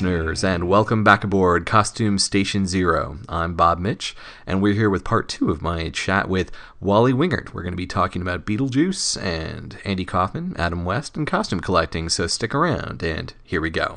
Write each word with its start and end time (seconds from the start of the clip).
Listeners, 0.00 0.42
and 0.42 0.66
welcome 0.66 1.04
back 1.04 1.22
aboard 1.24 1.66
Costume 1.66 2.18
Station 2.18 2.66
Zero. 2.66 3.18
I'm 3.28 3.52
Bob 3.52 3.78
Mitch, 3.78 4.16
and 4.46 4.62
we're 4.62 4.72
here 4.72 4.88
with 4.88 5.04
part 5.04 5.28
two 5.28 5.50
of 5.50 5.60
my 5.60 5.90
chat 5.90 6.26
with 6.26 6.50
Wally 6.80 7.12
Wingert. 7.12 7.52
We're 7.52 7.60
going 7.60 7.74
to 7.74 7.76
be 7.76 7.86
talking 7.86 8.22
about 8.22 8.46
Beetlejuice 8.46 9.22
and 9.22 9.76
Andy 9.84 10.06
Kaufman, 10.06 10.56
Adam 10.56 10.86
West, 10.86 11.18
and 11.18 11.26
costume 11.26 11.60
collecting, 11.60 12.08
so 12.08 12.26
stick 12.26 12.54
around, 12.54 13.02
and 13.02 13.34
here 13.44 13.60
we 13.60 13.68
go. 13.68 13.92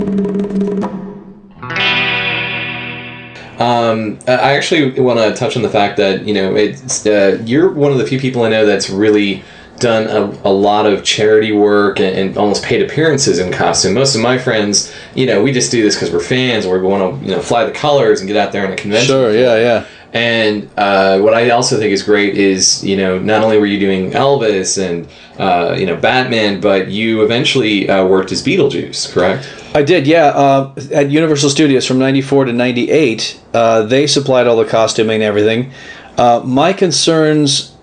Um, 3.58 4.18
I 4.28 4.56
actually 4.56 5.00
want 5.00 5.20
to 5.20 5.32
touch 5.34 5.56
on 5.56 5.62
the 5.62 5.70
fact 5.70 5.96
that 5.96 6.28
you 6.28 6.34
know 6.34 6.54
it's 6.54 7.06
uh, 7.06 7.40
you're 7.46 7.72
one 7.72 7.92
of 7.92 7.96
the 7.96 8.06
few 8.06 8.20
people 8.20 8.42
I 8.42 8.50
know 8.50 8.66
that's 8.66 8.90
really 8.90 9.42
done 9.78 10.06
a, 10.06 10.48
a 10.48 10.52
lot 10.52 10.86
of 10.86 11.04
charity 11.04 11.52
work 11.52 12.00
and, 12.00 12.16
and 12.16 12.36
almost 12.36 12.62
paid 12.62 12.82
appearances 12.82 13.38
in 13.38 13.52
costume. 13.52 13.94
Most 13.94 14.14
of 14.14 14.22
my 14.22 14.38
friends, 14.38 14.94
you 15.14 15.26
know, 15.26 15.42
we 15.42 15.52
just 15.52 15.70
do 15.70 15.82
this 15.82 15.94
because 15.94 16.12
we're 16.12 16.20
fans 16.20 16.66
or 16.66 16.78
we 16.78 16.86
want 16.86 17.20
to 17.20 17.26
you 17.26 17.34
know 17.34 17.40
fly 17.40 17.64
the 17.64 17.72
colors 17.72 18.20
and 18.20 18.28
get 18.28 18.36
out 18.36 18.52
there 18.52 18.64
in 18.64 18.72
a 18.72 18.76
convention. 18.76 19.08
Sure, 19.08 19.32
yeah, 19.32 19.56
yeah. 19.56 19.86
And 20.14 20.70
uh, 20.76 21.18
what 21.18 21.34
I 21.34 21.50
also 21.50 21.76
think 21.76 21.92
is 21.92 22.04
great 22.04 22.36
is, 22.36 22.84
you 22.84 22.96
know, 22.96 23.18
not 23.18 23.42
only 23.42 23.58
were 23.58 23.66
you 23.66 23.80
doing 23.80 24.12
Elvis 24.12 24.80
and, 24.80 25.08
uh, 25.40 25.74
you 25.76 25.86
know, 25.86 25.96
Batman, 25.96 26.60
but 26.60 26.86
you 26.86 27.24
eventually 27.24 27.90
uh, 27.90 28.06
worked 28.06 28.30
as 28.30 28.40
Beetlejuice, 28.40 29.12
correct? 29.12 29.52
I 29.74 29.82
did, 29.82 30.06
yeah. 30.06 30.26
Uh, 30.26 30.72
at 30.92 31.10
Universal 31.10 31.50
Studios 31.50 31.84
from 31.84 31.98
94 31.98 32.44
to 32.44 32.52
98, 32.52 33.40
uh, 33.54 33.82
they 33.82 34.06
supplied 34.06 34.46
all 34.46 34.56
the 34.56 34.64
costuming 34.64 35.16
and 35.16 35.24
everything. 35.24 35.72
Uh, 36.16 36.40
my 36.44 36.72
concerns 36.72 37.73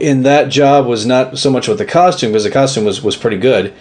in 0.00 0.22
that 0.22 0.48
job 0.48 0.86
was 0.86 1.06
not 1.06 1.38
so 1.38 1.50
much 1.50 1.68
with 1.68 1.78
the 1.78 1.84
costume, 1.84 2.30
because 2.30 2.44
the 2.44 2.50
costume 2.50 2.84
was, 2.84 3.02
was 3.02 3.16
pretty 3.16 3.38
good, 3.38 3.72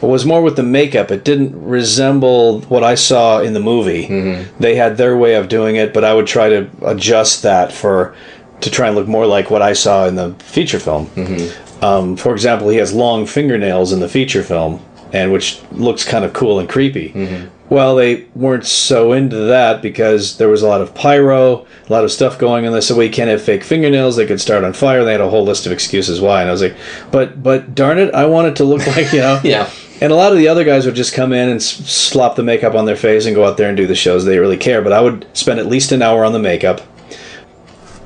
but 0.00 0.08
was 0.08 0.24
more 0.24 0.42
with 0.42 0.56
the 0.56 0.62
makeup. 0.62 1.10
It 1.10 1.24
didn't 1.24 1.60
resemble 1.60 2.60
what 2.62 2.84
I 2.84 2.94
saw 2.94 3.40
in 3.40 3.52
the 3.54 3.60
movie. 3.60 4.06
Mm-hmm. 4.06 4.60
They 4.60 4.76
had 4.76 4.96
their 4.96 5.16
way 5.16 5.34
of 5.34 5.48
doing 5.48 5.76
it, 5.76 5.92
but 5.92 6.04
I 6.04 6.14
would 6.14 6.26
try 6.26 6.48
to 6.48 6.70
adjust 6.82 7.42
that 7.42 7.72
for 7.72 8.14
to 8.60 8.70
try 8.70 8.88
and 8.88 8.96
look 8.96 9.06
more 9.06 9.26
like 9.26 9.50
what 9.50 9.62
I 9.62 9.72
saw 9.72 10.06
in 10.06 10.16
the 10.16 10.34
feature 10.34 10.80
film. 10.80 11.06
Mm-hmm. 11.08 11.84
Um, 11.84 12.16
for 12.16 12.32
example, 12.32 12.68
he 12.68 12.78
has 12.78 12.92
long 12.92 13.24
fingernails 13.26 13.92
in 13.92 14.00
the 14.00 14.08
feature 14.08 14.42
film, 14.42 14.84
and 15.12 15.32
which 15.32 15.60
looks 15.70 16.04
kind 16.04 16.24
of 16.24 16.32
cool 16.32 16.58
and 16.58 16.68
creepy. 16.68 17.10
Mm-hmm. 17.10 17.48
Well, 17.70 17.96
they 17.96 18.24
weren't 18.34 18.64
so 18.64 19.12
into 19.12 19.36
that 19.36 19.82
because 19.82 20.38
there 20.38 20.48
was 20.48 20.62
a 20.62 20.68
lot 20.68 20.80
of 20.80 20.94
pyro, 20.94 21.66
a 21.88 21.92
lot 21.92 22.04
of 22.04 22.10
stuff 22.10 22.38
going 22.38 22.66
on. 22.66 22.72
They 22.72 22.80
said, 22.80 22.96
"Well, 22.96 23.06
you 23.06 23.12
can't 23.12 23.28
have 23.28 23.42
fake 23.42 23.62
fingernails; 23.62 24.16
they 24.16 24.26
could 24.26 24.40
start 24.40 24.64
on 24.64 24.72
fire." 24.72 25.04
They 25.04 25.12
had 25.12 25.20
a 25.20 25.28
whole 25.28 25.44
list 25.44 25.66
of 25.66 25.72
excuses 25.72 26.20
why, 26.20 26.40
and 26.40 26.48
I 26.48 26.52
was 26.52 26.62
like, 26.62 26.76
"But, 27.10 27.42
but 27.42 27.74
darn 27.74 27.98
it, 27.98 28.14
I 28.14 28.26
want 28.26 28.48
it 28.48 28.56
to 28.56 28.64
look 28.64 28.86
like 28.86 29.12
you 29.12 29.20
know." 29.20 29.40
Yeah. 29.48 29.70
And 30.00 30.12
a 30.12 30.16
lot 30.16 30.30
of 30.30 30.38
the 30.38 30.46
other 30.46 30.62
guys 30.62 30.86
would 30.86 30.94
just 30.94 31.12
come 31.12 31.32
in 31.32 31.48
and 31.48 31.60
slop 31.60 32.36
the 32.36 32.42
makeup 32.44 32.74
on 32.74 32.84
their 32.84 32.96
face 32.96 33.26
and 33.26 33.34
go 33.34 33.44
out 33.44 33.56
there 33.56 33.68
and 33.68 33.76
do 33.76 33.86
the 33.86 33.96
shows. 33.96 34.24
They 34.24 34.30
didn't 34.32 34.42
really 34.42 34.56
care, 34.56 34.80
but 34.80 34.92
I 34.92 35.00
would 35.00 35.26
spend 35.32 35.58
at 35.58 35.66
least 35.66 35.90
an 35.90 36.02
hour 36.02 36.24
on 36.24 36.32
the 36.32 36.38
makeup. 36.38 36.82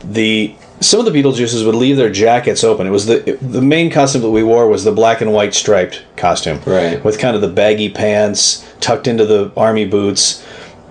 The 0.02 0.54
some 0.84 1.00
of 1.00 1.06
the 1.06 1.12
Beetlejuices 1.12 1.64
would 1.64 1.74
leave 1.74 1.96
their 1.96 2.10
jackets 2.10 2.64
open. 2.64 2.86
It 2.86 2.90
was 2.90 3.06
the 3.06 3.38
the 3.40 3.62
main 3.62 3.90
costume 3.90 4.22
that 4.22 4.30
we 4.30 4.42
wore 4.42 4.68
was 4.68 4.84
the 4.84 4.92
black 4.92 5.20
and 5.20 5.32
white 5.32 5.54
striped 5.54 6.04
costume, 6.16 6.60
Right. 6.66 7.02
With 7.04 7.18
kind 7.18 7.34
of 7.34 7.42
the 7.42 7.48
baggy 7.48 7.88
pants 7.88 8.68
tucked 8.80 9.06
into 9.06 9.24
the 9.24 9.52
army 9.56 9.84
boots, 9.84 10.44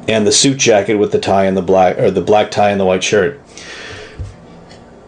and 0.08 0.26
the 0.26 0.32
suit 0.32 0.58
jacket 0.58 0.96
with 0.96 1.12
the 1.12 1.20
tie 1.20 1.46
and 1.46 1.56
the 1.56 1.62
black 1.62 1.98
or 1.98 2.12
the 2.12 2.22
black 2.22 2.52
tie 2.52 2.70
and 2.70 2.80
the 2.80 2.86
white 2.86 3.04
shirt. 3.04 3.40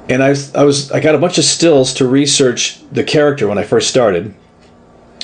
And 0.09 0.23
I 0.23 0.35
I 0.55 0.63
was 0.63 0.91
I 0.91 0.99
got 0.99 1.15
a 1.15 1.17
bunch 1.17 1.37
of 1.37 1.43
stills 1.43 1.93
to 1.95 2.07
research 2.07 2.79
the 2.91 3.03
character 3.03 3.47
when 3.47 3.57
I 3.57 3.63
first 3.63 3.89
started. 3.89 4.33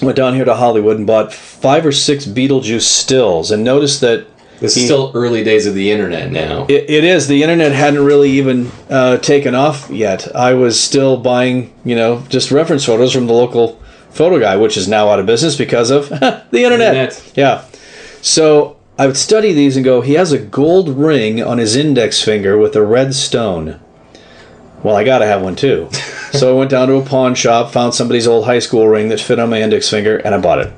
Went 0.02 0.16
down 0.16 0.34
here 0.34 0.46
to 0.46 0.56
Hollywood 0.56 0.98
and 0.98 1.06
bought 1.06 1.34
five 1.34 1.86
or 1.86 1.92
six 1.92 2.26
Beetlejuice 2.26 2.84
stills, 2.84 3.52
and 3.52 3.64
noticed 3.64 4.00
that 4.02 4.26
This 4.60 4.76
he- 4.76 4.82
is 4.82 4.88
still 4.88 5.12
early 5.14 5.44
days 5.44 5.66
of 5.68 5.74
the 5.74 5.92
internet 5.92 6.32
now. 6.32 6.66
it, 6.68 6.90
it 6.90 7.04
is. 7.04 7.28
The 7.28 7.44
internet 7.44 7.72
hadn't 7.72 8.04
really 8.04 8.32
even 8.32 8.72
uh, 8.90 9.18
taken 9.18 9.56
off 9.56 9.90
yet. 9.90 10.34
I 10.36 10.54
was 10.54 10.80
still 10.80 11.18
buying, 11.18 11.74
you 11.86 11.96
know, 11.96 12.24
just 12.30 12.52
reference 12.52 12.86
photos 12.86 13.14
from 13.14 13.28
the 13.28 13.34
local 13.34 13.80
photo 14.12 14.40
guy, 14.40 14.58
which 14.58 14.76
is 14.76 14.88
now 14.88 15.10
out 15.10 15.20
of 15.20 15.26
business 15.26 15.56
because 15.56 15.92
of 15.92 16.10
the 16.10 16.40
internet. 16.54 16.96
Internet. 16.96 17.32
Yeah. 17.36 17.66
So 18.22 18.78
I 18.98 19.08
would 19.08 19.16
study 19.18 19.54
these 19.54 19.78
and 19.78 19.86
go, 19.86 20.02
he 20.02 20.14
has 20.14 20.32
a 20.34 20.40
gold 20.40 20.90
ring 20.90 21.42
on 21.42 21.58
his 21.58 21.76
index 21.78 22.22
finger 22.22 22.58
with 22.58 22.76
a 22.76 22.82
red 22.82 23.14
stone. 23.14 23.80
Well, 24.84 24.96
I 24.96 25.04
gotta 25.06 25.26
have 25.26 25.42
one 25.42 25.56
too. 25.56 25.90
so 26.32 26.54
I 26.54 26.58
went 26.58 26.70
down 26.72 26.88
to 26.90 26.96
a 26.96 27.06
pawn 27.06 27.36
shop, 27.36 27.72
found 27.72 27.94
somebody's 27.94 28.28
old 28.28 28.46
high 28.46 28.60
school 28.60 28.88
ring 28.88 29.10
that 29.10 29.20
fit 29.22 29.40
on 29.40 29.50
my 29.50 29.62
index 29.62 29.90
finger, 29.90 30.18
and 30.18 30.36
I 30.36 30.40
bought 30.42 30.60
it. 30.60 30.74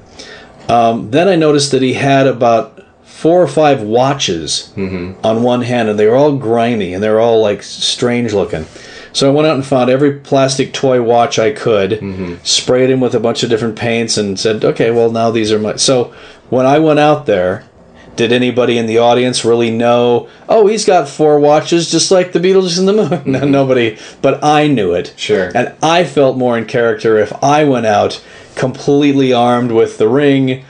Um, 0.70 1.10
then 1.12 1.28
I 1.28 1.36
noticed 1.36 1.72
that 1.72 1.82
he 1.82 1.94
had 1.94 2.28
about 2.28 2.81
four 3.22 3.40
or 3.40 3.48
five 3.48 3.84
watches 3.84 4.74
mm-hmm. 4.76 5.24
on 5.24 5.44
one 5.44 5.62
hand, 5.62 5.88
and 5.88 6.00
they 6.00 6.08
were 6.08 6.16
all 6.16 6.36
grimy 6.36 6.92
and 6.92 7.04
they 7.04 7.10
were 7.10 7.20
all 7.20 7.40
like 7.40 7.62
strange 7.62 8.34
looking. 8.34 8.66
So 9.14 9.30
I 9.30 9.32
went 9.32 9.48
out 9.48 9.54
and 9.54 9.64
found 9.66 9.92
every 9.92 10.20
plastic 10.20 10.74
toy 10.74 11.04
watch 11.04 11.38
I 11.38 11.52
could, 11.52 11.92
mm-hmm. 11.92 12.44
sprayed 12.44 12.90
him 12.90 13.00
with 13.00 13.14
a 13.14 13.20
bunch 13.20 13.44
of 13.44 13.52
different 13.52 13.78
paints, 13.78 14.18
and 14.18 14.40
said, 14.40 14.66
"Okay, 14.66 14.90
well 14.90 15.12
now 15.12 15.30
these 15.30 15.52
are 15.52 15.60
my." 15.60 15.76
So 15.76 16.16
when 16.50 16.66
I 16.66 16.80
went 16.80 16.98
out 16.98 17.28
there, 17.28 17.70
did 18.16 18.32
anybody 18.32 18.80
in 18.80 18.88
the 18.88 18.98
audience 18.98 19.46
really 19.46 19.70
know? 19.70 20.28
Oh, 20.50 20.66
he's 20.66 20.86
got 20.86 21.08
four 21.08 21.40
watches, 21.40 21.92
just 21.92 22.10
like 22.10 22.32
the 22.32 22.40
Beatles 22.40 22.80
in 22.80 22.88
the 22.88 22.94
movie. 22.94 23.22
No, 23.30 23.42
mm-hmm. 23.42 23.52
nobody, 23.52 24.00
but 24.24 24.44
I 24.44 24.66
knew 24.66 24.94
it. 24.94 25.14
Sure. 25.16 25.52
And 25.54 25.76
I 25.84 26.06
felt 26.06 26.38
more 26.38 26.58
in 26.58 26.66
character 26.66 27.20
if 27.20 27.32
I 27.44 27.66
went 27.66 27.86
out 27.86 28.20
completely 28.56 29.32
armed 29.32 29.72
with 29.72 30.00
the 30.00 30.10
ring, 30.10 30.66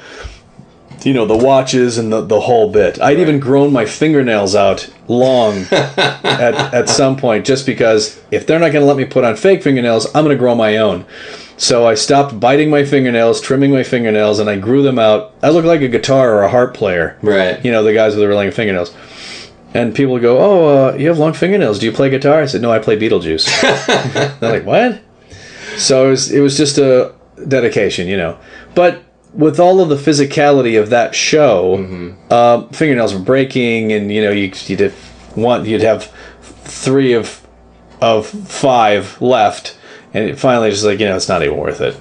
you 1.04 1.14
know, 1.14 1.26
the 1.26 1.38
watches 1.38 1.98
and 1.98 2.12
the, 2.12 2.22
the 2.22 2.40
whole 2.40 2.72
bit. 2.72 3.02
I'd 3.02 3.20
even 3.20 3.40
grown 3.40 3.74
my 3.74 3.86
fingernails 3.86 4.56
out 4.56 4.92
long 5.08 5.58
at, 5.72 6.74
at 6.74 6.90
some 6.90 7.18
point 7.18 7.46
just 7.46 7.66
because 7.66 8.22
if 8.32 8.46
they're 8.46 8.60
not 8.60 8.72
going 8.72 8.84
to 8.84 8.88
let 8.88 8.98
me 8.98 9.06
put 9.06 9.24
on 9.24 9.36
fake 9.36 9.64
fingernails, 9.64 10.06
I'm 10.08 10.24
going 10.24 10.36
to 10.36 10.40
grow 10.40 10.56
my 10.56 10.78
own. 10.78 11.06
So 11.58 11.88
I 11.88 11.94
stopped 11.94 12.40
biting 12.40 12.70
my 12.70 12.84
fingernails, 12.84 13.40
trimming 13.40 13.72
my 13.72 13.84
fingernails, 13.84 14.40
and 14.40 14.50
I 14.50 14.58
grew 14.58 14.82
them 14.82 14.98
out. 14.98 15.34
I 15.44 15.50
look 15.50 15.66
like 15.66 15.82
a 15.82 15.88
guitar 15.88 16.34
or 16.34 16.42
a 16.44 16.50
harp 16.50 16.74
player. 16.74 17.18
Right. 17.22 17.64
You 17.64 17.72
know, 17.72 17.84
the 17.84 17.94
guys 17.94 18.14
with 18.14 18.22
the 18.22 18.28
really 18.28 18.46
long 18.46 18.52
fingernails. 18.52 18.96
And 19.74 19.96
people 19.96 20.20
go, 20.20 20.40
"Oh, 20.40 20.88
uh, 20.90 20.94
you 20.96 21.08
have 21.08 21.20
long 21.20 21.34
fingernails. 21.34 21.80
Do 21.80 21.86
you 21.86 21.92
play 21.92 22.10
guitar?" 22.10 22.42
I 22.42 22.46
said, 22.46 22.62
"No, 22.62 22.72
I 22.72 22.80
play 22.80 23.00
Beetlejuice." 23.00 24.40
They're 24.40 24.52
like, 24.52 24.66
"What?" 24.66 25.02
So 25.78 26.08
it 26.08 26.10
was, 26.10 26.32
it 26.32 26.42
was 26.42 26.58
just 26.58 26.78
a 26.78 27.14
dedication, 27.48 28.08
you 28.08 28.18
know. 28.18 28.38
But 28.76 29.04
with 29.34 29.60
all 29.60 29.80
of 29.80 29.90
the 29.90 29.96
physicality 29.96 30.80
of 30.82 30.90
that 30.90 31.16
show, 31.16 31.78
uh, 32.30 32.68
fingernails 32.70 33.14
were 33.14 33.20
breaking, 33.20 33.92
and 33.94 34.12
you 34.12 34.22
know, 34.22 34.32
you, 34.32 34.52
you'd 34.66 34.80
have 34.80 34.94
one, 35.36 35.66
you'd 35.66 35.82
have 35.82 36.12
three 36.64 37.14
of 37.14 37.46
of 38.02 38.28
five 38.28 39.22
left, 39.22 39.78
and 40.14 40.30
it 40.30 40.40
finally 40.40 40.70
just 40.72 40.84
like 40.84 41.00
you 41.00 41.06
know, 41.06 41.16
it's 41.16 41.30
not 41.30 41.44
even 41.44 41.58
worth 41.58 41.82
it. 41.82 42.00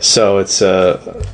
So 0.00 0.38
it's 0.38 0.60
uh, 0.62 1.24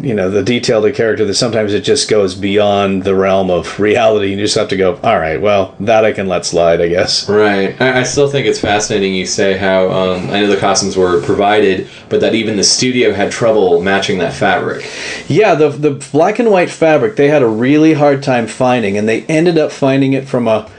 you 0.00 0.12
know, 0.14 0.28
the 0.28 0.42
detail 0.42 0.78
of 0.78 0.84
the 0.84 0.92
character 0.92 1.24
that 1.24 1.34
sometimes 1.34 1.72
it 1.72 1.82
just 1.82 2.10
goes 2.10 2.34
beyond 2.34 3.04
the 3.04 3.14
realm 3.14 3.50
of 3.50 3.78
reality. 3.78 4.32
and 4.32 4.40
You 4.40 4.44
just 4.46 4.56
have 4.56 4.68
to 4.68 4.76
go, 4.76 4.96
all 5.02 5.18
right, 5.18 5.40
well, 5.40 5.74
that 5.80 6.04
I 6.04 6.12
can 6.12 6.26
let 6.26 6.44
slide, 6.44 6.80
I 6.80 6.88
guess. 6.88 7.28
Right. 7.28 7.80
I, 7.80 8.00
I 8.00 8.02
still 8.02 8.28
think 8.28 8.46
it's 8.46 8.58
fascinating 8.58 9.14
you 9.14 9.26
say 9.26 9.56
how 9.56 9.88
um, 9.90 10.30
I 10.30 10.40
know 10.40 10.48
the 10.48 10.56
costumes 10.56 10.96
were 10.96 11.22
provided, 11.22 11.88
but 12.08 12.20
that 12.20 12.34
even 12.34 12.56
the 12.56 12.64
studio 12.64 13.12
had 13.12 13.30
trouble 13.30 13.80
matching 13.80 14.18
that 14.18 14.32
fabric. 14.32 14.84
Yeah, 15.28 15.54
the 15.54 15.68
the 15.68 15.90
black 16.12 16.38
and 16.38 16.50
white 16.50 16.70
fabric 16.70 17.16
they 17.16 17.28
had 17.28 17.42
a 17.42 17.48
really 17.48 17.92
hard 17.92 18.22
time 18.22 18.46
finding, 18.46 18.96
and 18.96 19.08
they 19.08 19.24
ended 19.26 19.58
up 19.58 19.70
finding 19.70 20.12
it 20.12 20.26
from 20.26 20.48
a 20.48 20.70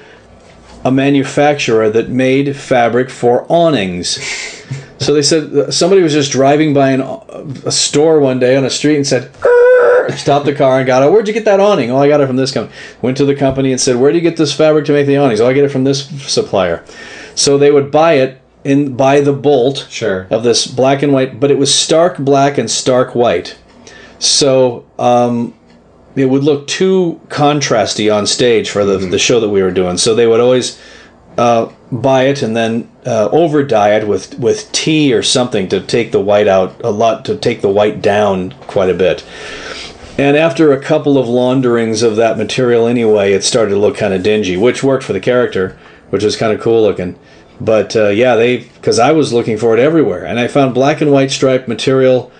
a 0.83 0.91
manufacturer 0.91 1.89
that 1.89 2.09
made 2.09 2.55
fabric 2.55 3.09
for 3.09 3.45
awnings. 3.49 4.58
So 4.99 5.13
they 5.13 5.21
said 5.21 5.73
somebody 5.73 6.01
was 6.01 6.13
just 6.13 6.31
driving 6.31 6.73
by 6.73 6.91
an, 6.91 7.01
a 7.65 7.71
store 7.71 8.19
one 8.19 8.39
day 8.39 8.55
on 8.55 8.65
a 8.65 8.69
street 8.69 8.95
and 8.97 9.07
said, 9.07 9.31
stopped 10.17 10.45
the 10.45 10.55
car 10.55 10.79
and 10.79 10.87
got 10.87 11.03
it. 11.03 11.11
Where'd 11.11 11.27
you 11.27 11.33
get 11.33 11.45
that 11.45 11.59
awning? 11.59 11.91
Oh, 11.91 11.97
I 11.97 12.07
got 12.07 12.21
it 12.21 12.27
from 12.27 12.35
this 12.35 12.51
company. 12.51 12.75
Went 13.01 13.17
to 13.17 13.25
the 13.25 13.35
company 13.35 13.71
and 13.71 13.79
said, 13.79 13.97
Where 13.97 14.11
do 14.11 14.17
you 14.17 14.23
get 14.23 14.37
this 14.37 14.55
fabric 14.55 14.85
to 14.85 14.93
make 14.93 15.07
the 15.07 15.17
awnings? 15.17 15.41
Oh, 15.41 15.47
I 15.47 15.53
get 15.53 15.65
it 15.65 15.69
from 15.69 15.83
this 15.83 16.07
supplier. 16.31 16.83
So 17.35 17.57
they 17.57 17.71
would 17.71 17.91
buy 17.91 18.13
it 18.13 18.41
in 18.63 18.95
by 18.95 19.21
the 19.21 19.33
bolt 19.33 19.87
Sure. 19.89 20.27
of 20.29 20.43
this 20.43 20.67
black 20.67 21.01
and 21.01 21.13
white, 21.13 21.39
but 21.39 21.51
it 21.51 21.57
was 21.57 21.73
stark 21.73 22.17
black 22.17 22.57
and 22.57 22.69
stark 22.69 23.15
white. 23.15 23.57
So 24.19 24.85
um, 24.97 25.53
it 26.15 26.25
would 26.25 26.43
look 26.43 26.67
too 26.67 27.21
contrasty 27.29 28.13
on 28.13 28.27
stage 28.27 28.69
for 28.69 28.83
the, 28.83 28.97
the 28.97 29.19
show 29.19 29.39
that 29.39 29.49
we 29.49 29.61
were 29.61 29.71
doing. 29.71 29.97
So 29.97 30.13
they 30.13 30.27
would 30.27 30.41
always 30.41 30.81
uh, 31.37 31.71
buy 31.91 32.23
it 32.23 32.41
and 32.41 32.55
then 32.55 32.88
uh, 33.09 33.27
over 33.31 33.63
diet 33.63 34.07
with 34.07 34.37
with 34.37 34.71
tea 34.71 35.11
or 35.15 35.23
something 35.23 35.67
to 35.67 35.81
take 35.81 36.11
the 36.11 36.19
white 36.19 36.47
out 36.47 36.79
a 36.83 36.91
lot 36.91 37.25
to 37.25 37.35
take 37.35 37.61
the 37.61 37.69
white 37.69 38.03
down 38.03 38.51
quite 38.67 38.89
a 38.89 38.93
bit. 38.93 39.25
And 40.19 40.37
after 40.37 40.71
a 40.71 40.79
couple 40.79 41.17
of 41.17 41.27
launderings 41.27 42.03
of 42.03 42.17
that 42.17 42.37
material 42.37 42.85
anyway, 42.85 43.33
it 43.33 43.43
started 43.43 43.71
to 43.71 43.79
look 43.79 43.97
kind 43.97 44.13
of 44.13 44.21
dingy, 44.21 44.57
which 44.57 44.83
worked 44.83 45.03
for 45.03 45.13
the 45.13 45.19
character, 45.19 45.79
which 46.11 46.23
was 46.23 46.35
kind 46.35 46.53
of 46.53 46.61
cool 46.61 46.83
looking. 46.83 47.17
But 47.59 47.95
uh, 47.95 48.09
yeah, 48.09 48.35
they 48.35 48.57
because 48.57 48.99
I 48.99 49.11
was 49.11 49.33
looking 49.33 49.57
for 49.57 49.75
it 49.75 49.79
everywhere, 49.79 50.23
and 50.23 50.39
I 50.39 50.47
found 50.47 50.75
black 50.75 51.01
and 51.01 51.11
white 51.11 51.31
striped 51.31 51.67
material 51.67 52.31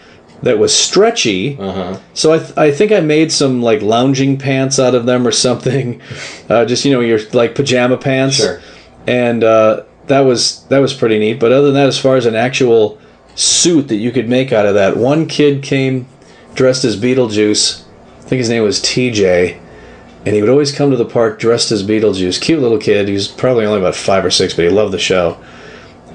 that 0.44 0.60
was 0.60 0.71
stretchy. 0.71 1.57
Uh-huh. 1.57 2.00
So 2.13 2.33
I, 2.33 2.38
th- 2.38 2.57
I 2.57 2.71
think 2.71 2.92
I 2.92 3.00
made 3.00 3.31
some 3.31 3.63
like 3.63 3.81
lounging 3.81 4.38
pants 4.38 4.77
out 4.77 4.94
of 4.94 5.07
them 5.07 5.25
or 5.25 5.31
something, 5.31 6.00
uh, 6.50 6.66
just 6.66 6.86
you 6.86 6.94
know 6.94 7.00
your 7.00 7.19
like 7.33 7.56
pajama 7.56 7.98
pants. 7.98 8.36
Sure. 8.36 8.62
And 9.07 9.44
uh, 9.44 9.86
that 10.09 10.21
was 10.21 10.63
that 10.65 10.79
was 10.79 10.94
pretty 10.94 11.17
neat. 11.17 11.39
But 11.39 11.51
other 11.51 11.67
than 11.67 11.75
that, 11.75 11.88
as 11.88 11.97
far 11.97 12.17
as 12.17 12.25
an 12.25 12.35
actual 12.35 13.00
suit 13.35 13.88
that 13.88 13.95
you 13.95 14.11
could 14.11 14.27
make 14.27 14.51
out 14.51 14.65
of 14.65 14.73
that, 14.75 14.97
one 14.97 15.25
kid 15.25 15.63
came 15.63 16.07
dressed 16.56 16.83
as 16.83 17.00
Beetlejuice. 17.00 17.85
I 18.19 18.21
think 18.23 18.39
his 18.39 18.50
name 18.50 18.63
was 18.63 18.81
TJ. 18.81 19.59
And 20.25 20.35
he 20.35 20.41
would 20.41 20.50
always 20.50 20.73
come 20.73 20.91
to 20.91 20.97
the 20.97 21.06
park 21.06 21.39
dressed 21.39 21.71
as 21.71 21.81
Beetlejuice. 21.81 22.41
Cute 22.41 22.59
little 22.59 22.77
kid. 22.77 23.07
He 23.07 23.13
was 23.13 23.29
probably 23.29 23.65
only 23.65 23.79
about 23.79 23.95
five 23.95 24.25
or 24.25 24.29
six, 24.29 24.53
but 24.53 24.65
he 24.65 24.69
loved 24.69 24.91
the 24.91 25.00
show. 25.00 25.41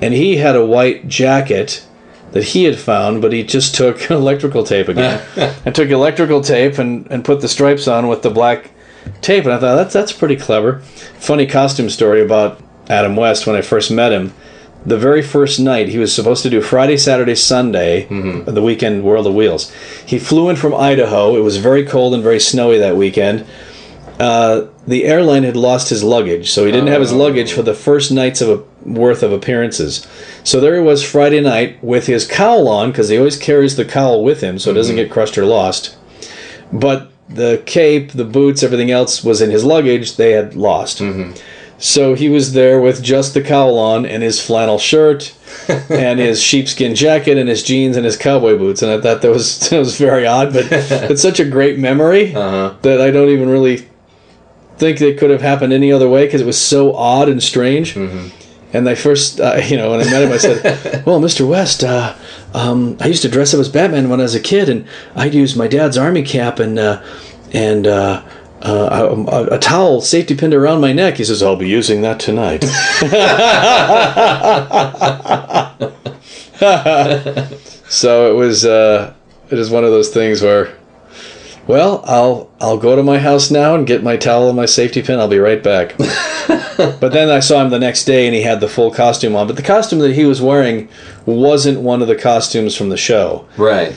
And 0.02 0.12
he 0.12 0.36
had 0.36 0.54
a 0.54 0.66
white 0.66 1.08
jacket 1.08 1.86
that 2.32 2.44
he 2.44 2.64
had 2.64 2.78
found, 2.78 3.22
but 3.22 3.32
he 3.32 3.42
just 3.42 3.74
took 3.74 4.10
electrical 4.10 4.62
tape 4.62 4.88
again. 4.88 5.24
and 5.64 5.74
took 5.74 5.88
electrical 5.88 6.42
tape 6.42 6.78
and, 6.78 7.10
and 7.10 7.24
put 7.24 7.40
the 7.40 7.48
stripes 7.48 7.88
on 7.88 8.08
with 8.08 8.22
the 8.22 8.30
black 8.30 8.70
tape. 9.22 9.44
And 9.44 9.54
I 9.54 9.58
thought, 9.58 9.76
that's, 9.76 9.94
that's 9.94 10.12
pretty 10.12 10.36
clever. 10.36 10.80
Funny 10.80 11.46
costume 11.46 11.88
story 11.88 12.20
about 12.20 12.60
Adam 12.88 13.16
West 13.16 13.46
when 13.46 13.56
I 13.56 13.62
first 13.62 13.90
met 13.90 14.12
him. 14.12 14.32
The 14.86 14.98
very 14.98 15.22
first 15.22 15.58
night, 15.58 15.88
he 15.88 15.98
was 15.98 16.14
supposed 16.14 16.42
to 16.42 16.50
do 16.50 16.60
Friday, 16.60 16.98
Saturday, 16.98 17.34
Sunday, 17.34 18.06
mm-hmm. 18.06 18.52
the 18.52 18.62
weekend 18.62 19.02
World 19.02 19.26
of 19.26 19.34
Wheels. 19.34 19.72
He 20.04 20.18
flew 20.18 20.50
in 20.50 20.56
from 20.56 20.74
Idaho. 20.74 21.36
It 21.36 21.40
was 21.40 21.56
very 21.56 21.84
cold 21.84 22.12
and 22.12 22.22
very 22.22 22.40
snowy 22.40 22.78
that 22.78 22.96
weekend 22.96 23.46
uh, 24.20 24.66
the 24.86 25.04
airline 25.04 25.42
had 25.42 25.56
lost 25.56 25.88
his 25.88 26.04
luggage, 26.04 26.50
so 26.50 26.64
he 26.64 26.70
didn't 26.72 26.88
have 26.88 27.00
his 27.00 27.12
Oh. 27.12 27.16
luggage 27.16 27.52
for 27.52 27.62
the 27.62 27.74
first 27.74 28.12
nights 28.12 28.40
of 28.40 28.48
a, 28.48 28.88
worth 28.88 29.22
of 29.22 29.32
appearances. 29.32 30.06
So 30.44 30.60
there 30.60 30.76
he 30.76 30.82
was 30.82 31.02
Friday 31.02 31.40
night 31.40 31.82
with 31.82 32.06
his 32.06 32.26
cowl 32.26 32.68
on 32.68 32.90
because 32.90 33.08
he 33.08 33.18
always 33.18 33.36
carries 33.36 33.76
the 33.76 33.84
cowl 33.84 34.22
with 34.22 34.40
him 34.40 34.58
so 34.58 34.70
it 34.70 34.74
doesn't 34.74 34.96
mm-hmm. 34.96 35.04
get 35.04 35.12
crushed 35.12 35.36
or 35.36 35.46
lost. 35.46 35.96
But 36.72 37.10
the 37.28 37.62
cape, 37.66 38.12
the 38.12 38.24
boots, 38.24 38.62
everything 38.62 38.90
else 38.90 39.24
was 39.24 39.40
in 39.40 39.50
his 39.50 39.64
luggage. 39.64 40.16
They 40.16 40.32
had 40.32 40.54
lost. 40.54 40.98
Mm-hmm. 40.98 41.32
So 41.78 42.14
he 42.14 42.28
was 42.28 42.52
there 42.52 42.80
with 42.80 43.02
just 43.02 43.34
the 43.34 43.42
cowl 43.42 43.78
on 43.78 44.06
and 44.06 44.22
his 44.22 44.40
flannel 44.44 44.78
shirt 44.78 45.34
and 45.90 46.18
his 46.18 46.40
sheepskin 46.42 46.94
jacket 46.94 47.36
and 47.36 47.48
his 47.48 47.62
jeans 47.62 47.96
and 47.96 48.04
his 48.06 48.16
cowboy 48.16 48.56
boots. 48.56 48.80
And 48.82 48.90
I 48.92 49.00
thought 49.00 49.22
that 49.22 49.30
was 49.30 49.58
that 49.70 49.78
was 49.78 49.98
very 49.98 50.26
odd, 50.26 50.52
but 50.52 50.66
it's 50.70 51.22
such 51.22 51.40
a 51.40 51.44
great 51.44 51.78
memory 51.78 52.34
Uh-huh. 52.34 52.74
that 52.82 53.00
I 53.00 53.10
don't 53.10 53.28
even 53.28 53.48
really 53.48 53.88
think 54.78 55.00
it 55.00 55.18
could 55.18 55.30
have 55.30 55.42
happened 55.42 55.72
any 55.72 55.92
other 55.92 56.08
way 56.08 56.24
because 56.26 56.40
it 56.40 56.46
was 56.46 56.60
so 56.60 56.94
odd 56.94 57.28
and 57.28 57.42
strange. 57.42 57.96
And 58.72 58.88
I 58.88 58.96
first, 58.96 59.40
uh, 59.40 59.60
you 59.64 59.76
know, 59.76 59.90
when 59.92 60.00
I 60.00 60.04
met 60.10 60.22
him, 60.24 60.32
I 60.32 60.36
said, 60.36 61.06
"Well, 61.06 61.20
Mr. 61.20 61.46
West, 61.48 61.84
uh, 61.84 62.12
um, 62.54 62.96
I 63.00 63.06
used 63.06 63.22
to 63.22 63.28
dress 63.28 63.54
up 63.54 63.60
as 63.60 63.68
Batman 63.68 64.08
when 64.08 64.18
I 64.18 64.24
was 64.24 64.34
a 64.34 64.40
kid, 64.40 64.68
and 64.68 64.84
I'd 65.14 65.32
use 65.32 65.54
my 65.54 65.68
dad's 65.68 65.96
army 65.96 66.24
cap 66.24 66.58
and 66.58 66.76
uh, 66.76 67.00
and 67.52 67.86
uh, 68.64 69.24
a, 69.30 69.54
a 69.54 69.58
towel 69.58 70.00
safety 70.00 70.34
pinned 70.34 70.54
around 70.54 70.80
my 70.80 70.92
neck." 70.92 71.18
He 71.18 71.24
says, 71.24 71.42
"I'll 71.42 71.56
be 71.56 71.68
using 71.68 72.02
that 72.02 72.18
tonight." 72.18 72.64
so 77.88 78.30
it 78.30 78.34
was, 78.34 78.64
uh, 78.64 79.12
it 79.50 79.58
is 79.58 79.70
one 79.70 79.84
of 79.84 79.90
those 79.90 80.10
things 80.10 80.42
where. 80.42 80.76
Well, 81.66 82.02
I'll 82.04 82.50
I'll 82.60 82.76
go 82.76 82.94
to 82.94 83.02
my 83.02 83.18
house 83.18 83.50
now 83.50 83.74
and 83.74 83.86
get 83.86 84.02
my 84.02 84.18
towel 84.18 84.48
and 84.48 84.56
my 84.56 84.66
safety 84.66 85.00
pin. 85.00 85.18
I'll 85.18 85.28
be 85.28 85.38
right 85.38 85.62
back. 85.62 85.96
but 85.98 87.08
then 87.08 87.30
I 87.30 87.40
saw 87.40 87.62
him 87.62 87.70
the 87.70 87.78
next 87.78 88.04
day 88.04 88.26
and 88.26 88.34
he 88.34 88.42
had 88.42 88.60
the 88.60 88.68
full 88.68 88.90
costume 88.90 89.34
on. 89.34 89.46
But 89.46 89.56
the 89.56 89.62
costume 89.62 90.00
that 90.00 90.12
he 90.12 90.26
was 90.26 90.42
wearing 90.42 90.90
wasn't 91.24 91.80
one 91.80 92.02
of 92.02 92.08
the 92.08 92.16
costumes 92.16 92.76
from 92.76 92.90
the 92.90 92.98
show. 92.98 93.48
Right. 93.56 93.96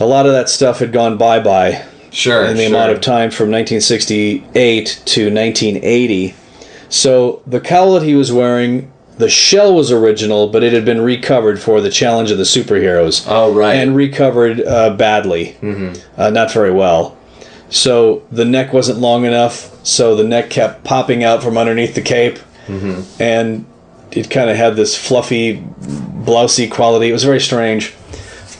A 0.00 0.06
lot 0.06 0.24
of 0.24 0.32
that 0.32 0.48
stuff 0.48 0.78
had 0.78 0.90
gone 0.90 1.18
bye 1.18 1.40
bye 1.40 1.84
Sure. 2.10 2.44
in 2.44 2.56
the 2.56 2.64
sure. 2.66 2.74
amount 2.76 2.92
of 2.92 3.00
time 3.00 3.30
from 3.30 3.50
1968 3.50 5.02
to 5.06 5.32
1980. 5.34 6.34
So 6.88 7.42
the 7.46 7.60
cowl 7.60 7.94
that 7.94 8.02
he 8.02 8.14
was 8.14 8.32
wearing, 8.32 8.90
the 9.18 9.28
shell 9.28 9.74
was 9.74 9.90
original, 9.92 10.48
but 10.48 10.62
it 10.62 10.72
had 10.72 10.84
been 10.84 11.00
recovered 11.02 11.60
for 11.60 11.80
the 11.80 11.90
Challenge 11.90 12.30
of 12.30 12.38
the 12.38 12.44
Superheroes 12.44 13.26
Oh, 13.28 13.52
right. 13.52 13.74
and 13.74 13.94
recovered 13.96 14.60
uh, 14.60 14.94
badly, 14.96 15.56
uh, 16.16 16.30
not 16.30 16.52
very 16.52 16.70
well. 16.72 17.16
So 17.70 18.22
the 18.32 18.46
neck 18.46 18.72
wasn't 18.72 18.98
long 19.00 19.24
enough, 19.26 19.84
so 19.86 20.14
the 20.16 20.24
neck 20.24 20.48
kept 20.48 20.84
popping 20.84 21.22
out 21.24 21.42
from 21.42 21.58
underneath 21.58 21.94
the 21.94 22.00
cape, 22.00 22.38
and 22.68 23.66
it 24.12 24.30
kind 24.30 24.48
of 24.48 24.56
had 24.56 24.76
this 24.76 24.96
fluffy, 24.96 25.62
blousy 25.82 26.70
quality. 26.70 27.10
It 27.10 27.12
was 27.12 27.24
very 27.24 27.40
strange. 27.40 27.94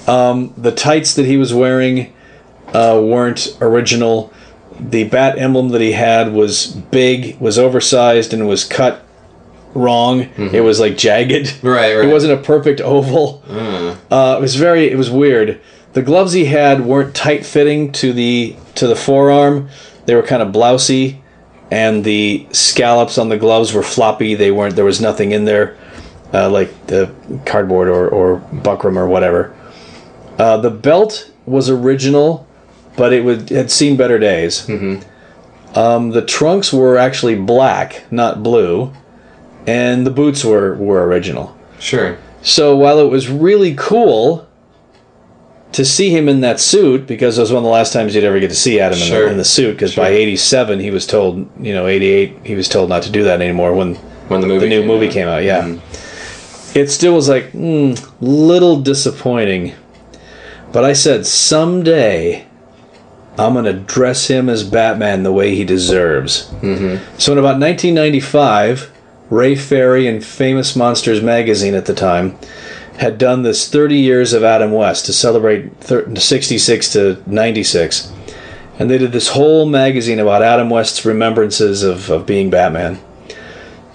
Um, 0.07 0.53
the 0.59 0.73
tights 0.73 1.15
that 1.15 1.25
he 1.27 1.37
was 1.39 1.55
wearing 1.55 2.13
uh, 2.75 3.01
weren't 3.03 3.57
original. 3.61 4.33
The 4.81 5.05
bat 5.05 5.39
emblem 5.39 5.71
that 5.71 5.81
he 5.81 5.93
had 5.93 6.33
was 6.33 6.67
big, 6.69 7.39
was 7.41 7.59
oversized, 7.59 8.33
and 8.33 8.47
was 8.49 8.65
cut 8.65 9.05
wrong. 9.75 10.29
It 10.37 10.61
was 10.63 10.81
like 10.81 10.97
jagged. 10.97 11.55
Right, 11.63 11.95
right. 11.97 12.09
It 12.09 12.13
wasn't 12.13 12.35
a 12.35 12.43
perfect 12.43 12.81
oval. 12.81 13.43
Uh, 13.49 14.37
it 14.39 14.41
was 14.41 14.55
very. 14.57 14.89
It 14.91 14.97
was 14.97 15.11
weird. 15.11 15.61
The 15.95 16.03
gloves 16.03 16.33
he 16.33 16.45
had 16.47 16.85
weren't 16.85 17.15
tight 17.15 17.45
fitting 17.45 17.93
to 17.93 18.13
the 18.13 18.57
to 18.77 18.87
the 18.87 18.97
forearm. 18.97 19.69
They 20.07 20.15
were 20.15 20.23
kind 20.23 20.43
of 20.43 20.53
blousy, 20.53 21.19
and 21.71 22.05
the 22.05 22.47
scallops 22.53 23.19
on 23.19 23.29
the 23.29 23.37
gloves 23.39 23.73
were 23.73 23.83
floppy. 23.83 24.35
They 24.35 24.51
weren't. 24.51 24.77
There 24.77 24.85
was 24.85 25.01
nothing 25.01 25.33
in 25.33 25.45
there, 25.45 25.77
uh, 26.33 26.49
like 26.51 26.87
the 26.87 27.13
cardboard 27.45 27.89
or 27.89 28.09
or 28.09 28.39
buckram 28.53 28.97
or 28.97 29.07
whatever. 29.09 29.55
Uh, 30.39 30.57
the 30.59 30.71
belt 30.71 31.31
was 31.47 31.69
original, 31.69 32.47
but 32.99 33.13
it 33.13 33.25
would 33.25 33.49
had 33.49 33.71
seen 33.71 33.97
better 33.97 34.19
days. 34.19 34.67
Mm-hmm. 34.67 35.79
Um, 35.79 36.11
the 36.11 36.23
trunks 36.23 36.73
were 36.73 36.99
actually 36.99 37.37
black, 37.37 38.05
not 38.11 38.43
blue, 38.43 38.93
and 39.67 40.07
the 40.07 40.11
boots 40.11 40.45
were 40.45 40.75
were 40.75 41.07
original. 41.07 41.57
Sure. 41.79 42.19
So 42.43 42.77
while 42.77 42.99
it 42.99 43.09
was 43.09 43.29
really 43.29 43.75
cool 43.75 44.47
to 45.73 45.85
see 45.85 46.11
him 46.11 46.29
in 46.29 46.41
that 46.41 46.59
suit, 46.59 47.07
because 47.07 47.39
it 47.39 47.43
was 47.43 47.53
one 47.53 47.59
of 47.59 47.65
the 47.65 47.71
last 47.71 47.93
times 47.93 48.15
you'd 48.15 48.25
ever 48.25 48.41
get 48.41 48.49
to 48.49 48.57
see 48.57 48.81
Adam 48.81 48.99
in, 48.99 49.11
the, 49.11 49.31
in 49.31 49.37
the 49.37 49.45
suit, 49.45 49.73
because 49.73 49.95
by 49.95 50.09
'87 50.09 50.81
he 50.81 50.91
was 50.91 51.07
told, 51.07 51.49
you 51.65 51.75
know, 51.75 51.87
'88 51.87 52.39
he 52.45 52.55
was 52.55 52.69
told 52.69 52.89
not 52.89 53.03
to 53.05 53.11
do 53.13 53.23
that 53.25 53.41
anymore 53.41 53.75
when 53.75 53.95
When 54.29 54.41
the 54.41 54.47
movie 54.47 54.61
the 54.61 54.69
new 54.69 54.81
came 54.81 54.89
movie 54.89 55.07
out. 55.09 55.13
came 55.13 55.29
out. 55.29 55.45
Yeah, 55.45 55.79
it 56.75 56.91
still 56.91 57.15
was 57.15 57.29
like 57.29 57.53
mm, 57.53 57.95
little 58.21 58.81
disappointing, 58.81 59.75
but 60.73 60.85
I 60.85 60.95
said 60.95 61.27
someday 61.27 62.48
I'm 63.39 63.55
gonna 63.55 63.73
dress 63.73 64.27
him 64.29 64.49
as 64.49 64.65
Batman 64.65 65.23
the 65.23 65.33
way 65.33 65.55
he 65.55 65.65
deserves. 65.65 66.49
Mm-hmm. 66.61 67.19
So 67.19 67.33
in 67.33 67.39
about 67.39 67.59
1995, 67.61 68.91
Ray 69.31 69.55
Ferry 69.55 70.07
and 70.07 70.25
Famous 70.25 70.75
Monsters 70.75 71.23
magazine 71.23 71.75
at 71.75 71.87
the 71.87 71.95
time 71.95 72.37
had 72.99 73.19
done 73.19 73.43
this 73.43 73.69
30 73.69 73.97
years 73.97 74.33
of 74.33 74.43
Adam 74.43 74.73
West 74.73 75.07
to 75.07 75.13
celebrate 75.13 75.77
thir- 75.77 76.15
66 76.17 76.93
to 76.95 77.23
96. 77.27 78.13
And 78.79 78.91
they 78.91 78.99
did 78.99 79.13
this 79.13 79.29
whole 79.29 79.67
magazine 79.67 80.19
about 80.19 80.43
Adam 80.43 80.71
West's 80.71 81.05
remembrances 81.05 81.83
of, 81.83 82.11
of 82.11 82.27
being 82.27 82.51
Batman. 82.51 82.99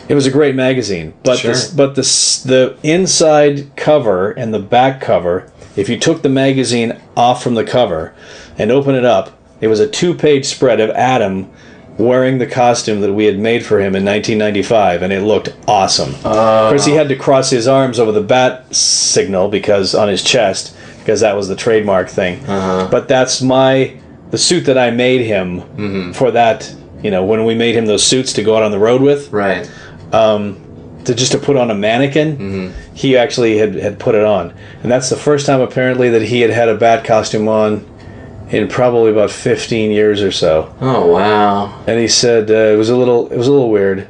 It 0.10 0.16
was 0.16 0.26
a 0.26 0.32
great 0.32 0.56
magazine, 0.56 1.14
but 1.24 1.40
Sure. 1.40 1.52
this, 1.52 1.70
but 1.72 1.96
the 1.96 2.02
the 2.46 2.76
inside 2.84 3.74
cover 3.78 4.32
and 4.32 4.54
the 4.54 4.60
back 4.60 5.00
cover, 5.00 5.50
if 5.76 5.90
you 5.90 5.98
took 6.00 6.22
the 6.22 6.30
magazine 6.30 7.00
off 7.18 7.44
from 7.44 7.56
the 7.56 7.64
cover 7.64 8.14
and 8.58 8.72
open 8.72 8.96
it 8.96 9.06
up, 9.06 9.32
it 9.62 9.68
was 9.68 9.80
a 9.80 9.88
two-page 9.88 10.46
spread 10.46 10.80
of 10.80 10.90
Adam 10.92 11.50
wearing 11.98 12.40
the 12.40 12.48
costume 12.48 13.02
that 13.02 13.14
we 13.14 13.26
had 13.26 13.38
made 13.38 13.64
for 13.66 13.78
him 13.80 13.96
in 13.96 14.04
1995, 14.04 15.04
and 15.04 15.14
it 15.14 15.22
looked 15.22 15.56
awesome. 15.68 16.14
Uh, 16.26 16.64
of 16.66 16.70
course, 16.72 16.86
he 16.86 16.94
had 16.94 17.08
to 17.08 17.16
cross 17.16 17.50
his 17.52 17.68
arms 17.68 18.00
over 18.00 18.12
the 18.12 18.22
bat 18.22 18.74
signal 18.76 19.48
because 19.48 19.94
on 19.94 20.08
his 20.08 20.24
chest, 20.24 20.76
because 21.00 21.20
that 21.22 21.36
was 21.36 21.48
the 21.48 21.56
trademark 21.56 22.10
thing. 22.10 22.44
Uh-huh. 22.46 22.88
But 22.90 23.08
that's 23.08 23.42
my 23.42 23.96
the 24.32 24.38
suit 24.40 24.66
that 24.66 24.78
I 24.80 24.90
made 24.90 25.22
him 25.22 25.62
Mm-hmm. 25.62 26.12
for 26.14 26.32
that. 26.32 26.74
You 27.04 27.12
know, 27.12 27.24
when 27.26 27.46
we 27.46 27.54
made 27.54 27.76
him 27.76 27.86
those 27.86 28.04
suits 28.04 28.34
to 28.34 28.44
go 28.44 28.56
out 28.58 28.64
on 28.64 28.72
the 28.72 28.80
road 28.80 29.02
with, 29.02 29.32
Right. 29.32 29.70
To 31.06 31.14
just 31.16 31.32
to 31.34 31.38
put 31.38 31.56
on 31.58 31.70
a 31.72 31.76
mannequin, 31.76 32.38
Mm-hmm. 32.38 32.96
he 32.96 33.18
actually 33.18 33.58
had, 33.58 33.76
had 33.76 34.00
put 34.00 34.16
it 34.16 34.24
on, 34.24 34.54
and 34.84 34.92
that's 34.92 35.10
the 35.10 35.16
first 35.18 35.46
time 35.46 35.62
apparently 35.62 36.10
that 36.12 36.22
he 36.24 36.42
had 36.42 36.50
had 36.52 36.70
a 36.70 36.76
bat 36.76 37.04
costume 37.06 37.48
on 37.48 37.86
in 38.50 38.68
probably 38.68 39.10
about 39.12 39.32
15 39.32 39.92
years 39.92 40.22
or 40.22 40.32
so. 40.32 40.74
Oh 40.82 41.08
wow. 41.12 41.84
And 41.88 42.00
he 42.00 42.08
said 42.08 42.52
uh, 42.52 42.54
it 42.54 42.78
was 42.78 42.90
a 42.90 42.96
little 42.96 43.32
it 43.32 43.38
was 43.38 43.48
a 43.48 43.52
little 43.52 43.72
weird, 43.72 44.08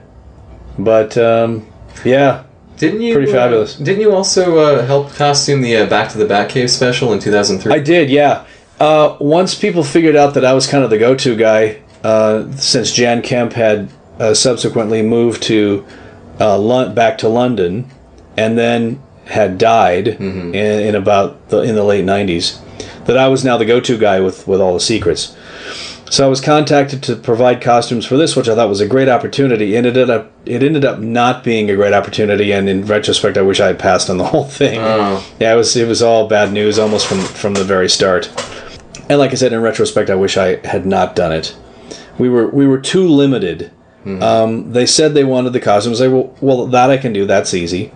but 0.77 1.17
um, 1.17 1.65
yeah, 2.03 2.43
Didn't 2.77 3.01
you? 3.01 3.13
Pretty 3.13 3.31
uh, 3.31 3.35
fabulous. 3.35 3.75
didn't 3.75 4.01
you 4.01 4.11
also 4.13 4.57
uh, 4.57 4.85
help 4.85 5.13
costume 5.13 5.61
the 5.61 5.77
uh, 5.77 5.85
Back 5.85 6.09
to 6.11 6.17
the 6.17 6.25
Batcave 6.25 6.69
special 6.69 7.13
in 7.13 7.19
2003? 7.19 7.73
I 7.73 7.79
did. 7.79 8.09
Yeah. 8.09 8.45
Uh, 8.79 9.15
once 9.21 9.55
people 9.55 9.83
figured 9.83 10.15
out 10.15 10.33
that 10.33 10.43
I 10.43 10.53
was 10.53 10.67
kind 10.67 10.83
of 10.83 10.89
the 10.89 10.97
go-to 10.97 11.35
guy, 11.37 11.81
uh, 12.03 12.51
since 12.53 12.91
Jan 12.91 13.21
Kemp 13.21 13.53
had 13.53 13.87
uh, 14.19 14.33
subsequently 14.33 15.01
moved 15.03 15.43
to 15.43 15.85
uh, 16.39 16.93
back 16.93 17.17
to 17.19 17.29
London, 17.29 17.89
and 18.37 18.57
then 18.57 19.01
had 19.25 19.57
died 19.57 20.07
in, 20.07 20.55
in 20.55 20.95
about 20.95 21.49
the 21.49 21.61
in 21.61 21.75
the 21.75 21.83
late 21.83 22.05
'90s, 22.05 22.59
that 23.05 23.17
I 23.17 23.27
was 23.27 23.43
now 23.43 23.57
the 23.57 23.65
go-to 23.65 23.97
guy 23.97 24.19
with 24.19 24.47
with 24.47 24.61
all 24.61 24.73
the 24.73 24.79
secrets. 24.79 25.35
So 26.13 26.23
I 26.23 26.29
was 26.29 26.41
contacted 26.41 27.01
to 27.03 27.15
provide 27.15 27.59
costumes 27.59 28.05
for 28.05 28.17
this, 28.17 28.35
which 28.35 28.47
I 28.47 28.53
thought 28.53 28.69
was 28.69 28.81
a 28.81 28.87
great 28.87 29.09
opportunity. 29.09 29.73
It 29.73 29.83
ended 29.83 30.11
up 30.11 30.31
it 30.45 30.61
ended 30.61 30.85
up 30.85 30.99
not 30.99 31.43
being 31.43 31.71
a 31.71 31.75
great 31.75 31.93
opportunity, 31.93 32.51
and 32.51 32.69
in 32.69 32.85
retrospect, 32.85 33.35
I 33.35 33.41
wish 33.41 33.59
I 33.59 33.67
had 33.67 33.79
passed 33.79 34.11
on 34.11 34.17
the 34.17 34.23
whole 34.33 34.43
thing. 34.43 34.79
Oh. 34.79 35.25
Yeah, 35.39 35.53
it 35.53 35.57
was 35.57 35.75
it 35.75 35.87
was 35.87 36.03
all 36.03 36.27
bad 36.27 36.53
news 36.53 36.77
almost 36.77 37.07
from 37.07 37.19
from 37.21 37.55
the 37.55 37.63
very 37.63 37.89
start. 37.89 38.31
And 39.09 39.17
like 39.17 39.31
I 39.31 39.35
said, 39.35 39.53
in 39.53 39.61
retrospect, 39.61 40.09
I 40.09 40.15
wish 40.15 40.37
I 40.37 40.65
had 40.67 40.85
not 40.85 41.15
done 41.15 41.31
it. 41.31 41.55
We 42.19 42.29
were 42.29 42.47
we 42.47 42.67
were 42.67 42.79
too 42.79 43.07
limited. 43.07 43.71
Um, 44.05 44.71
they 44.73 44.85
said 44.85 45.13
they 45.13 45.23
wanted 45.23 45.53
the 45.53 45.59
costumes. 45.59 46.01
I 46.01 46.07
well, 46.07 46.35
well 46.41 46.65
that 46.67 46.89
I 46.89 46.97
can 46.97 47.13
do. 47.13 47.25
That's 47.25 47.53
easy. 47.53 47.91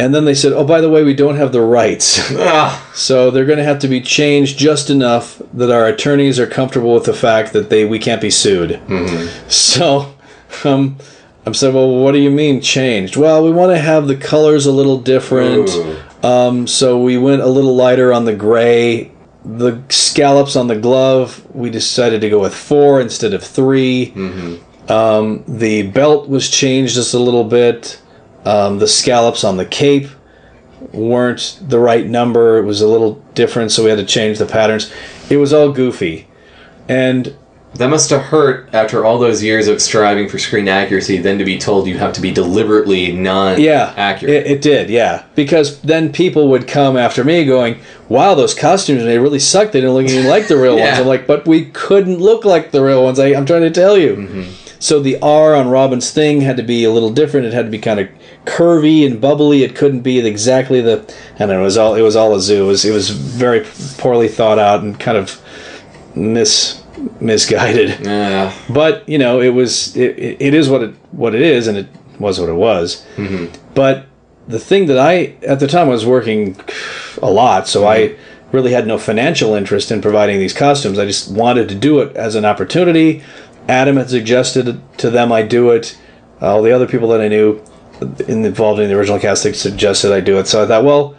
And 0.00 0.14
then 0.14 0.24
they 0.26 0.34
said, 0.34 0.52
oh, 0.52 0.64
by 0.64 0.80
the 0.80 0.88
way, 0.88 1.02
we 1.02 1.12
don't 1.12 1.34
have 1.36 1.50
the 1.52 1.60
rights. 1.60 2.30
Ah, 2.38 2.88
So 2.94 3.30
they're 3.32 3.44
going 3.44 3.58
to 3.58 3.64
have 3.64 3.80
to 3.80 3.88
be 3.88 4.00
changed 4.00 4.56
just 4.56 4.90
enough 4.90 5.42
that 5.54 5.70
our 5.72 5.86
attorneys 5.86 6.38
are 6.38 6.46
comfortable 6.46 6.94
with 6.94 7.04
the 7.04 7.12
fact 7.12 7.52
that 7.52 7.68
they 7.68 7.84
we 7.84 7.98
can't 7.98 8.20
be 8.20 8.30
sued. 8.30 8.80
So, 9.48 10.14
um, 10.64 10.96
I'm 11.44 11.54
saying, 11.54 11.74
well, 11.74 11.88
what 11.96 12.12
do 12.12 12.18
you 12.18 12.30
mean 12.30 12.60
changed? 12.60 13.16
Well, 13.16 13.42
we 13.44 13.50
want 13.50 13.72
to 13.72 13.78
have 13.78 14.06
the 14.06 14.16
colors 14.16 14.66
a 14.66 14.72
little 14.72 14.98
different. 15.00 15.68
Um, 16.22 16.66
so 16.66 17.02
we 17.02 17.18
went 17.18 17.42
a 17.42 17.46
little 17.48 17.74
lighter 17.74 18.12
on 18.12 18.24
the 18.24 18.34
gray. 18.36 19.10
The 19.44 19.80
scallops 19.88 20.56
on 20.56 20.66
the 20.68 20.76
glove, 20.76 21.44
we 21.54 21.70
decided 21.70 22.20
to 22.20 22.28
go 22.30 22.38
with 22.40 22.54
four 22.54 23.00
instead 23.00 23.34
of 23.34 23.42
3 23.42 24.12
Um, 24.88 25.44
the 25.46 25.82
belt 25.82 26.28
was 26.28 26.48
changed 26.48 26.94
just 26.94 27.14
a 27.14 27.18
little 27.18 27.44
bit. 27.44 28.00
Um, 28.44 28.78
the 28.78 28.88
scallops 28.88 29.44
on 29.44 29.56
the 29.56 29.66
cape 29.66 30.08
weren't 30.92 31.58
the 31.60 31.78
right 31.78 32.06
number. 32.06 32.58
It 32.58 32.64
was 32.64 32.80
a 32.80 32.88
little 32.88 33.22
different, 33.34 33.72
so 33.72 33.84
we 33.84 33.90
had 33.90 33.98
to 33.98 34.06
change 34.06 34.38
the 34.38 34.46
patterns. 34.46 34.92
It 35.28 35.36
was 35.36 35.52
all 35.52 35.72
goofy. 35.72 36.28
And 36.88 37.36
that 37.74 37.88
must 37.88 38.08
have 38.10 38.22
hurt 38.22 38.70
after 38.72 39.04
all 39.04 39.18
those 39.18 39.42
years 39.42 39.68
of 39.68 39.82
striving 39.82 40.28
for 40.28 40.38
screen 40.38 40.68
accuracy. 40.68 41.18
Then 41.18 41.38
to 41.38 41.44
be 41.44 41.58
told 41.58 41.86
you 41.86 41.98
have 41.98 42.14
to 42.14 42.20
be 42.20 42.32
deliberately 42.32 43.12
non 43.12 43.60
yeah, 43.60 43.92
accurate. 43.96 44.34
It, 44.34 44.46
it 44.46 44.62
did, 44.62 44.88
yeah. 44.88 45.26
Because 45.34 45.80
then 45.82 46.12
people 46.12 46.48
would 46.48 46.66
come 46.66 46.96
after 46.96 47.24
me 47.24 47.44
going, 47.44 47.78
wow, 48.08 48.34
those 48.34 48.54
costumes, 48.54 49.04
they 49.04 49.18
really 49.18 49.38
suck. 49.38 49.72
They 49.72 49.80
didn't 49.80 49.94
look 49.94 50.06
anything 50.06 50.26
like 50.28 50.48
the 50.48 50.56
real 50.56 50.76
ones. 50.78 50.98
I'm 50.98 51.06
like, 51.06 51.26
but 51.26 51.46
we 51.46 51.66
couldn't 51.66 52.18
look 52.18 52.46
like 52.46 52.70
the 52.70 52.82
real 52.82 53.04
ones. 53.04 53.18
I, 53.18 53.34
I'm 53.34 53.44
trying 53.44 53.62
to 53.62 53.70
tell 53.70 53.98
you. 53.98 54.16
Mm-hmm. 54.16 54.67
So 54.80 55.00
the 55.00 55.18
R 55.20 55.54
on 55.54 55.68
Robin's 55.68 56.10
thing 56.10 56.40
had 56.40 56.56
to 56.56 56.62
be 56.62 56.84
a 56.84 56.90
little 56.90 57.10
different. 57.10 57.46
It 57.46 57.52
had 57.52 57.64
to 57.64 57.70
be 57.70 57.78
kind 57.78 58.00
of 58.00 58.08
curvy 58.44 59.04
and 59.06 59.20
bubbly. 59.20 59.62
It 59.62 59.74
couldn't 59.74 60.00
be 60.00 60.18
exactly 60.18 60.80
the. 60.80 61.02
I 61.34 61.38
don't 61.38 61.48
know. 61.48 61.60
It 61.60 61.64
was 61.64 61.76
all. 61.76 61.94
It 61.94 62.02
was 62.02 62.16
all 62.16 62.34
a 62.34 62.40
zoo. 62.40 62.64
It 62.64 62.66
was. 62.66 62.84
It 62.84 62.92
was 62.92 63.10
very 63.10 63.66
poorly 63.98 64.28
thought 64.28 64.58
out 64.58 64.82
and 64.82 64.98
kind 64.98 65.18
of 65.18 65.40
mis 66.14 66.82
misguided. 67.20 68.00
Yeah. 68.08 68.54
But 68.70 69.08
you 69.08 69.18
know, 69.18 69.40
it 69.40 69.50
was. 69.50 69.96
It, 69.96 70.40
it, 70.40 70.54
is 70.54 70.68
what 70.68 70.82
it 70.82 70.94
what 71.10 71.34
it 71.34 71.42
is, 71.42 71.66
and 71.66 71.76
it 71.76 71.88
was 72.18 72.40
what 72.40 72.48
it 72.48 72.54
was. 72.54 73.04
Mm-hmm. 73.16 73.54
But 73.74 74.06
the 74.46 74.58
thing 74.58 74.86
that 74.86 74.98
I 74.98 75.36
at 75.46 75.60
the 75.60 75.66
time 75.66 75.88
I 75.88 75.90
was 75.90 76.06
working 76.06 76.58
a 77.22 77.30
lot, 77.30 77.68
so 77.68 77.86
I 77.86 77.98
mm-hmm. 77.98 78.56
really 78.56 78.72
had 78.72 78.86
no 78.86 78.98
financial 78.98 79.54
interest 79.54 79.90
in 79.90 80.00
providing 80.00 80.38
these 80.38 80.54
costumes. 80.54 80.98
I 80.98 81.04
just 81.04 81.30
wanted 81.30 81.68
to 81.68 81.74
do 81.74 82.00
it 82.00 82.16
as 82.16 82.34
an 82.34 82.44
opportunity. 82.44 83.22
Adam 83.68 83.96
had 83.96 84.10
suggested 84.10 84.80
to 84.98 85.10
them 85.10 85.30
I 85.30 85.42
do 85.42 85.70
it. 85.70 85.98
All 86.40 86.62
the 86.62 86.72
other 86.72 86.86
people 86.86 87.08
that 87.08 87.20
I 87.20 87.28
knew 87.28 87.62
involved 88.26 88.80
in 88.80 88.88
the 88.88 88.96
original 88.96 89.18
casting 89.18 89.54
suggested 89.54 90.12
I 90.12 90.20
do 90.20 90.38
it. 90.38 90.46
So 90.46 90.64
I 90.64 90.66
thought, 90.66 90.84
well, 90.84 91.16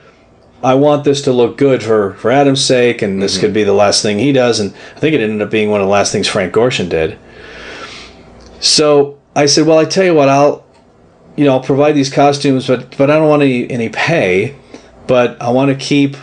I 0.64 0.74
want 0.76 1.04
this 1.04 1.22
to 1.24 1.32
look 1.32 1.58
good 1.58 1.84
for, 1.84 2.14
for 2.16 2.32
Adam's 2.32 2.64
sake, 2.64 3.02
and 3.02 3.22
this 3.22 3.38
could 3.38 3.54
be 3.54 3.64
the 3.64 3.74
last 3.74 4.02
thing 4.02 4.20
he 4.20 4.34
does. 4.34 4.60
And 4.60 4.74
I 4.96 5.00
think 5.00 5.14
it 5.14 5.22
ended 5.22 5.42
up 5.42 5.52
being 5.52 5.70
one 5.70 5.82
of 5.82 5.88
the 5.88 5.92
last 5.92 6.12
things 6.12 6.28
Frank 6.28 6.54
Gorshin 6.54 6.90
did. 6.90 7.18
So 8.60 9.20
I 9.36 9.46
said, 9.46 9.68
well, 9.68 9.78
I 9.78 9.86
tell 9.86 10.04
you 10.04 10.14
what, 10.14 10.28
I'll, 10.28 10.66
you 11.36 11.46
know, 11.46 11.54
I'll 11.54 11.64
provide 11.64 11.94
these 11.94 12.12
costumes, 12.12 12.68
but 12.68 12.98
but 12.98 13.10
I 13.10 13.16
don't 13.16 13.30
want 13.30 13.42
any 13.42 13.70
any 13.70 13.88
pay, 13.88 14.56
but 15.08 15.42
I 15.42 15.52
want 15.52 15.72
to 15.72 15.76
keep, 15.78 16.18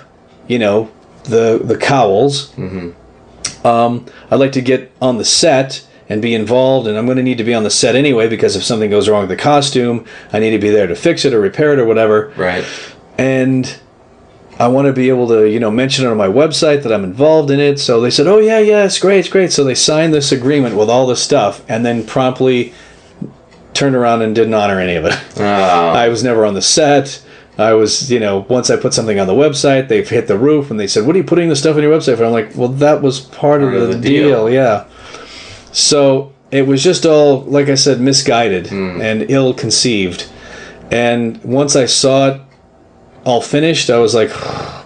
you 0.49 0.59
know, 0.59 0.90
the 1.25 1.59
the 1.62 1.78
cowls. 1.78 2.52
Mm-hmm. 2.52 3.66
Um, 3.66 4.04
I'd 4.30 4.37
like 4.37 4.52
to 4.52 4.61
get 4.61 4.92
on 5.00 5.16
the 5.16 5.25
set 5.25 5.87
and 6.09 6.23
be 6.23 6.35
involved, 6.35 6.87
and 6.87 6.97
I'm 6.97 7.05
going 7.07 7.17
to 7.17 7.23
need 7.23 7.39
to 7.39 7.45
be 7.45 7.55
on 7.55 7.65
the 7.65 7.71
set 7.71 7.97
anyway 7.97 8.29
because 8.29 8.55
if 8.57 8.63
something 8.63 8.91
goes 8.91 9.09
wrong 9.09 9.23
with 9.23 9.31
the 9.31 9.37
costume, 9.37 10.05
I 10.33 10.39
need 10.39 10.51
to 10.51 10.59
be 10.59 10.71
there 10.71 10.87
to 10.87 10.95
fix 10.95 11.25
it 11.25 11.35
or 11.35 11.41
repair 11.41 11.73
it 11.73 11.79
or 11.79 11.85
whatever 11.85 12.33
Right. 12.37 12.65
and 13.19 13.77
I 14.59 14.69
want 14.69 14.87
to 14.87 14.93
be 14.95 15.11
able 15.11 15.29
to, 15.29 15.47
you 15.51 15.61
know, 15.61 15.71
mention 15.71 16.07
it 16.07 16.09
on 16.09 16.17
my 16.17 16.29
website 16.29 16.83
that 16.85 16.93
I'm 16.93 17.05
involved 17.05 17.51
in 17.51 17.61
it. 17.61 17.79
So 17.79 18.01
they 18.01 18.09
said, 18.11 18.27
"Oh 18.27 18.39
yeah, 18.39 18.59
yeah, 18.59 18.85
it's 18.87 18.99
great, 18.99 19.19
it's 19.19 19.29
great." 19.29 19.53
So 19.53 19.65
they 19.65 19.75
signed 19.75 20.15
this 20.15 20.33
agreement 20.33 20.77
with 20.77 20.89
all 20.89 21.07
this 21.07 21.21
stuff, 21.23 21.63
and 21.69 21.85
then 21.85 22.05
promptly 22.07 22.73
turned 23.75 23.95
around 23.95 24.23
and 24.23 24.35
didn't 24.35 24.55
honor 24.55 24.81
any 24.81 24.95
of 24.95 25.05
it. 25.05 25.13
Oh. 25.39 25.45
I 25.45 26.09
was 26.09 26.25
never 26.25 26.47
on 26.47 26.55
the 26.55 26.63
set. 26.63 27.21
I 27.59 27.75
was, 27.75 28.11
you 28.11 28.19
know, 28.21 28.47
once 28.49 28.71
I 28.71 28.77
put 28.77 28.95
something 28.95 29.19
on 29.21 29.27
the 29.27 29.35
website, 29.35 29.89
they've 29.89 30.09
hit 30.09 30.27
the 30.27 30.39
roof, 30.39 30.71
and 30.71 30.81
they 30.81 30.87
said, 30.87 31.07
"What 31.07 31.15
are 31.17 31.19
you 31.19 31.25
putting 31.25 31.51
the 31.51 31.57
stuff 31.57 31.77
on 31.77 31.83
your 31.83 31.93
website 31.93 32.17
for?" 32.17 32.25
I'm 32.25 32.33
like, 32.33 32.53
"Well, 32.57 32.69
that 32.69 33.03
was 33.03 33.21
part, 33.21 33.63
of, 33.63 33.73
the, 33.73 33.99
deal. 33.99 34.49
yeah." 34.49 34.85
So 35.76 36.33
it 36.50 36.66
was 36.66 36.83
just 36.83 37.04
all, 37.04 37.42
like 37.42 37.68
I 37.68 37.75
said, 37.75 38.00
misguided 38.00 38.73
and 39.02 39.30
ill 39.30 39.52
conceived. 39.52 40.26
And 40.90 41.42
once 41.45 41.76
I 41.76 41.85
saw 41.85 42.28
it 42.28 42.40
all 43.26 43.42
finished, 43.42 43.90
I 43.90 43.99
was 43.99 44.14
like, 44.14 44.30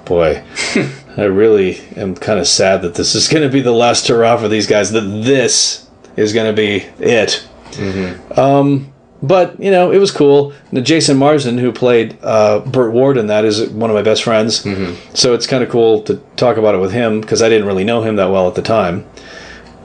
boy, 0.04 0.42
I 1.16 1.25
really 1.25 1.78
am 1.97 2.16
kind 2.16 2.40
of 2.40 2.49
sad 2.49 2.82
that 2.82 2.97
this 2.97 3.14
is 3.14 3.28
going 3.28 3.44
to 3.44 3.49
be 3.49 3.61
the 3.61 3.70
last 3.70 4.09
hurrah 4.09 4.37
for 4.37 4.49
these 4.49 4.66
guys. 4.66 4.90
That 4.90 5.02
this 5.02 5.88
is 6.16 6.32
going 6.32 6.52
to 6.52 6.56
be 6.56 6.87
it. 6.99 7.47
Um, 8.37 8.92
but 9.23 9.61
you 9.61 9.70
know, 9.70 9.92
it 9.92 9.99
was 9.99 10.11
cool. 10.11 10.52
And 10.73 10.85
Jason 10.85 11.18
Marsden, 11.18 11.56
who 11.59 11.70
played 11.70 12.18
uh, 12.20 12.61
Burt 12.61 12.92
Ward 12.92 13.16
in 13.16 13.28
that, 13.28 13.44
is 13.44 13.68
one 13.70 13.90
of 13.90 13.94
my 13.94 14.02
best 14.02 14.25
friends. 14.25 14.64
So 15.14 15.35
it's 15.35 15.47
kind 15.47 15.62
of 15.62 15.70
cool 15.70 16.02
to 16.02 16.16
talk 16.35 16.56
about 16.56 16.75
it 16.75 16.78
with 16.78 16.90
him 16.92 17.20
because 17.20 17.42
I 17.42 17.49
didn't 17.49 17.68
really 17.68 17.85
know 17.85 18.02
him 18.02 18.16
that 18.16 18.32
well 18.32 18.49
at 18.49 18.56
the 18.56 18.62
time. 18.62 19.06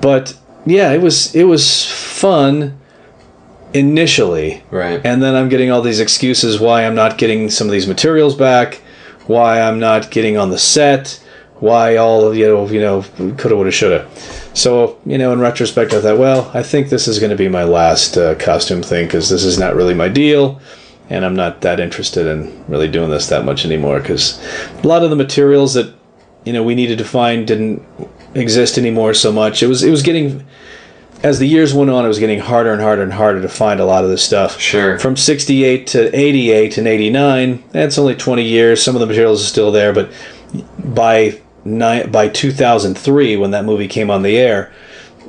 But 0.02 0.36
yeah, 0.66 0.92
it 0.92 1.02
was 1.02 1.34
it 1.36 1.44
was 1.44 1.86
fun 1.86 2.80
initially. 3.74 4.64
Right. 4.72 5.02
And 5.06 5.22
then 5.22 5.36
I'm 5.36 5.50
getting 5.50 5.70
all 5.70 5.82
these 5.82 6.00
excuses 6.00 6.60
why 6.60 6.86
I'm 6.86 6.96
not 6.96 7.18
getting 7.18 7.50
some 7.50 7.68
of 7.68 7.72
these 7.72 7.88
materials 7.88 8.36
back, 8.36 8.76
why 9.28 9.62
I'm 9.62 9.80
not 9.80 10.12
getting 10.12 10.38
on 10.38 10.50
the 10.50 10.58
set, 10.58 11.22
why 11.60 11.98
all 11.98 12.26
of 12.26 12.36
you 12.36 12.48
know, 12.48 12.68
you 12.68 12.80
know, 12.80 13.04
coulda, 13.38 13.56
woulda, 13.56 13.72
shoulda. 13.72 14.10
So 14.54 15.00
you 15.06 15.18
know, 15.18 15.34
in 15.34 15.40
retrospect, 15.40 15.94
I 15.94 16.02
thought, 16.02 16.18
well, 16.18 16.50
I 16.54 16.64
think 16.64 16.90
this 16.90 17.08
is 17.08 17.20
going 17.20 17.32
to 17.32 17.36
be 17.36 17.50
my 17.50 17.64
last 17.64 18.18
uh, 18.18 18.36
costume 18.36 18.82
thing 18.82 19.08
because 19.08 19.30
this 19.30 19.44
is 19.44 19.60
not 19.60 19.76
really 19.76 19.94
my 19.94 20.08
deal, 20.08 20.62
and 21.10 21.26
I'm 21.26 21.36
not 21.36 21.62
that 21.62 21.80
interested 21.80 22.26
in 22.26 22.66
really 22.68 22.88
doing 22.88 23.10
this 23.10 23.28
that 23.28 23.46
much 23.46 23.66
anymore 23.66 24.00
because 24.00 24.42
a 24.84 24.88
lot 24.88 25.04
of 25.04 25.10
the 25.10 25.16
materials 25.16 25.74
that 25.76 25.94
you 26.46 26.54
know 26.54 26.64
we 26.64 26.76
needed 26.76 26.98
to 26.98 27.06
find 27.06 27.46
didn't 27.46 27.86
exist 28.36 28.78
anymore 28.78 29.14
so 29.14 29.32
much. 29.32 29.64
It 29.64 29.68
was 29.68 29.84
it 29.84 29.90
was 29.90 30.04
getting 30.04 30.46
as 31.24 31.40
the 31.40 31.48
years 31.48 31.74
went 31.74 31.90
on, 31.90 32.06
it 32.06 32.08
was 32.08 32.20
getting 32.20 32.40
harder 32.40 32.72
and 32.72 32.82
harder 32.82 33.02
and 33.02 33.14
harder 33.14 33.42
to 33.42 33.50
find 33.50 33.80
a 33.80 33.86
lot 33.86 34.04
of 34.04 34.10
this 34.12 34.24
stuff. 34.24 34.60
Sure. 34.60 35.00
From 35.00 35.18
68 35.18 35.88
to 35.88 36.16
88 36.16 36.78
and 36.78 36.88
89, 36.88 37.64
that's 37.72 37.98
only 37.98 38.16
20 38.16 38.44
years. 38.44 38.84
Some 38.84 38.96
of 38.96 39.00
the 39.00 39.08
materials 39.08 39.42
are 39.42 39.48
still 39.48 39.72
there, 39.72 39.92
but 39.92 40.12
by 40.78 41.40
ni- 41.64 42.06
by 42.06 42.28
2003, 42.28 43.38
when 43.38 43.52
that 43.52 43.66
movie 43.66 43.88
came 43.88 44.12
on 44.12 44.22
the 44.22 44.38
air, 44.38 44.72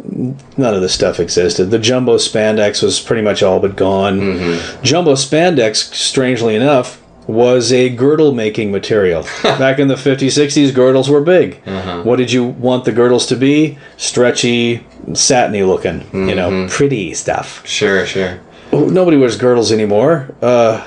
none 0.04 0.74
of 0.74 0.82
this 0.82 0.94
stuff 0.94 1.18
existed. 1.18 1.70
The 1.70 1.78
jumbo 1.78 2.16
spandex 2.16 2.82
was 2.82 3.00
pretty 3.00 3.22
much 3.22 3.42
all 3.42 3.60
but 3.60 3.76
gone. 3.76 4.20
Mm-hmm. 4.20 4.82
Jumbo 4.82 5.14
spandex, 5.14 5.94
strangely 5.94 6.54
enough, 6.54 7.02
was 7.26 7.72
a 7.72 7.88
girdle 7.88 8.32
making 8.32 8.70
material. 8.70 9.22
Back 9.42 9.78
in 9.78 9.88
the 9.88 9.94
50s, 9.94 10.28
60s, 10.28 10.74
girdles 10.74 11.08
were 11.10 11.20
big. 11.20 11.60
Uh-huh. 11.66 12.02
What 12.02 12.16
did 12.16 12.30
you 12.30 12.44
want 12.44 12.84
the 12.84 12.92
girdles 12.92 13.26
to 13.26 13.36
be? 13.36 13.78
Stretchy, 13.96 14.86
satiny 15.14 15.62
looking, 15.62 16.02
you 16.12 16.34
know, 16.34 16.50
mm-hmm. 16.50 16.68
pretty 16.68 17.14
stuff. 17.14 17.66
Sure, 17.66 18.06
sure. 18.06 18.40
Oh, 18.72 18.86
Nobody 18.86 19.16
wears 19.16 19.36
girdles 19.36 19.72
anymore. 19.72 20.34
Uh, 20.40 20.86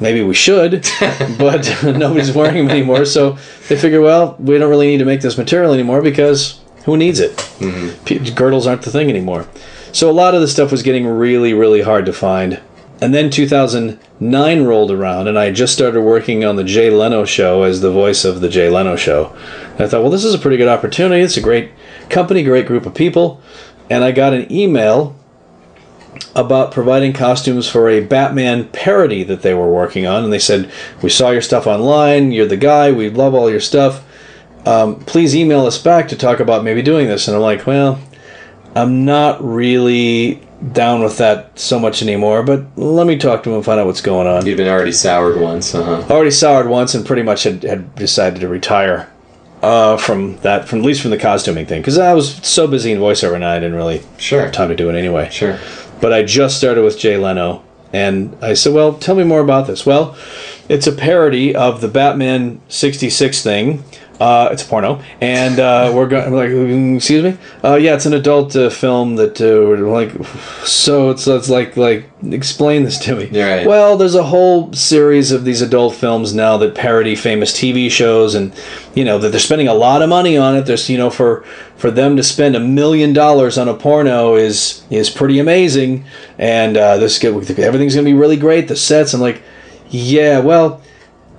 maybe 0.00 0.22
we 0.22 0.34
should, 0.34 0.86
but 1.38 1.78
nobody's 1.82 2.32
wearing 2.32 2.66
them 2.66 2.70
anymore. 2.70 3.04
So 3.04 3.38
they 3.68 3.76
figure, 3.76 4.00
well, 4.00 4.36
we 4.38 4.58
don't 4.58 4.70
really 4.70 4.86
need 4.86 4.98
to 4.98 5.04
make 5.04 5.20
this 5.20 5.38
material 5.38 5.72
anymore 5.72 6.02
because 6.02 6.60
who 6.84 6.96
needs 6.96 7.20
it? 7.20 7.36
Mm-hmm. 7.36 8.04
P- 8.04 8.30
girdles 8.30 8.66
aren't 8.66 8.82
the 8.82 8.90
thing 8.90 9.08
anymore. 9.08 9.46
So 9.92 10.10
a 10.10 10.12
lot 10.12 10.34
of 10.34 10.40
the 10.40 10.48
stuff 10.48 10.70
was 10.70 10.82
getting 10.82 11.06
really, 11.06 11.52
really 11.52 11.82
hard 11.82 12.06
to 12.06 12.12
find. 12.12 12.60
And 13.02 13.12
then 13.12 13.30
2009 13.30 14.62
rolled 14.62 14.92
around, 14.92 15.26
and 15.26 15.36
I 15.36 15.50
just 15.50 15.74
started 15.74 16.02
working 16.02 16.44
on 16.44 16.54
the 16.54 16.62
Jay 16.62 16.88
Leno 16.88 17.24
show 17.24 17.64
as 17.64 17.80
the 17.80 17.90
voice 17.90 18.24
of 18.24 18.40
the 18.40 18.48
Jay 18.48 18.70
Leno 18.70 18.94
show. 18.94 19.34
And 19.72 19.80
I 19.80 19.88
thought, 19.88 20.02
well, 20.02 20.10
this 20.12 20.24
is 20.24 20.34
a 20.34 20.38
pretty 20.38 20.56
good 20.56 20.68
opportunity. 20.68 21.20
It's 21.20 21.36
a 21.36 21.40
great 21.40 21.72
company, 22.10 22.44
great 22.44 22.64
group 22.64 22.86
of 22.86 22.94
people. 22.94 23.42
And 23.90 24.04
I 24.04 24.12
got 24.12 24.34
an 24.34 24.52
email 24.52 25.16
about 26.36 26.70
providing 26.70 27.12
costumes 27.12 27.68
for 27.68 27.88
a 27.88 27.98
Batman 28.04 28.68
parody 28.68 29.24
that 29.24 29.42
they 29.42 29.52
were 29.52 29.68
working 29.68 30.06
on. 30.06 30.22
And 30.22 30.32
they 30.32 30.38
said, 30.38 30.70
We 31.02 31.10
saw 31.10 31.30
your 31.30 31.42
stuff 31.42 31.66
online. 31.66 32.30
You're 32.30 32.46
the 32.46 32.56
guy. 32.56 32.92
We 32.92 33.10
love 33.10 33.34
all 33.34 33.50
your 33.50 33.58
stuff. 33.58 34.04
Um, 34.64 35.00
please 35.00 35.34
email 35.34 35.66
us 35.66 35.76
back 35.76 36.06
to 36.10 36.16
talk 36.16 36.38
about 36.38 36.62
maybe 36.62 36.82
doing 36.82 37.08
this. 37.08 37.26
And 37.26 37.34
I'm 37.36 37.42
like, 37.42 37.66
Well, 37.66 38.00
I'm 38.76 39.04
not 39.04 39.42
really 39.44 40.40
down 40.70 41.02
with 41.02 41.18
that 41.18 41.58
so 41.58 41.78
much 41.78 42.02
anymore, 42.02 42.42
but 42.42 42.64
let 42.78 43.06
me 43.06 43.16
talk 43.16 43.42
to 43.42 43.50
him 43.50 43.56
and 43.56 43.64
find 43.64 43.80
out 43.80 43.86
what's 43.86 44.00
going 44.00 44.26
on. 44.28 44.46
You've 44.46 44.56
been 44.56 44.68
already 44.68 44.92
soured 44.92 45.40
once, 45.40 45.74
uh-huh. 45.74 46.12
Already 46.12 46.30
soured 46.30 46.68
once 46.68 46.94
and 46.94 47.04
pretty 47.04 47.22
much 47.22 47.42
had, 47.42 47.62
had 47.64 47.94
decided 47.96 48.40
to 48.40 48.48
retire 48.48 49.10
uh, 49.62 49.96
from 49.96 50.36
that, 50.38 50.68
from 50.68 50.80
at 50.80 50.84
least 50.84 51.00
from 51.02 51.10
the 51.10 51.18
costuming 51.18 51.66
thing, 51.66 51.80
because 51.80 51.98
I 51.98 52.14
was 52.14 52.34
so 52.46 52.66
busy 52.68 52.92
in 52.92 52.98
voiceover 52.98 53.34
and 53.34 53.44
I 53.44 53.58
didn't 53.58 53.76
really 53.76 54.02
Sure. 54.18 54.42
have 54.42 54.52
time 54.52 54.68
to 54.68 54.76
do 54.76 54.88
it 54.88 54.94
anyway. 54.96 55.28
Sure. 55.30 55.58
But 56.00 56.12
I 56.12 56.22
just 56.22 56.58
started 56.58 56.82
with 56.82 56.98
Jay 56.98 57.16
Leno, 57.16 57.62
and 57.92 58.36
I 58.42 58.54
said, 58.54 58.72
"Well, 58.72 58.94
tell 58.94 59.14
me 59.14 59.22
more 59.22 59.40
about 59.40 59.68
this." 59.68 59.86
Well, 59.86 60.16
it's 60.68 60.88
a 60.88 60.92
parody 60.92 61.54
of 61.54 61.80
the 61.80 61.86
Batman 61.86 62.60
'66 62.68 63.40
thing. 63.42 63.84
Uh, 64.22 64.50
it's 64.52 64.62
a 64.62 64.66
porno, 64.66 65.02
and 65.20 65.58
uh, 65.58 65.90
we're 65.92 66.06
going. 66.06 66.32
Like, 66.32 66.50
"Mm, 66.50 66.94
excuse 66.94 67.24
me. 67.24 67.36
Uh, 67.64 67.74
yeah, 67.74 67.96
it's 67.96 68.06
an 68.06 68.12
adult 68.12 68.54
uh, 68.54 68.70
film 68.70 69.16
that 69.16 69.40
uh, 69.40 69.66
we're 69.66 69.78
like. 69.78 70.12
So 70.64 71.10
it's 71.10 71.26
it's 71.26 71.48
like 71.48 71.76
like 71.76 72.08
explain 72.30 72.84
this 72.84 72.98
to 72.98 73.16
me. 73.16 73.24
Right. 73.24 73.66
Well, 73.66 73.96
there's 73.96 74.14
a 74.14 74.22
whole 74.22 74.72
series 74.74 75.32
of 75.32 75.44
these 75.44 75.60
adult 75.60 75.96
films 75.96 76.32
now 76.34 76.56
that 76.58 76.76
parody 76.76 77.16
famous 77.16 77.52
TV 77.52 77.90
shows, 77.90 78.36
and 78.36 78.54
you 78.94 79.04
know 79.04 79.18
that 79.18 79.30
they're 79.30 79.40
spending 79.40 79.66
a 79.66 79.74
lot 79.74 80.02
of 80.02 80.08
money 80.08 80.36
on 80.36 80.54
it. 80.54 80.66
There's 80.66 80.88
you 80.88 80.98
know 80.98 81.10
for 81.10 81.42
for 81.76 81.90
them 81.90 82.16
to 82.16 82.22
spend 82.22 82.54
a 82.54 82.60
million 82.60 83.12
dollars 83.12 83.58
on 83.58 83.68
a 83.68 83.74
porno 83.74 84.36
is 84.36 84.84
is 84.88 85.10
pretty 85.10 85.40
amazing, 85.40 86.04
and 86.38 86.76
uh, 86.76 86.96
this 86.96 87.24
everything's 87.24 87.96
gonna 87.96 88.04
be 88.04 88.14
really 88.14 88.36
great. 88.36 88.68
The 88.68 88.76
sets, 88.76 89.14
I'm 89.14 89.20
like, 89.20 89.42
yeah, 89.90 90.38
well, 90.38 90.80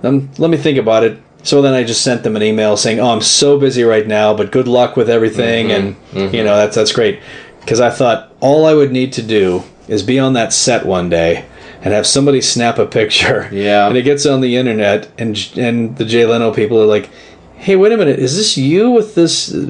um, 0.04 0.30
let 0.38 0.50
me 0.50 0.58
think 0.58 0.78
about 0.78 1.06
it. 1.06 1.18
So 1.44 1.62
then 1.62 1.74
I 1.74 1.84
just 1.84 2.02
sent 2.02 2.24
them 2.24 2.36
an 2.36 2.44
email 2.44 2.78
saying, 2.78 3.00
"Oh, 3.00 3.10
I'm 3.10 3.22
so 3.22 3.60
busy 3.60 3.84
right 3.84 4.08
now, 4.08 4.34
but 4.34 4.52
good 4.52 4.68
luck 4.68 4.96
with 4.96 5.10
everything." 5.10 5.68
Mm-hmm. 5.68 5.88
And 5.88 5.96
mm-hmm. 6.12 6.36
you 6.36 6.44
know 6.44 6.56
that's 6.56 6.76
that's 6.76 6.92
great 6.92 7.20
because 7.60 7.80
I 7.80 7.90
thought 7.90 8.34
all 8.40 8.66
I 8.66 8.74
would 8.74 8.92
need 8.92 9.14
to 9.14 9.22
do 9.22 9.64
is 9.88 10.04
be 10.04 10.20
on 10.20 10.34
that 10.34 10.54
set 10.54 10.86
one 10.86 11.10
day 11.10 11.46
and 11.84 11.94
have 11.94 12.08
somebody 12.08 12.42
snap 12.42 12.80
a 12.80 12.86
picture. 12.86 13.50
Yeah. 13.52 13.88
And 13.88 13.98
it 13.98 14.04
gets 14.04 14.26
on 14.26 14.42
the 14.42 14.56
internet, 14.56 15.10
and 15.18 15.38
and 15.58 15.98
the 15.98 16.06
Jay 16.06 16.26
Leno 16.26 16.54
people 16.54 16.82
are 16.82 16.86
like, 16.86 17.10
"Hey, 17.64 17.76
wait 17.76 17.92
a 17.92 17.98
minute, 17.98 18.20
is 18.20 18.36
this 18.36 18.58
you 18.58 18.92
with 18.92 19.16
this? 19.16 19.54
Uh, 19.54 19.70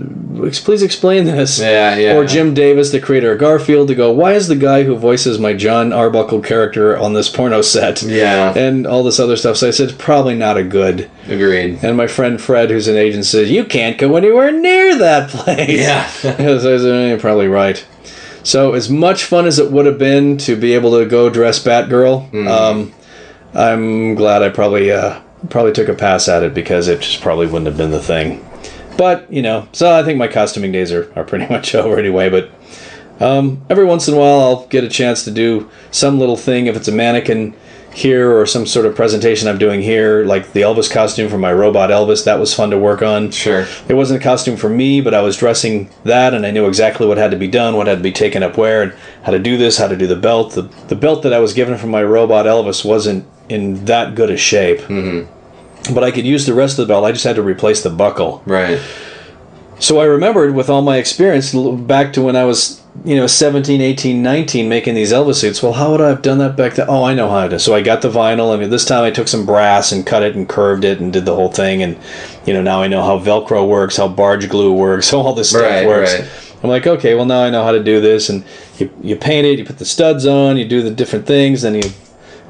please 0.63 0.81
explain 0.81 1.25
this." 1.25 1.59
Yeah, 1.59 1.95
yeah. 1.95 2.15
Or 2.15 2.25
Jim 2.25 2.53
Davis, 2.53 2.91
the 2.91 2.99
creator 2.99 3.33
of 3.33 3.39
Garfield, 3.39 3.87
to 3.89 3.95
go, 3.95 4.11
"Why 4.11 4.33
is 4.33 4.47
the 4.47 4.55
guy 4.55 4.83
who 4.83 4.95
voices 4.95 5.37
my 5.39 5.53
Jon 5.53 5.93
Arbuckle 5.93 6.41
character 6.41 6.97
on 6.97 7.13
this 7.13 7.29
porno 7.29 7.61
set?" 7.61 8.01
Yeah. 8.01 8.53
And 8.57 8.87
all 8.87 9.03
this 9.03 9.19
other 9.19 9.35
stuff. 9.35 9.57
So 9.57 9.67
I 9.67 9.71
said, 9.71 9.89
"It's 9.89 9.97
probably 9.97 10.35
not 10.35 10.57
a 10.57 10.63
good." 10.63 11.09
Agreed. 11.29 11.79
And 11.83 11.95
my 11.95 12.07
friend 12.07 12.41
Fred, 12.41 12.69
who's 12.71 12.87
an 12.87 12.97
agent, 12.97 13.25
says, 13.25 13.51
"You 13.51 13.63
can't 13.63 13.97
go 13.97 14.15
anywhere 14.15 14.51
near 14.51 14.97
that 14.97 15.29
place." 15.29 15.79
Yeah. 15.79 16.07
so 16.07 16.29
I 16.31 16.57
said, 16.57 16.81
"Eh, 16.85 17.07
"You're 17.09 17.19
probably 17.19 17.47
right." 17.47 17.83
So 18.43 18.73
as 18.73 18.89
much 18.89 19.23
fun 19.23 19.45
as 19.45 19.57
it 19.57 19.71
would 19.71 19.85
have 19.85 19.97
been 19.97 20.37
to 20.39 20.55
be 20.57 20.73
able 20.73 20.99
to 20.99 21.05
go 21.05 21.29
dress 21.29 21.63
Batgirl, 21.63 22.47
um, 22.47 22.93
I'm 23.53 24.15
glad 24.15 24.43
I 24.43 24.49
probably 24.49 24.91
uh, 24.91 25.19
probably 25.49 25.73
took 25.73 25.89
a 25.89 25.93
pass 25.93 26.27
at 26.27 26.43
it 26.43 26.53
because 26.53 26.87
it 26.87 27.01
just 27.01 27.21
probably 27.21 27.47
wouldn't 27.47 27.67
have 27.67 27.77
been 27.77 27.91
the 27.91 28.01
thing. 28.01 28.45
But 28.97 29.31
you 29.31 29.41
know, 29.41 29.67
so 29.71 29.97
I 29.97 30.03
think 30.03 30.17
my 30.17 30.27
costuming 30.27 30.71
days 30.71 30.91
are, 30.91 31.11
are 31.15 31.23
pretty 31.23 31.47
much 31.53 31.75
over 31.75 31.97
anyway. 31.97 32.29
But 32.29 32.51
um, 33.19 33.65
every 33.69 33.85
once 33.85 34.07
in 34.07 34.13
a 34.13 34.17
while, 34.17 34.39
I'll 34.39 34.67
get 34.67 34.83
a 34.83 34.89
chance 34.89 35.23
to 35.25 35.31
do 35.31 35.69
some 35.91 36.19
little 36.19 36.37
thing 36.37 36.67
if 36.67 36.75
it's 36.75 36.87
a 36.87 36.91
mannequin 36.91 37.55
here 37.93 38.35
or 38.35 38.45
some 38.45 38.65
sort 38.65 38.85
of 38.85 38.95
presentation 38.95 39.47
I'm 39.47 39.59
doing 39.59 39.81
here, 39.81 40.25
like 40.25 40.51
the 40.53 40.61
Elvis 40.61 40.91
costume 40.91 41.29
for 41.29 41.37
my 41.37 41.53
robot 41.53 41.91
Elvis. 41.91 42.25
That 42.25 42.39
was 42.39 42.53
fun 42.53 42.71
to 42.71 42.77
work 42.77 43.01
on. 43.01 43.29
Sure. 43.29 43.67
It 43.87 43.93
wasn't 43.93 44.19
a 44.19 44.23
costume 44.23 44.57
for 44.57 44.69
me, 44.69 44.99
but 44.99 45.13
I 45.13 45.21
was 45.21 45.37
dressing 45.37 45.89
that, 46.03 46.33
and 46.33 46.45
I 46.45 46.51
knew 46.51 46.67
exactly 46.67 47.05
what 47.05 47.17
had 47.17 47.31
to 47.31 47.37
be 47.37 47.47
done, 47.47 47.75
what 47.75 47.87
had 47.87 47.99
to 47.99 48.03
be 48.03 48.11
taken 48.11 48.41
up 48.41 48.57
where, 48.57 48.81
and 48.81 48.93
how 49.23 49.31
to 49.31 49.39
do 49.39 49.57
this, 49.57 49.77
how 49.77 49.87
to 49.87 49.95
do 49.95 50.07
the 50.07 50.15
belt. 50.15 50.53
The, 50.53 50.63
the 50.87 50.95
belt 50.95 51.21
that 51.23 51.33
I 51.33 51.39
was 51.39 51.53
given 51.53 51.77
from 51.77 51.91
my 51.91 52.03
robot 52.03 52.47
Elvis 52.47 52.83
wasn't 52.83 53.27
in 53.49 53.85
that 53.85 54.15
good 54.15 54.29
a 54.29 54.37
shape. 54.37 54.79
Mm-hmm. 54.79 55.93
But 55.93 56.03
I 56.03 56.11
could 56.11 56.25
use 56.25 56.45
the 56.45 56.53
rest 56.53 56.79
of 56.79 56.87
the 56.87 56.93
belt. 56.93 57.03
I 57.03 57.11
just 57.11 57.25
had 57.25 57.35
to 57.35 57.41
replace 57.43 57.83
the 57.83 57.89
buckle. 57.89 58.41
Right. 58.45 58.79
So 59.79 59.99
I 59.99 60.05
remembered 60.05 60.55
with 60.55 60.69
all 60.69 60.81
my 60.81 60.95
experience 60.97 61.53
back 61.53 62.13
to 62.13 62.21
when 62.21 62.37
I 62.37 62.45
was, 62.45 62.81
you 63.03 63.17
know, 63.17 63.27
17, 63.27 63.81
18, 63.81 64.23
19 64.23 64.69
making 64.69 64.95
these 64.95 65.11
Elvis 65.11 65.35
suits. 65.35 65.61
Well, 65.61 65.73
how 65.73 65.91
would 65.91 65.99
I 65.99 66.07
have 66.07 66.21
done 66.21 66.37
that 66.37 66.55
back 66.55 66.75
then? 66.75 66.85
Oh, 66.87 67.03
I 67.03 67.13
know 67.13 67.29
how 67.29 67.49
to. 67.49 67.59
So 67.59 67.75
I 67.75 67.81
got 67.81 68.01
the 68.01 68.09
vinyl. 68.09 68.53
I 68.53 68.57
mean, 68.57 68.69
this 68.69 68.85
time 68.85 69.03
I 69.03 69.11
took 69.11 69.27
some 69.27 69.45
brass 69.45 69.91
and 69.91 70.05
cut 70.05 70.23
it 70.23 70.35
and 70.35 70.47
curved 70.47 70.85
it 70.85 71.01
and 71.01 71.11
did 71.11 71.25
the 71.25 71.35
whole 71.35 71.51
thing. 71.51 71.83
And, 71.83 71.97
you 72.45 72.53
know, 72.53 72.61
now 72.61 72.81
I 72.81 72.87
know 72.87 73.01
how 73.03 73.19
Velcro 73.19 73.67
works, 73.67 73.97
how 73.97 74.07
barge 74.07 74.47
glue 74.47 74.71
works, 74.71 75.09
how 75.11 75.17
all 75.17 75.33
this 75.33 75.49
stuff 75.49 75.63
Right, 75.63 75.85
works. 75.85 76.13
right. 76.13 76.29
I'm 76.63 76.69
like, 76.69 76.87
okay, 76.87 77.13
well, 77.13 77.25
now 77.25 77.43
I 77.43 77.49
know 77.49 77.63
how 77.65 77.73
to 77.73 77.83
do 77.83 77.99
this. 77.99 78.29
And 78.29 78.45
you, 78.77 78.89
you 79.01 79.15
paint 79.17 79.45
it, 79.45 79.59
you 79.59 79.65
put 79.65 79.79
the 79.79 79.85
studs 79.85 80.25
on, 80.25 80.55
you 80.55 80.65
do 80.65 80.81
the 80.81 80.91
different 80.91 81.25
things, 81.27 81.63
then 81.63 81.75
you 81.75 81.83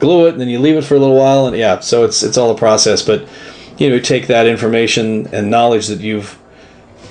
glue 0.04 0.28
it, 0.28 0.34
and 0.34 0.42
then 0.42 0.50
you 0.50 0.60
leave 0.60 0.76
it 0.76 0.84
for 0.84 0.96
a 0.96 1.00
little 1.00 1.18
while. 1.18 1.48
And 1.48 1.56
yeah, 1.58 1.80
so 1.80 2.04
it's, 2.04 2.22
it's 2.24 2.38
all 2.38 2.52
a 2.52 2.58
process. 2.58 3.02
But, 3.02 3.28
you 3.78 3.90
know, 3.90 4.00
take 4.00 4.28
that 4.28 4.46
information 4.48 5.28
and 5.34 5.50
knowledge 5.50 5.88
that 5.88 6.00
you've 6.02 6.38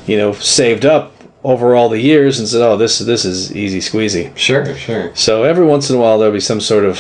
you 0.07 0.17
know 0.17 0.33
saved 0.33 0.85
up 0.85 1.13
over 1.45 1.75
all 1.77 1.89
the 1.89 2.01
years 2.01 2.39
and 2.41 2.49
said 2.49 2.61
oh 2.63 2.77
this 2.77 2.99
this 2.99 3.25
is 3.25 3.55
easy 3.55 3.79
squeezy 3.79 4.37
Sure, 4.37 4.65
sure. 4.77 5.15
so 5.15 5.45
every 5.45 5.65
once 5.65 5.91
in 5.91 5.97
a 5.97 5.99
while 6.01 6.19
there'll 6.19 6.33
be 6.35 6.41
some 6.41 6.61
sort 6.61 6.85
of 6.85 6.97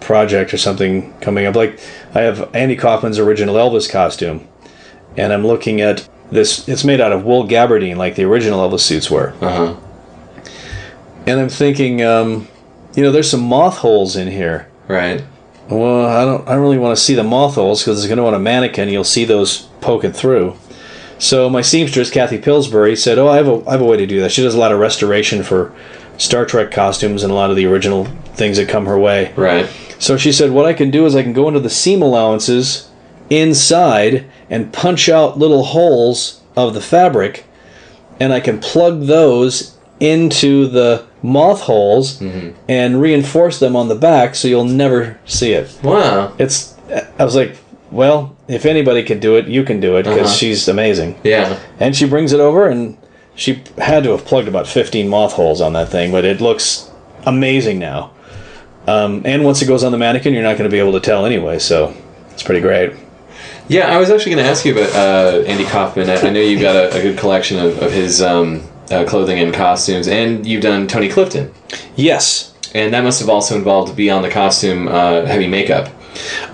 project 0.00 0.52
or 0.54 0.56
something 0.58 1.12
coming 1.20 1.44
up 1.44 1.54
like 1.54 1.78
i 2.14 2.20
have 2.20 2.48
andy 2.54 2.74
kaufman's 2.76 3.18
original 3.18 3.54
elvis 3.56 3.90
costume 3.90 4.46
and 5.18 5.30
i'm 5.32 5.46
looking 5.46 5.80
at 5.82 6.08
this 6.30 6.66
it's 6.68 6.84
made 6.84 7.00
out 7.02 7.12
of 7.12 7.24
wool 7.24 7.46
gabardine 7.46 7.96
like 7.96 8.14
the 8.14 8.24
original 8.24 8.60
elvis 8.66 8.80
suits 8.80 9.10
were 9.10 9.34
Uh-huh. 9.42 9.74
and 11.26 11.38
i'm 11.40 11.48
thinking 11.50 12.02
um, 12.02 12.48
you 12.94 13.02
know 13.02 13.12
there's 13.12 13.30
some 13.30 13.42
moth 13.42 13.76
holes 13.78 14.16
in 14.16 14.28
here 14.28 14.67
Right. 14.88 15.22
well, 15.68 16.06
I 16.06 16.24
don't. 16.24 16.48
I 16.48 16.52
don't 16.52 16.62
really 16.62 16.78
want 16.78 16.96
to 16.96 17.02
see 17.02 17.14
the 17.14 17.22
moth 17.22 17.56
holes 17.56 17.82
because 17.82 17.98
it's 17.98 18.08
going 18.08 18.16
to 18.16 18.24
want 18.24 18.36
a 18.36 18.40
mannequin. 18.40 18.88
You'll 18.88 19.04
see 19.04 19.24
those 19.24 19.68
poking 19.80 20.12
through. 20.12 20.56
So 21.18 21.50
my 21.50 21.62
seamstress 21.62 22.10
Kathy 22.10 22.38
Pillsbury 22.38 22.96
said, 22.96 23.18
"Oh, 23.18 23.28
I 23.28 23.36
have 23.36 23.48
a 23.48 23.62
I 23.68 23.72
have 23.72 23.80
a 23.80 23.84
way 23.84 23.96
to 23.98 24.06
do 24.06 24.20
that." 24.20 24.32
She 24.32 24.42
does 24.42 24.54
a 24.54 24.58
lot 24.58 24.72
of 24.72 24.78
restoration 24.78 25.42
for 25.42 25.74
Star 26.16 26.46
Trek 26.46 26.70
costumes 26.70 27.22
and 27.22 27.30
a 27.30 27.34
lot 27.34 27.50
of 27.50 27.56
the 27.56 27.66
original 27.66 28.06
things 28.34 28.56
that 28.56 28.68
come 28.68 28.86
her 28.86 28.98
way. 28.98 29.32
Right. 29.36 29.68
So 29.98 30.16
she 30.16 30.32
said, 30.32 30.52
"What 30.52 30.64
I 30.64 30.72
can 30.72 30.90
do 30.90 31.04
is 31.06 31.14
I 31.14 31.22
can 31.22 31.32
go 31.32 31.48
into 31.48 31.60
the 31.60 31.70
seam 31.70 32.02
allowances 32.02 32.88
inside 33.30 34.24
and 34.48 34.72
punch 34.72 35.08
out 35.08 35.38
little 35.38 35.64
holes 35.64 36.40
of 36.56 36.72
the 36.72 36.80
fabric, 36.80 37.44
and 38.18 38.32
I 38.32 38.40
can 38.40 38.58
plug 38.58 39.02
those 39.06 39.76
into 40.00 40.66
the 40.68 41.04
moth 41.22 41.60
holes 41.62 42.20
and 42.68 43.00
reinforce 43.00 43.58
them 43.58 43.74
on 43.76 43.88
the 43.88 43.94
back, 43.94 44.34
so 44.34 44.48
you'll 44.48 44.64
never 44.64 45.18
see 45.24 45.52
it." 45.52 45.76
Wow. 45.82 46.32
It's. 46.38 46.74
I 47.18 47.24
was 47.24 47.36
like, 47.36 47.56
well, 47.90 48.34
if 48.48 48.64
anybody 48.64 49.02
could 49.02 49.20
do 49.20 49.36
it, 49.36 49.46
you 49.46 49.62
can 49.62 49.78
do 49.80 49.96
it 49.96 50.04
because 50.04 50.28
Uh-huh. 50.28 50.34
she's 50.36 50.68
amazing. 50.68 51.18
Yeah. 51.24 51.58
And 51.80 51.94
she 51.94 52.06
brings 52.06 52.32
it 52.32 52.40
over, 52.40 52.66
and 52.68 52.96
she 53.34 53.62
had 53.78 54.04
to 54.04 54.10
have 54.12 54.24
plugged 54.24 54.48
about 54.48 54.66
15 54.66 55.08
moth 55.08 55.32
holes 55.34 55.60
on 55.60 55.72
that 55.74 55.88
thing, 55.90 56.10
but 56.12 56.24
it 56.24 56.40
looks 56.40 56.90
amazing 57.26 57.78
now. 57.78 58.10
Um, 58.86 59.20
and 59.26 59.44
once 59.44 59.60
it 59.60 59.66
goes 59.66 59.84
on 59.84 59.92
the 59.92 59.98
mannequin, 59.98 60.32
you're 60.32 60.42
not 60.42 60.56
going 60.56 60.68
to 60.68 60.74
be 60.74 60.78
able 60.80 60.92
to 60.92 61.00
tell 61.00 61.26
anyway, 61.26 61.58
so 61.58 61.94
it's 62.30 62.42
pretty 62.42 62.60
great. 62.62 62.92
Yeah, 63.68 63.94
I 63.94 63.98
was 63.98 64.08
actually 64.10 64.32
going 64.32 64.44
to 64.44 64.50
ask 64.50 64.64
you 64.64 64.72
about 64.72 64.94
uh, 64.94 65.42
Andy 65.46 65.64
Kaufman. 65.66 66.08
I, 66.08 66.16
I 66.16 66.30
know 66.30 66.40
you've 66.40 66.62
got 66.62 66.74
a, 66.74 66.98
a 66.98 67.02
good 67.02 67.18
collection 67.18 67.58
of, 67.58 67.78
of 67.82 67.92
his 67.92 68.22
um, 68.22 68.62
uh, 68.90 69.04
clothing 69.04 69.38
and 69.38 69.52
costumes, 69.54 70.08
and 70.08 70.46
you've 70.46 70.62
done 70.62 70.86
Tony 70.86 71.08
Clifton, 71.08 71.52
Yes. 71.96 72.54
and 72.74 72.92
that 72.94 73.04
must 73.04 73.20
have 73.20 73.28
also 73.28 73.56
involved 73.56 73.96
beyond 73.96 74.24
the 74.24 74.30
costume, 74.30 74.88
uh, 74.88 75.24
heavy 75.26 75.46
makeup. 75.46 75.88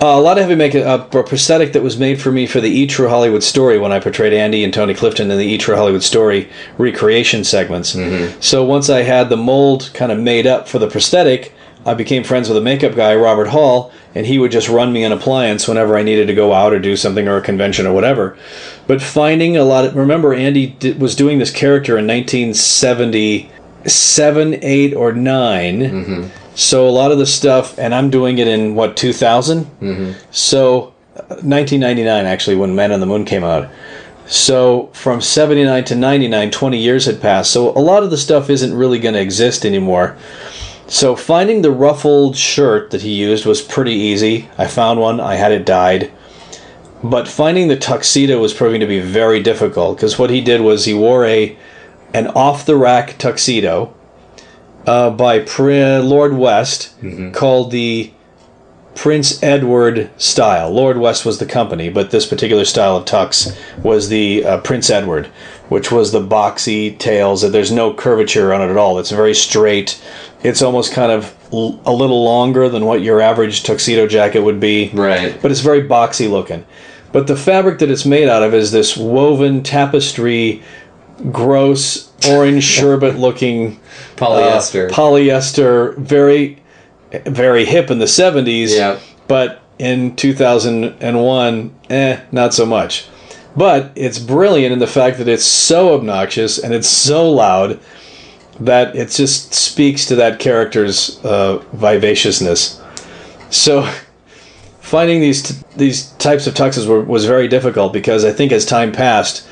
Uh, 0.03 0.07
a 0.09 0.21
lot 0.21 0.37
of 0.37 0.43
heavy 0.43 0.57
makeup, 0.57 1.15
a 1.15 1.23
prosthetic 1.23 1.73
that 1.73 1.83
was 1.83 1.97
made 1.99 2.21
for 2.21 2.31
me 2.31 2.47
for 2.47 2.61
the 2.61 2.69
E 2.69 2.87
True 2.87 3.09
Hollywood 3.09 3.43
Story 3.43 3.79
when 3.79 3.93
I 3.93 3.99
portrayed 4.01 4.35
Andy 4.35 4.63
and 4.63 4.75
Tony 4.75 4.93
Clifton 4.95 5.31
in 5.31 5.39
the 5.39 5.47
E 5.47 5.57
True 5.57 5.75
Hollywood 5.77 6.03
Story 6.03 6.51
recreation 6.77 7.45
segments. 7.45 7.97
So 8.45 8.63
once 8.65 8.91
I 8.91 9.03
had 9.03 9.31
the 9.31 9.39
mold 9.39 9.91
kind 9.95 10.13
of 10.13 10.19
made 10.21 10.47
up 10.47 10.69
for 10.69 10.79
the 10.79 10.89
prosthetic, 10.89 11.54
I 11.87 11.95
became 11.95 12.25
friends 12.25 12.49
with 12.49 12.57
a 12.57 12.63
makeup 12.63 12.95
guy, 12.95 13.15
Robert 13.15 13.49
Hall, 13.49 13.93
and 14.15 14.27
he 14.27 14.39
would 14.39 14.51
just 14.51 14.69
run 14.69 14.93
me 14.93 15.05
an 15.05 15.13
appliance 15.13 15.69
whenever 15.69 15.97
I 15.97 16.03
needed 16.03 16.27
to 16.29 16.35
go 16.35 16.53
out 16.53 16.73
or 16.73 16.79
do 16.79 16.97
something 16.97 17.29
or 17.29 17.37
a 17.37 17.43
convention 17.43 17.87
or 17.87 17.93
whatever. 17.93 18.37
But 18.87 19.03
finding 19.03 19.57
a 19.57 19.65
lot 19.65 19.85
of 19.85 19.95
remember 19.95 20.33
Andy 20.33 20.69
did, 20.69 21.01
was 21.01 21.15
doing 21.15 21.39
this 21.39 21.51
character 21.51 21.99
in 21.99 22.07
1977, 22.07 24.59
8 24.63 24.95
or 24.95 25.13
9. 25.13 26.31
So 26.55 26.89
a 26.89 26.91
lot 26.91 27.13
of 27.13 27.19
the 27.19 27.27
stuff 27.27 27.79
and 27.79 27.95
I'm 27.95 28.11
doing 28.11 28.39
it 28.39 28.49
in 28.49 28.75
what 28.75 28.97
2000? 28.97 29.67
So, 30.31 30.95
uh, 31.17 31.37
1999 31.43 32.27
actually, 32.27 32.57
when 32.57 32.75
Man 32.75 32.93
on 32.93 33.01
the 33.01 33.07
Moon 33.07 33.25
came 33.25 33.45
out. 33.45 33.69
So, 34.27 34.89
from 34.95 35.21
79 35.21 35.85
to 35.85 35.95
99, 35.95 36.51
20 36.51 36.79
years 36.79 37.05
had 37.05 37.21
passed. 37.21 37.53
So, 37.53 37.69
a 37.77 37.81
lot 37.81 38.03
of 38.03 38.11
the 38.11 38.17
stuff 38.17 38.49
isn't 38.49 38.75
really 38.75 38.99
going 38.99 39.13
to 39.15 39.21
exist 39.21 39.67
anymore. 39.67 40.17
So, 40.87 41.17
finding 41.17 41.63
the 41.63 41.71
ruffled 41.71 42.37
shirt 42.37 42.91
that 42.91 43.03
he 43.03 43.13
used 43.13 43.47
was 43.47 43.63
pretty 43.63 43.95
easy. 43.95 44.49
I 44.59 44.67
found 44.67 45.01
one, 45.01 45.19
I 45.21 45.37
had 45.37 45.53
it 45.53 45.65
dyed. 45.65 46.13
But 47.03 47.29
finding 47.29 47.69
the 47.69 47.77
tuxedo 47.77 48.41
was 48.41 48.55
proving 48.55 48.81
to 48.81 48.87
be 48.87 48.99
very 49.01 49.43
difficult 49.43 49.99
because 49.99 50.19
what 50.19 50.31
he 50.31 50.41
did 50.41 50.63
was 50.63 50.87
he 50.87 50.95
wore 50.95 51.27
a 51.27 51.57
an 52.15 52.29
off 52.29 52.65
the 52.65 52.77
rack 52.77 53.19
tuxedo 53.19 53.93
uh, 54.87 55.11
by 55.11 55.41
Lord 56.01 56.33
West 56.35 56.95
called 57.33 57.73
the 57.73 58.14
Prince 58.95 59.43
Edward 59.43 60.09
style. 60.17 60.71
Lord 60.71 60.99
West 60.99 61.25
was 61.27 61.39
the 61.39 61.47
company, 61.47 61.89
but 61.89 62.11
this 62.11 62.27
particular 62.27 62.65
style 62.65 62.97
of 62.97 63.05
tux 63.05 63.57
was 63.83 64.09
the 64.09 64.45
uh, 64.45 64.59
Prince 64.61 64.89
Edward, 64.91 65.27
which 65.69 65.91
was 65.91 66.13
the 66.13 66.21
boxy 66.21 66.97
tails. 66.99 67.43
That 67.43 67.49
there's 67.49 67.73
no 67.73 67.93
curvature 67.93 68.55
on 68.55 68.63
it 68.63 68.71
at 68.71 68.77
all. 68.77 68.99
It's 68.99 69.11
very 69.11 69.35
straight. 69.35 70.01
It's 70.43 70.63
almost 70.63 70.93
kind 70.93 71.11
of 71.11 71.35
l- 71.53 71.81
a 71.85 71.93
little 71.93 72.23
longer 72.25 72.69
than 72.69 72.85
what 72.85 73.01
your 73.03 73.21
average 73.21 73.63
tuxedo 73.65 74.07
jacket 74.07 74.41
would 74.43 74.61
be 74.61 74.91
Right. 74.95 75.41
but 75.43 75.51
it's 75.51 75.61
very 75.61 75.83
boxy 75.89 76.31
looking. 76.31 76.65
But 77.13 77.27
the 77.27 77.37
fabric 77.37 77.79
that 77.81 77.91
it's 77.91 78.05
made 78.05 78.29
out 78.29 78.43
of 78.43 78.55
is 78.55 78.73
this 78.73 78.97
woven 78.97 79.63
tapestry, 79.63 80.63
gross 81.31 82.11
orange 82.29 82.65
sherbet 82.65 83.17
looking 83.19 83.79
Polyester. 84.17 84.89
polyester, 84.91 85.97
very, 85.99 86.59
very 87.21 87.65
hip 87.65 87.91
in 87.91 87.99
the 87.99 88.05
70s. 88.05 88.77
Yeah. 88.77 88.99
But 89.29 89.63
in 89.79 90.17
2001, 90.17 91.75
eh, 91.91 92.21
not 92.33 92.55
so 92.55 92.67
much. 92.67 93.07
But 93.57 93.93
it's 93.95 94.19
brilliant 94.19 94.73
in 94.73 94.79
the 94.79 94.87
fact 94.87 95.19
that 95.19 95.29
it's 95.29 95.45
so 95.45 95.95
obnoxious 95.95 96.59
and 96.59 96.75
it's 96.75 96.89
so 96.89 97.31
loud 97.31 97.81
that 98.61 98.95
it 98.95 99.11
just 99.11 99.55
speaks 99.55 100.07
to 100.07 100.17
that 100.17 100.39
character's 100.39 101.25
uh, 101.25 101.59
vivaciousness. 101.73 102.81
So 103.51 103.89
finding 104.81 105.21
these 105.21 105.43
t- 105.43 105.67
these 105.77 106.11
types 106.13 106.47
of 106.47 106.55
tuxes 106.55 106.87
were, 106.87 107.01
was 107.01 107.27
very 107.27 107.49
difficult 107.49 107.93
because 107.93 108.25
I 108.25 108.33
think 108.33 108.53
as 108.53 108.65
time 108.65 108.93
passed, 108.93 109.47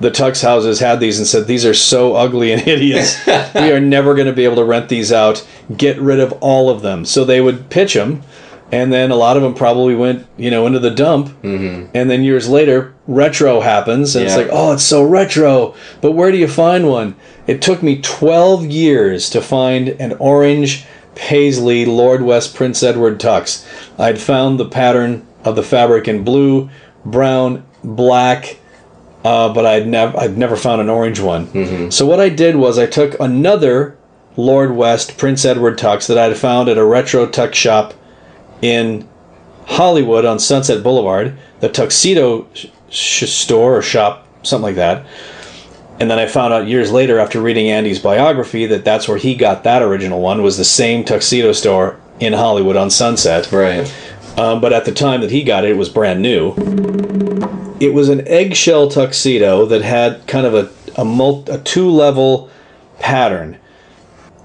the 0.00 0.10
tux 0.10 0.42
houses 0.42 0.80
had 0.80 1.00
these 1.00 1.18
and 1.18 1.26
said 1.26 1.46
these 1.46 1.64
are 1.64 1.74
so 1.74 2.14
ugly 2.14 2.52
and 2.52 2.60
hideous. 2.62 3.24
we 3.26 3.72
are 3.72 3.80
never 3.80 4.14
going 4.14 4.26
to 4.26 4.32
be 4.32 4.44
able 4.44 4.56
to 4.56 4.64
rent 4.64 4.88
these 4.88 5.12
out. 5.12 5.46
Get 5.74 5.98
rid 5.98 6.20
of 6.20 6.32
all 6.40 6.70
of 6.70 6.82
them. 6.82 7.04
So 7.04 7.24
they 7.24 7.40
would 7.40 7.70
pitch 7.70 7.94
them, 7.94 8.22
and 8.70 8.92
then 8.92 9.10
a 9.10 9.16
lot 9.16 9.36
of 9.36 9.42
them 9.42 9.54
probably 9.54 9.94
went 9.94 10.26
you 10.36 10.50
know 10.50 10.66
into 10.66 10.78
the 10.78 10.90
dump. 10.90 11.28
Mm-hmm. 11.42 11.90
And 11.94 12.10
then 12.10 12.24
years 12.24 12.48
later, 12.48 12.94
retro 13.06 13.60
happens, 13.60 14.16
and 14.16 14.26
it's 14.26 14.36
like 14.36 14.48
oh, 14.50 14.72
it's 14.72 14.84
so 14.84 15.02
retro. 15.02 15.74
But 16.00 16.12
where 16.12 16.30
do 16.30 16.38
you 16.38 16.48
find 16.48 16.88
one? 16.88 17.16
It 17.46 17.62
took 17.62 17.82
me 17.82 18.00
twelve 18.00 18.64
years 18.66 19.30
to 19.30 19.40
find 19.40 19.88
an 19.88 20.14
orange 20.14 20.84
paisley 21.14 21.86
Lord 21.86 22.22
West 22.22 22.54
Prince 22.54 22.82
Edward 22.82 23.18
tux. 23.18 23.66
I'd 23.98 24.20
found 24.20 24.60
the 24.60 24.68
pattern 24.68 25.26
of 25.44 25.56
the 25.56 25.62
fabric 25.62 26.06
in 26.08 26.24
blue, 26.24 26.68
brown, 27.04 27.64
black, 27.82 28.58
uh, 29.26 29.52
but 29.52 29.66
I'd 29.66 29.86
never 29.86 30.16
I'd 30.18 30.38
never 30.38 30.56
found 30.56 30.80
an 30.80 30.88
orange 30.88 31.20
one. 31.20 31.90
So 31.90 32.06
what 32.06 32.20
I 32.20 32.28
did 32.28 32.56
was 32.56 32.78
I 32.78 32.86
took 32.86 33.18
another 33.20 33.96
Lord 34.36 34.76
West 34.76 35.18
Prince 35.18 35.44
Edward 35.44 35.78
tux 35.78 36.06
that 36.08 36.18
I'd 36.18 36.36
found 36.36 36.68
at 36.68 36.78
a 36.78 36.84
retro 36.84 37.26
tux 37.26 37.54
shop 37.54 37.94
in 38.62 39.08
Hollywood 39.66 40.24
on 40.24 40.38
Sunset 40.38 40.82
Boulevard, 40.82 41.36
the 41.60 41.68
tuxedo 41.68 42.46
sh- 42.54 42.66
sh- 42.90 43.28
store 43.30 43.76
or 43.76 43.82
shop, 43.82 44.26
something 44.44 44.62
like 44.62 44.76
that. 44.76 45.04
And 45.98 46.10
then 46.10 46.18
I 46.18 46.26
found 46.26 46.52
out 46.52 46.68
years 46.68 46.92
later, 46.92 47.18
after 47.18 47.40
reading 47.40 47.68
Andy's 47.70 47.98
biography, 47.98 48.66
that 48.66 48.84
that's 48.84 49.08
where 49.08 49.16
he 49.16 49.34
got 49.34 49.64
that 49.64 49.80
original 49.82 50.20
one 50.20 50.42
was 50.42 50.56
the 50.58 50.64
same 50.64 51.04
tuxedo 51.04 51.52
store 51.52 51.98
in 52.20 52.32
Hollywood 52.34 52.76
on 52.76 52.90
Sunset. 52.90 53.50
right. 53.50 53.90
Um, 54.38 54.60
but 54.60 54.74
at 54.74 54.84
the 54.84 54.92
time 54.92 55.22
that 55.22 55.30
he 55.30 55.42
got 55.42 55.64
it, 55.64 55.70
it 55.70 55.76
was 55.78 55.88
brand 55.88 56.20
new. 56.20 56.54
It 57.80 57.92
was 57.94 58.08
an 58.08 58.26
eggshell 58.26 58.88
tuxedo 58.88 59.66
that 59.66 59.82
had 59.82 60.26
kind 60.26 60.46
of 60.46 60.54
a 60.54 60.70
a, 61.00 61.04
mul- 61.04 61.44
a 61.48 61.58
two 61.58 61.88
level 61.90 62.50
pattern. 62.98 63.58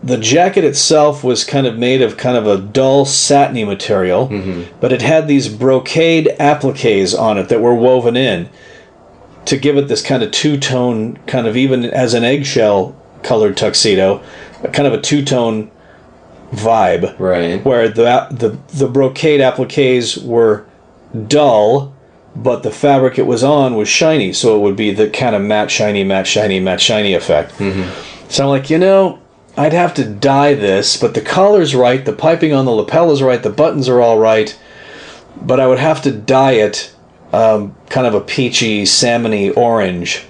The 0.03 0.17
jacket 0.17 0.63
itself 0.63 1.23
was 1.23 1.43
kind 1.43 1.67
of 1.67 1.77
made 1.77 2.01
of 2.01 2.17
kind 2.17 2.35
of 2.35 2.47
a 2.47 2.57
dull 2.57 3.05
satiny 3.05 3.63
material, 3.63 4.27
mm-hmm. 4.27 4.63
but 4.79 4.91
it 4.91 5.01
had 5.01 5.27
these 5.27 5.47
brocade 5.47 6.35
appliques 6.39 7.17
on 7.17 7.37
it 7.37 7.49
that 7.49 7.61
were 7.61 7.75
woven 7.75 8.17
in 8.17 8.49
to 9.45 9.57
give 9.57 9.77
it 9.77 9.87
this 9.87 10.01
kind 10.01 10.23
of 10.23 10.31
two 10.31 10.57
tone, 10.57 11.17
kind 11.27 11.47
of 11.47 11.55
even 11.55 11.85
as 11.85 12.13
an 12.13 12.23
eggshell 12.23 12.95
colored 13.23 13.55
tuxedo, 13.55 14.23
a 14.63 14.67
kind 14.69 14.87
of 14.87 14.93
a 14.93 15.01
two 15.01 15.23
tone 15.23 15.69
vibe 16.51 17.17
Right. 17.19 17.63
where 17.63 17.87
the 17.87 18.27
the 18.31 18.57
the 18.75 18.87
brocade 18.87 19.39
appliques 19.39 20.17
were 20.17 20.65
dull, 21.27 21.90
but 22.35 22.63
the 22.63 22.71
fabric 22.71 23.19
it 23.19 23.25
was 23.25 23.43
on 23.43 23.75
was 23.75 23.89
shiny, 23.89 24.33
so 24.33 24.55
it 24.55 24.61
would 24.61 24.75
be 24.75 24.91
the 24.91 25.09
kind 25.09 25.35
of 25.35 25.41
matte 25.41 25.69
shiny, 25.71 26.03
matte 26.03 26.27
shiny, 26.27 26.59
matte 26.59 26.81
shiny 26.81 27.13
effect. 27.13 27.53
So 28.29 28.43
I'm 28.43 28.49
like, 28.49 28.69
you 28.69 28.77
know, 28.77 29.19
I'd 29.57 29.73
have 29.73 29.93
to 29.95 30.05
dye 30.05 30.53
this, 30.53 30.95
but 30.95 31.13
the 31.13 31.21
collar's 31.21 31.75
right, 31.75 32.05
the 32.05 32.13
piping 32.13 32.53
on 32.53 32.65
the 32.65 32.71
lapel 32.71 33.11
is 33.11 33.21
right, 33.21 33.43
the 33.43 33.49
buttons 33.49 33.89
are 33.89 34.01
all 34.01 34.17
right, 34.17 34.57
but 35.41 35.59
I 35.59 35.67
would 35.67 35.79
have 35.79 36.01
to 36.03 36.11
dye 36.11 36.53
it 36.53 36.95
um, 37.33 37.75
kind 37.89 38.07
of 38.07 38.13
a 38.13 38.21
peachy, 38.21 38.83
salmony 38.83 39.55
orange. 39.55 40.25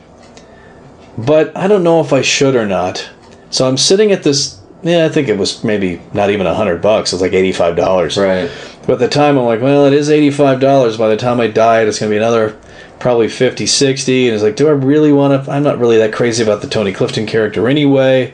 But 1.17 1.55
I 1.55 1.67
don't 1.67 1.83
know 1.83 1.99
if 2.01 2.13
I 2.13 2.21
should 2.21 2.55
or 2.55 2.65
not. 2.65 3.09
So 3.49 3.67
I'm 3.67 3.77
sitting 3.77 4.11
at 4.11 4.23
this. 4.23 4.59
Yeah, 4.81 5.05
I 5.05 5.09
think 5.09 5.27
it 5.27 5.37
was 5.37 5.63
maybe 5.63 6.01
not 6.13 6.29
even 6.31 6.47
a 6.47 6.55
hundred 6.55 6.81
bucks. 6.81 7.11
It 7.11 7.15
was 7.17 7.21
like 7.21 7.33
eighty-five 7.33 7.75
dollars. 7.75 8.17
Right. 8.17 8.49
But 8.91 9.01
at 9.01 9.09
the 9.09 9.15
time, 9.15 9.37
I'm 9.37 9.45
like, 9.45 9.61
well, 9.61 9.85
it 9.85 9.93
is 9.93 10.09
eighty-five 10.09 10.59
dollars. 10.59 10.97
By 10.97 11.07
the 11.07 11.15
time 11.15 11.39
I 11.39 11.47
dye, 11.47 11.83
it's 11.83 11.97
going 11.97 12.09
to 12.09 12.13
be 12.13 12.17
another 12.17 12.59
probably 12.99 13.29
50, 13.29 13.65
60. 13.65 14.27
And 14.27 14.35
it's 14.35 14.43
like, 14.43 14.57
do 14.57 14.67
I 14.67 14.71
really 14.71 15.13
want 15.13 15.45
to? 15.45 15.49
I'm 15.49 15.63
not 15.63 15.79
really 15.79 15.97
that 15.99 16.11
crazy 16.11 16.43
about 16.43 16.61
the 16.61 16.67
Tony 16.67 16.91
Clifton 16.91 17.25
character 17.25 17.69
anyway. 17.69 18.33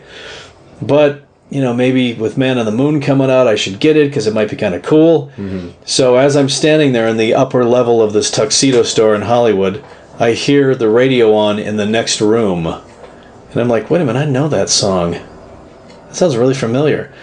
But 0.81 1.27
you 1.51 1.61
know, 1.61 1.75
maybe 1.75 2.15
with 2.15 2.39
Man 2.39 2.57
on 2.57 2.65
the 2.65 2.71
Moon 2.71 3.01
coming 3.01 3.29
out, 3.29 3.45
I 3.45 3.53
should 3.53 3.79
get 3.79 3.97
it 3.97 4.07
because 4.09 4.25
it 4.25 4.33
might 4.33 4.49
be 4.49 4.55
kind 4.55 4.73
of 4.73 4.81
cool. 4.81 5.27
Mm-hmm. 5.37 5.79
So 5.85 6.15
as 6.15 6.35
I'm 6.35 6.49
standing 6.49 6.91
there 6.91 7.07
in 7.07 7.17
the 7.17 7.35
upper 7.35 7.63
level 7.63 8.01
of 8.01 8.13
this 8.13 8.31
tuxedo 8.31 8.81
store 8.81 9.13
in 9.13 9.21
Hollywood, 9.21 9.85
I 10.17 10.31
hear 10.31 10.73
the 10.73 10.89
radio 10.89 11.35
on 11.35 11.59
in 11.59 11.77
the 11.77 11.85
next 11.85 12.19
room, 12.19 12.65
and 12.65 13.57
I'm 13.57 13.67
like, 13.67 13.91
wait 13.91 14.01
a 14.01 14.05
minute, 14.05 14.19
I 14.19 14.25
know 14.25 14.47
that 14.47 14.69
song. 14.69 15.11
That 15.11 16.15
sounds 16.15 16.35
really 16.35 16.55
familiar. 16.55 17.13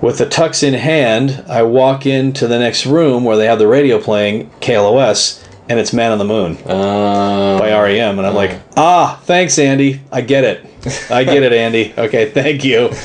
With 0.00 0.16
the 0.16 0.24
tux 0.24 0.62
in 0.62 0.72
hand, 0.72 1.44
I 1.46 1.62
walk 1.62 2.06
into 2.06 2.46
the 2.46 2.58
next 2.58 2.86
room 2.86 3.22
where 3.22 3.36
they 3.36 3.44
have 3.44 3.58
the 3.58 3.68
radio 3.68 4.00
playing 4.00 4.48
KLOS, 4.62 5.46
and 5.68 5.78
it's 5.78 5.92
Man 5.92 6.10
on 6.10 6.16
the 6.16 6.24
Moon 6.24 6.56
Uh, 6.64 7.58
by 7.58 7.70
REM, 7.70 8.16
and 8.18 8.26
I'm 8.26 8.34
like, 8.34 8.58
ah, 8.78 9.20
thanks, 9.24 9.58
Andy. 9.58 10.00
I 10.10 10.22
get 10.22 10.44
it. 10.44 10.66
I 11.10 11.22
get 11.24 11.42
it, 11.42 11.52
Andy. 11.52 11.92
Okay, 11.98 12.30
thank 12.30 12.64
you. 12.64 12.90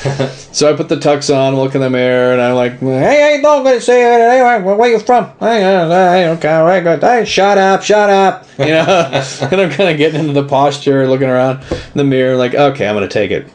So 0.56 0.72
I 0.72 0.74
put 0.74 0.88
the 0.88 0.96
tux 0.96 1.28
on, 1.36 1.54
look 1.54 1.74
in 1.74 1.82
the 1.82 1.90
mirror, 1.90 2.32
and 2.32 2.40
I'm 2.40 2.54
like, 2.54 2.78
hey, 2.78 3.34
hey, 3.34 3.40
don't 3.42 3.62
gonna 3.62 3.78
say 3.78 4.00
it. 4.00 4.20
Hey, 4.20 4.62
where, 4.62 4.90
you 4.90 4.98
from? 4.98 5.26
Hey, 5.38 5.62
uh, 5.62 5.86
hey, 5.86 6.28
okay, 6.30 6.50
all 6.54 6.64
right, 6.64 6.82
good. 6.82 7.02
Hey, 7.02 7.26
shut 7.26 7.58
up, 7.58 7.82
shut 7.82 8.08
up. 8.08 8.46
You 8.58 8.68
know, 8.68 8.86
and 9.42 9.60
I'm 9.60 9.68
kind 9.68 9.90
of 9.90 9.98
getting 9.98 10.20
into 10.20 10.32
the 10.32 10.48
posture, 10.48 11.06
looking 11.06 11.28
around 11.28 11.62
in 11.70 11.92
the 11.92 12.04
mirror, 12.04 12.36
like, 12.36 12.54
okay, 12.54 12.88
I'm 12.88 12.94
gonna 12.94 13.06
take 13.06 13.30
it. 13.32 13.52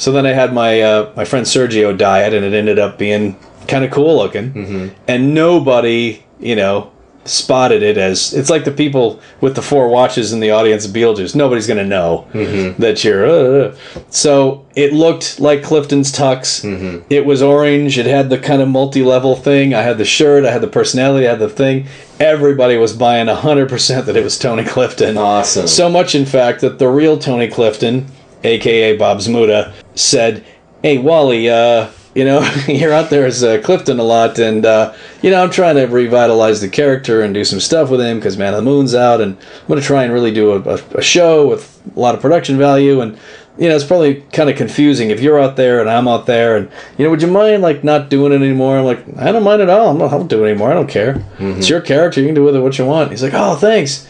So 0.00 0.12
then 0.12 0.24
I 0.24 0.32
had 0.32 0.54
my 0.54 0.80
uh, 0.80 1.12
my 1.14 1.26
friend 1.26 1.44
Sergio 1.44 1.96
dye 1.96 2.22
it, 2.26 2.32
and 2.32 2.42
it 2.42 2.54
ended 2.54 2.78
up 2.78 2.96
being 2.96 3.36
kind 3.68 3.84
of 3.84 3.90
cool 3.90 4.16
looking. 4.16 4.50
Mm-hmm. 4.52 4.94
And 5.06 5.34
nobody, 5.34 6.24
you 6.38 6.56
know, 6.56 6.90
spotted 7.26 7.82
it 7.82 7.98
as 7.98 8.32
it's 8.32 8.48
like 8.48 8.64
the 8.64 8.70
people 8.70 9.20
with 9.42 9.54
the 9.54 9.60
four 9.60 9.88
watches 9.88 10.32
in 10.32 10.40
the 10.40 10.52
audience 10.52 10.86
of 10.86 10.92
Beetlejuice. 10.92 11.36
Nobody's 11.36 11.66
going 11.66 11.78
to 11.78 11.84
know 11.84 12.26
mm-hmm. 12.32 12.80
that 12.80 13.04
you're. 13.04 13.26
Uh, 13.26 13.30
uh, 13.30 13.68
uh, 13.68 14.00
so 14.08 14.64
it 14.74 14.94
looked 14.94 15.38
like 15.38 15.62
Clifton's 15.62 16.10
tux. 16.10 16.64
Mm-hmm. 16.64 17.06
It 17.10 17.26
was 17.26 17.42
orange. 17.42 17.98
It 17.98 18.06
had 18.06 18.30
the 18.30 18.38
kind 18.38 18.62
of 18.62 18.68
multi-level 18.68 19.36
thing. 19.36 19.74
I 19.74 19.82
had 19.82 19.98
the 19.98 20.06
shirt. 20.06 20.46
I 20.46 20.50
had 20.50 20.62
the 20.62 20.68
personality. 20.68 21.26
I 21.26 21.32
had 21.32 21.40
the 21.40 21.50
thing. 21.50 21.88
Everybody 22.18 22.78
was 22.78 22.94
buying 22.94 23.26
hundred 23.26 23.68
percent 23.68 24.06
that 24.06 24.16
it 24.16 24.24
was 24.24 24.38
Tony 24.38 24.64
Clifton. 24.64 25.18
Awesome. 25.18 25.66
So 25.66 25.90
much, 25.90 26.14
in 26.14 26.24
fact, 26.24 26.62
that 26.62 26.78
the 26.78 26.88
real 26.88 27.18
Tony 27.18 27.48
Clifton, 27.48 28.06
aka 28.44 28.96
Bob 28.96 29.18
Zmuda, 29.18 29.74
said, 29.94 30.44
"Hey 30.82 30.98
Wally, 30.98 31.48
uh, 31.48 31.88
you 32.14 32.24
know, 32.24 32.40
you're 32.68 32.92
out 32.92 33.10
there 33.10 33.26
as 33.26 33.42
uh, 33.44 33.60
Clifton 33.62 33.98
a 33.98 34.04
lot, 34.04 34.38
and 34.38 34.64
uh, 34.66 34.94
you 35.22 35.30
know, 35.30 35.42
I'm 35.42 35.50
trying 35.50 35.76
to 35.76 35.86
revitalize 35.86 36.60
the 36.60 36.68
character 36.68 37.22
and 37.22 37.32
do 37.34 37.44
some 37.44 37.60
stuff 37.60 37.90
with 37.90 38.00
him 38.00 38.18
because 38.18 38.36
Man 38.36 38.54
of 38.54 38.64
the 38.64 38.70
Moon's 38.70 38.94
out, 38.94 39.20
and 39.20 39.36
I'm 39.36 39.66
going 39.68 39.80
to 39.80 39.86
try 39.86 40.04
and 40.04 40.12
really 40.12 40.32
do 40.32 40.52
a, 40.52 40.60
a, 40.62 40.80
a 40.94 41.02
show 41.02 41.46
with 41.48 41.80
a 41.96 42.00
lot 42.00 42.14
of 42.14 42.20
production 42.20 42.58
value 42.58 43.00
and." 43.00 43.18
You 43.58 43.68
know, 43.68 43.74
it's 43.74 43.84
probably 43.84 44.22
kind 44.32 44.48
of 44.48 44.56
confusing 44.56 45.10
if 45.10 45.20
you're 45.20 45.38
out 45.38 45.56
there 45.56 45.80
and 45.80 45.90
I'm 45.90 46.08
out 46.08 46.24
there, 46.24 46.56
and 46.56 46.70
you 46.96 47.04
know, 47.04 47.10
would 47.10 47.20
you 47.20 47.28
mind 47.28 47.60
like 47.60 47.84
not 47.84 48.08
doing 48.08 48.32
it 48.32 48.36
anymore? 48.36 48.78
I'm 48.78 48.86
like, 48.86 49.04
I 49.18 49.32
don't 49.32 49.42
mind 49.42 49.60
at 49.60 49.68
all. 49.68 49.90
I'm 49.90 49.98
not, 49.98 50.14
I 50.14 50.16
don't 50.16 50.28
do 50.28 50.44
it 50.44 50.50
anymore. 50.50 50.70
I 50.70 50.74
don't 50.74 50.88
care. 50.88 51.22
It's 51.58 51.68
your 51.68 51.82
character. 51.82 52.20
You 52.20 52.26
can 52.28 52.34
do 52.34 52.44
with 52.44 52.56
it 52.56 52.60
what 52.60 52.78
you 52.78 52.86
want. 52.86 53.10
He's 53.10 53.22
like, 53.22 53.34
oh, 53.34 53.56
thanks. 53.56 54.06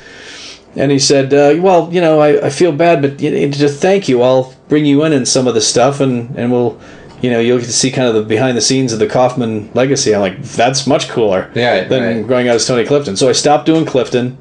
And 0.77 0.93
he 0.93 0.99
said, 1.01 1.35
uh, 1.35 1.61
"Well, 1.61 1.89
you 1.93 2.01
know, 2.01 2.21
I, 2.21 2.47
I 2.47 2.51
feel 2.51 2.71
bad, 2.73 3.03
but 3.03 3.21
you 3.21 3.31
know, 3.31 3.49
just 3.51 3.81
thank 3.83 4.09
you. 4.09 4.23
I'll 4.23 4.55
bring 4.69 4.85
you 4.87 5.05
in 5.05 5.13
in 5.13 5.27
some 5.27 5.49
of 5.49 5.55
the 5.55 5.61
stuff, 5.61 5.99
and 6.01 6.37
and 6.39 6.53
we'll, 6.53 6.79
you 7.21 7.29
know, 7.31 7.41
you'll 7.41 7.59
get 7.59 7.67
to 7.67 7.73
see 7.73 7.91
kind 7.91 8.07
of 8.07 8.15
the 8.15 8.23
behind 8.23 8.57
the 8.57 8.61
scenes 8.61 8.93
of 8.93 8.99
the 9.01 9.09
Kaufman 9.09 9.71
legacy." 9.75 10.15
I'm 10.15 10.21
like, 10.21 10.41
"That's 10.43 10.87
much 10.87 11.09
cooler 11.09 11.51
Yeah, 11.55 11.85
than 11.89 12.03
right. 12.19 12.27
going 12.27 12.49
out 12.49 12.55
as 12.55 12.67
Tony 12.69 12.85
Clifton." 12.87 13.17
So 13.17 13.29
I 13.29 13.33
stopped 13.33 13.67
doing 13.67 13.85
Clifton, 13.85 14.39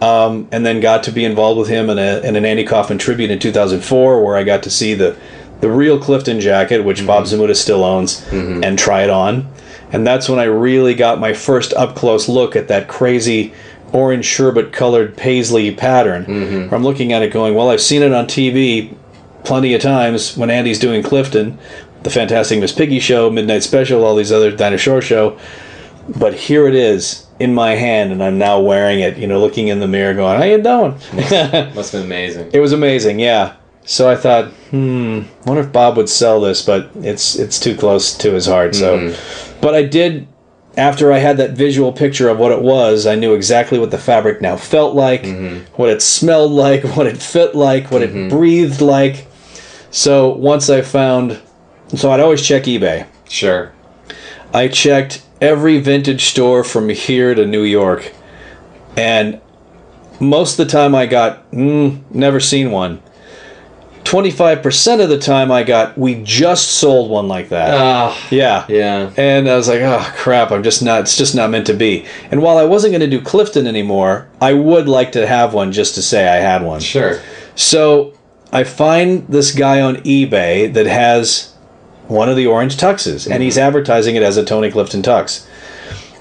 um, 0.00 0.46
and 0.52 0.64
then 0.64 0.78
got 0.80 1.02
to 1.04 1.10
be 1.12 1.24
involved 1.24 1.58
with 1.58 1.68
him 1.68 1.90
in, 1.90 1.98
a, 1.98 2.20
in 2.20 2.36
an 2.36 2.44
Andy 2.44 2.64
Kaufman 2.64 2.98
tribute 2.98 3.30
in 3.32 3.38
2004, 3.40 4.22
where 4.24 4.36
I 4.36 4.44
got 4.44 4.62
to 4.64 4.70
see 4.70 4.94
the 4.94 5.16
the 5.60 5.70
real 5.70 5.98
Clifton 5.98 6.40
jacket, 6.40 6.84
which 6.84 7.04
Bob 7.06 7.24
Zmuda 7.24 7.56
still 7.56 7.82
owns, 7.84 8.24
and 8.30 8.78
try 8.78 9.02
it 9.02 9.10
on. 9.10 9.48
And 9.92 10.06
that's 10.06 10.28
when 10.28 10.38
I 10.38 10.44
really 10.44 10.94
got 10.94 11.20
my 11.20 11.32
first 11.32 11.72
up 11.74 11.94
close 11.96 12.28
look 12.28 12.54
at 12.56 12.68
that 12.68 12.86
crazy 12.88 13.52
orange 13.94 14.26
sherbet 14.26 14.72
colored 14.72 15.16
paisley 15.16 15.74
pattern. 15.74 16.24
Where 16.68 16.74
I'm 16.74 16.82
looking 16.84 17.12
at 17.12 17.22
it 17.22 17.32
going, 17.32 17.54
well, 17.54 17.70
I've 17.70 17.80
seen 17.80 18.02
it 18.02 18.12
on 18.12 18.26
TV 18.26 18.94
plenty 19.44 19.72
of 19.74 19.80
times 19.80 20.36
when 20.36 20.50
Andy's 20.50 20.78
doing 20.78 21.02
Clifton, 21.02 21.58
the 22.02 22.10
Fantastic 22.10 22.58
Miss 22.60 22.72
Piggy 22.72 22.98
show, 22.98 23.30
Midnight 23.30 23.62
Special, 23.62 24.04
all 24.04 24.16
these 24.16 24.32
other 24.32 24.50
Dinah 24.54 24.78
Shore 24.78 25.00
show. 25.00 25.38
But 26.18 26.34
here 26.34 26.66
it 26.68 26.74
is 26.74 27.26
in 27.38 27.54
my 27.54 27.70
hand, 27.76 28.12
and 28.12 28.22
I'm 28.22 28.36
now 28.36 28.60
wearing 28.60 29.00
it. 29.00 29.16
You 29.16 29.26
know, 29.26 29.40
looking 29.40 29.68
in 29.68 29.80
the 29.80 29.88
mirror, 29.88 30.12
going, 30.12 30.36
"How 30.38 30.44
you 30.44 30.60
doing?" 30.62 30.92
Must 31.74 31.92
have 31.92 31.92
been 31.92 32.02
amazing. 32.04 32.50
it 32.52 32.60
was 32.60 32.72
amazing, 32.72 33.20
yeah. 33.20 33.54
So 33.86 34.10
I 34.10 34.16
thought, 34.16 34.50
hmm, 34.70 35.22
wonder 35.46 35.62
if 35.62 35.72
Bob 35.72 35.96
would 35.96 36.08
sell 36.10 36.40
this, 36.40 36.60
but 36.62 36.90
it's 36.96 37.36
it's 37.38 37.58
too 37.58 37.74
close 37.76 38.14
to 38.18 38.32
his 38.32 38.44
heart. 38.46 38.74
So, 38.74 39.14
but 39.62 39.74
I 39.74 39.82
did. 39.82 40.26
After 40.76 41.12
I 41.12 41.18
had 41.18 41.36
that 41.36 41.52
visual 41.52 41.92
picture 41.92 42.28
of 42.28 42.38
what 42.38 42.50
it 42.50 42.60
was, 42.60 43.06
I 43.06 43.14
knew 43.14 43.34
exactly 43.34 43.78
what 43.78 43.90
the 43.92 43.98
fabric 43.98 44.40
now 44.40 44.56
felt 44.56 44.94
like, 44.94 45.24
what 45.76 45.88
it 45.88 46.02
smelled 46.02 46.50
like, 46.52 46.82
what 46.96 47.06
it 47.06 47.18
fit 47.18 47.54
like, 47.54 47.90
what 47.90 48.02
it 48.02 48.28
breathed 48.28 48.80
like. 48.80 49.26
So 49.90 50.34
once 50.34 50.68
I 50.68 50.82
found, 50.82 51.40
so 51.94 52.10
I'd 52.10 52.18
always 52.20 52.44
check 52.44 52.64
eBay. 52.64 53.06
Sure. 53.28 53.72
I 54.52 54.68
checked 54.68 55.22
every 55.40 55.80
vintage 55.80 56.24
store 56.26 56.64
from 56.64 56.88
here 56.88 57.34
to 57.34 57.46
New 57.46 57.62
York, 57.62 58.12
and 58.96 59.40
most 60.20 60.58
of 60.58 60.66
the 60.66 60.72
time 60.72 60.94
I 60.94 61.06
got 61.06 61.50
mm, 61.50 62.02
never 62.10 62.40
seen 62.40 62.70
one. 62.70 63.00
Twenty 64.04 64.30
five 64.30 64.62
percent 64.62 65.00
of 65.00 65.08
the 65.08 65.18
time 65.18 65.50
I 65.50 65.62
got 65.62 65.96
we 65.98 66.22
just 66.22 66.72
sold 66.72 67.10
one 67.10 67.26
like 67.26 67.48
that. 67.48 67.74
Ah, 67.74 68.28
yeah. 68.30 68.66
yeah. 68.68 69.12
And 69.16 69.48
I 69.48 69.56
was 69.56 69.66
like, 69.66 69.80
oh 69.80 70.08
crap, 70.14 70.52
I'm 70.52 70.62
just 70.62 70.82
not 70.82 71.00
it's 71.00 71.16
just 71.16 71.34
not 71.34 71.50
meant 71.50 71.66
to 71.66 71.74
be. 71.74 72.06
And 72.30 72.42
while 72.42 72.58
I 72.58 72.64
wasn't 72.64 72.92
gonna 72.92 73.06
do 73.08 73.20
Clifton 73.20 73.66
anymore, 73.66 74.28
I 74.40 74.52
would 74.52 74.88
like 74.88 75.12
to 75.12 75.26
have 75.26 75.54
one 75.54 75.72
just 75.72 75.94
to 75.94 76.02
say 76.02 76.28
I 76.28 76.36
had 76.36 76.62
one. 76.62 76.80
Sure. 76.80 77.20
So 77.56 78.14
I 78.52 78.62
find 78.62 79.26
this 79.26 79.52
guy 79.52 79.80
on 79.80 79.96
eBay 79.96 80.72
that 80.74 80.86
has 80.86 81.54
one 82.06 82.28
of 82.28 82.36
the 82.36 82.46
orange 82.46 82.76
tuxes, 82.76 83.28
and 83.30 83.42
he's 83.42 83.58
advertising 83.58 84.14
it 84.16 84.22
as 84.22 84.36
a 84.36 84.44
Tony 84.44 84.70
Clifton 84.70 85.02
tux. 85.02 85.46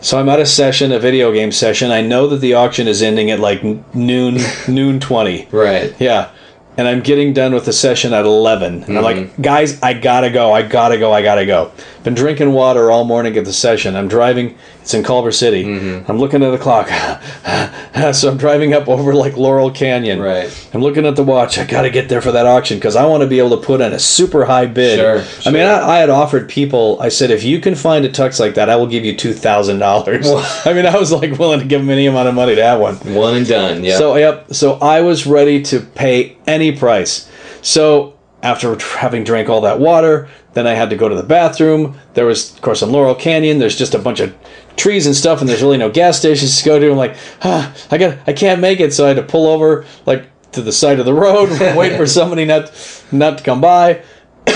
So 0.02 0.20
I'm 0.20 0.28
at 0.30 0.40
a 0.40 0.46
session, 0.46 0.92
a 0.92 1.00
video 1.00 1.32
game 1.32 1.52
session. 1.52 1.92
I 1.92 2.02
know 2.02 2.28
that 2.28 2.38
the 2.38 2.56
auction 2.56 2.88
is 2.88 3.02
ending 3.02 3.32
at 3.32 3.40
like 3.40 3.64
noon, 3.94 4.40
noon 4.68 5.00
twenty. 5.00 5.48
Right. 5.52 5.96
Yeah. 6.00 6.32
And 6.78 6.88
I'm 6.88 7.02
getting 7.02 7.34
done 7.34 7.54
with 7.54 7.66
the 7.66 7.74
session 7.74 8.14
at 8.14 8.26
11. 8.26 8.84
And 8.84 8.98
I'm 8.98 9.04
like, 9.04 9.18
mm-hmm. 9.18 9.42
guys, 9.42 9.82
I 9.82 9.94
gotta 9.94 10.30
go. 10.30 10.52
I 10.54 10.64
gotta 10.64 10.98
go. 10.98 11.14
I 11.14 11.22
gotta 11.22 11.46
go. 11.46 11.72
Been 12.04 12.16
drinking 12.16 12.52
water 12.52 12.92
all 12.92 13.06
morning 13.06 13.38
at 13.38 13.46
the 13.46 13.54
session. 13.54 13.96
I'm 13.96 14.08
driving. 14.08 14.58
It's 14.82 14.94
in 14.94 15.04
Culver 15.04 15.32
City. 15.32 15.64
Mm-hmm. 15.64 16.12
I'm 16.12 16.18
looking 16.18 16.44
at 16.44 16.50
the 16.50 16.58
clock. 16.58 16.90
so 18.14 18.30
I'm 18.30 18.38
driving 18.38 18.74
up 18.74 18.90
over 18.90 19.14
like 19.14 19.38
Laurel 19.38 19.72
Canyon. 19.72 20.20
Right. 20.20 20.70
I'm 20.74 20.82
looking 20.82 21.06
at 21.06 21.16
the 21.16 21.24
watch. 21.24 21.58
I 21.58 21.66
gotta 21.66 21.90
get 21.90 22.10
there 22.10 22.22
for 22.22 22.34
that 22.34 22.46
auction 22.46 22.78
because 22.78 22.98
I 22.98 23.06
want 23.06 23.22
to 23.22 23.28
be 23.28 23.40
able 23.40 23.52
to 23.52 23.66
put 23.66 23.80
in 23.80 23.94
a 23.94 24.00
super 24.00 24.44
high 24.44 24.66
bid. 24.66 25.00
Sure, 25.00 25.48
I 25.48 25.54
mean. 25.54 25.64
I, 25.64 25.96
I 25.96 25.98
had 26.00 26.10
offered 26.10 26.50
people. 26.50 26.98
I 27.00 27.08
said, 27.08 27.32
if 27.32 27.44
you 27.44 27.62
can 27.62 27.76
find 27.76 28.04
a 28.04 28.10
tux 28.10 28.40
like 28.40 28.56
that, 28.56 28.70
I 28.70 28.76
will 28.76 28.88
give 28.88 29.06
you 29.06 29.16
two 29.16 29.34
thousand 29.34 29.80
dollars. 29.80 30.28
I 30.66 30.74
mean, 30.74 30.86
I 30.86 30.98
was 30.98 31.14
like 31.14 31.40
willing 31.40 31.60
to 31.60 31.66
give 31.66 31.80
them 31.80 31.90
any 31.90 32.08
amount 32.08 32.28
of 32.28 32.36
money 32.36 32.56
to 32.56 32.64
have 32.64 32.82
one. 32.82 32.96
One 33.14 33.36
and 33.36 33.48
done. 33.48 33.84
Yeah. 33.86 33.98
So 33.98 34.18
yep. 34.18 34.54
So 34.54 34.74
I 34.74 35.00
was 35.00 35.26
ready 35.26 35.62
to 35.64 35.80
pay 35.80 36.36
any 36.48 36.72
price. 36.72 37.30
So 37.62 38.18
after 38.42 38.78
having 38.98 39.24
drank 39.24 39.50
all 39.50 39.62
that 39.62 39.80
water, 39.80 40.28
then 40.54 40.68
I 40.68 40.74
had 40.74 40.90
to 40.90 40.96
go 40.96 41.10
to 41.10 41.16
the 41.16 41.24
bathroom. 41.24 41.98
There 42.14 42.26
was, 42.26 42.54
of 42.54 42.62
course, 42.62 42.82
in 42.82 42.92
Laurel 42.92 43.16
Canyon. 43.16 43.58
There's 43.58 43.78
just 43.78 43.96
a 43.96 44.00
bunch 44.00 44.20
of 44.20 44.36
trees 44.76 45.06
and 45.06 45.16
stuff, 45.16 45.40
and 45.40 45.50
there's 45.50 45.62
really 45.62 45.78
no 45.78 45.90
gas 45.90 46.18
stations 46.18 46.58
to 46.60 46.66
go 46.66 46.80
to. 46.80 46.92
I'm 46.92 46.98
like, 46.98 47.16
ah, 47.44 47.74
I 47.90 47.98
got, 47.98 48.18
I 48.28 48.34
can't 48.34 48.62
make 48.62 48.80
it. 48.80 48.94
So 48.94 49.06
I 49.06 49.10
had 49.10 49.18
to 49.18 49.24
pull 49.24 49.48
over 49.48 49.86
like 50.06 50.30
to 50.52 50.62
the 50.62 50.72
side 50.72 51.00
of 51.00 51.06
the 51.06 51.14
road, 51.14 51.50
wait 51.78 51.98
for 51.98 52.06
somebody 52.06 52.46
not, 52.46 52.72
not 53.12 53.40
to 53.40 53.44
come 53.44 53.62
by. 53.62 54.04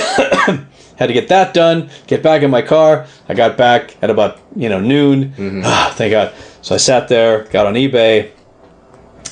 had 0.97 1.08
to 1.08 1.13
get 1.13 1.30
that 1.30 1.54
done. 1.54 1.89
Get 2.08 2.21
back 2.21 2.43
in 2.43 2.52
my 2.52 2.62
car. 2.62 3.08
I 3.30 3.34
got 3.34 3.58
back 3.58 3.95
at 4.02 4.10
about 4.10 4.39
you 4.56 4.69
know 4.69 4.80
noon. 4.82 5.34
Ah, 5.63 5.93
thank 5.95 6.12
God. 6.12 6.34
So 6.62 6.76
I 6.76 6.78
sat 6.78 7.08
there, 7.08 7.45
got 7.45 7.65
on 7.65 7.76
eBay, 7.76 8.32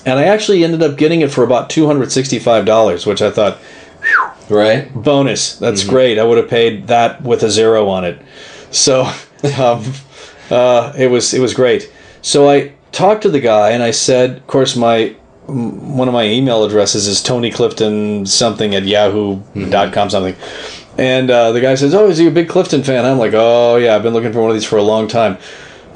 and 0.06 0.20
I 0.20 0.24
actually 0.26 0.64
ended 0.64 0.84
up 0.84 0.98
getting 0.98 1.22
it 1.22 1.32
for 1.32 1.44
about 1.44 1.70
two 1.70 1.86
hundred 1.88 2.12
sixty-five 2.12 2.66
dollars, 2.66 3.06
which 3.06 3.22
I 3.22 3.32
thought 3.32 3.58
right. 4.50 4.94
bonus. 4.94 5.58
That's 5.58 5.84
great. 5.84 6.20
I 6.20 6.24
would 6.24 6.38
have 6.38 6.50
paid 6.50 6.88
that 6.88 7.22
with 7.22 7.44
a 7.44 7.50
zero 7.50 7.88
on 7.88 8.06
it. 8.06 8.22
So 8.72 9.02
um, 9.58 9.84
uh, 10.50 10.94
it 10.98 11.08
was 11.10 11.34
it 11.34 11.40
was 11.40 11.54
great. 11.54 11.92
So 12.22 12.50
I 12.50 12.74
talked 12.92 13.24
to 13.24 13.30
the 13.30 13.40
guy 13.40 13.72
and 13.72 13.84
I 13.84 13.92
said, 13.92 14.38
of 14.38 14.48
course, 14.48 14.76
my 14.76 15.16
m- 15.48 15.98
one 15.98 16.08
of 16.08 16.14
my 16.14 16.26
email 16.26 16.64
addresses 16.64 17.08
is 17.08 17.22
Tony 17.22 17.52
Clifton 17.52 18.26
something 18.26 18.74
at 18.76 18.84
yahoo.com 18.84 20.10
something. 20.10 20.36
And 20.98 21.30
uh, 21.30 21.52
the 21.52 21.60
guy 21.60 21.76
says, 21.76 21.94
"Oh, 21.94 22.08
is 22.08 22.18
he 22.18 22.28
a 22.28 22.32
big 22.32 22.48
Clifton 22.48 22.84
fan?" 22.84 23.04
I'm 23.04 23.18
like, 23.18 23.34
"Oh 23.34 23.76
yeah, 23.76 23.96
I've 23.96 24.04
been 24.04 24.14
looking 24.14 24.32
for 24.32 24.42
one 24.42 24.50
of 24.50 24.56
these 24.56 24.66
for 24.66 24.78
a 24.78 24.84
long 24.84 25.08
time." 25.10 25.38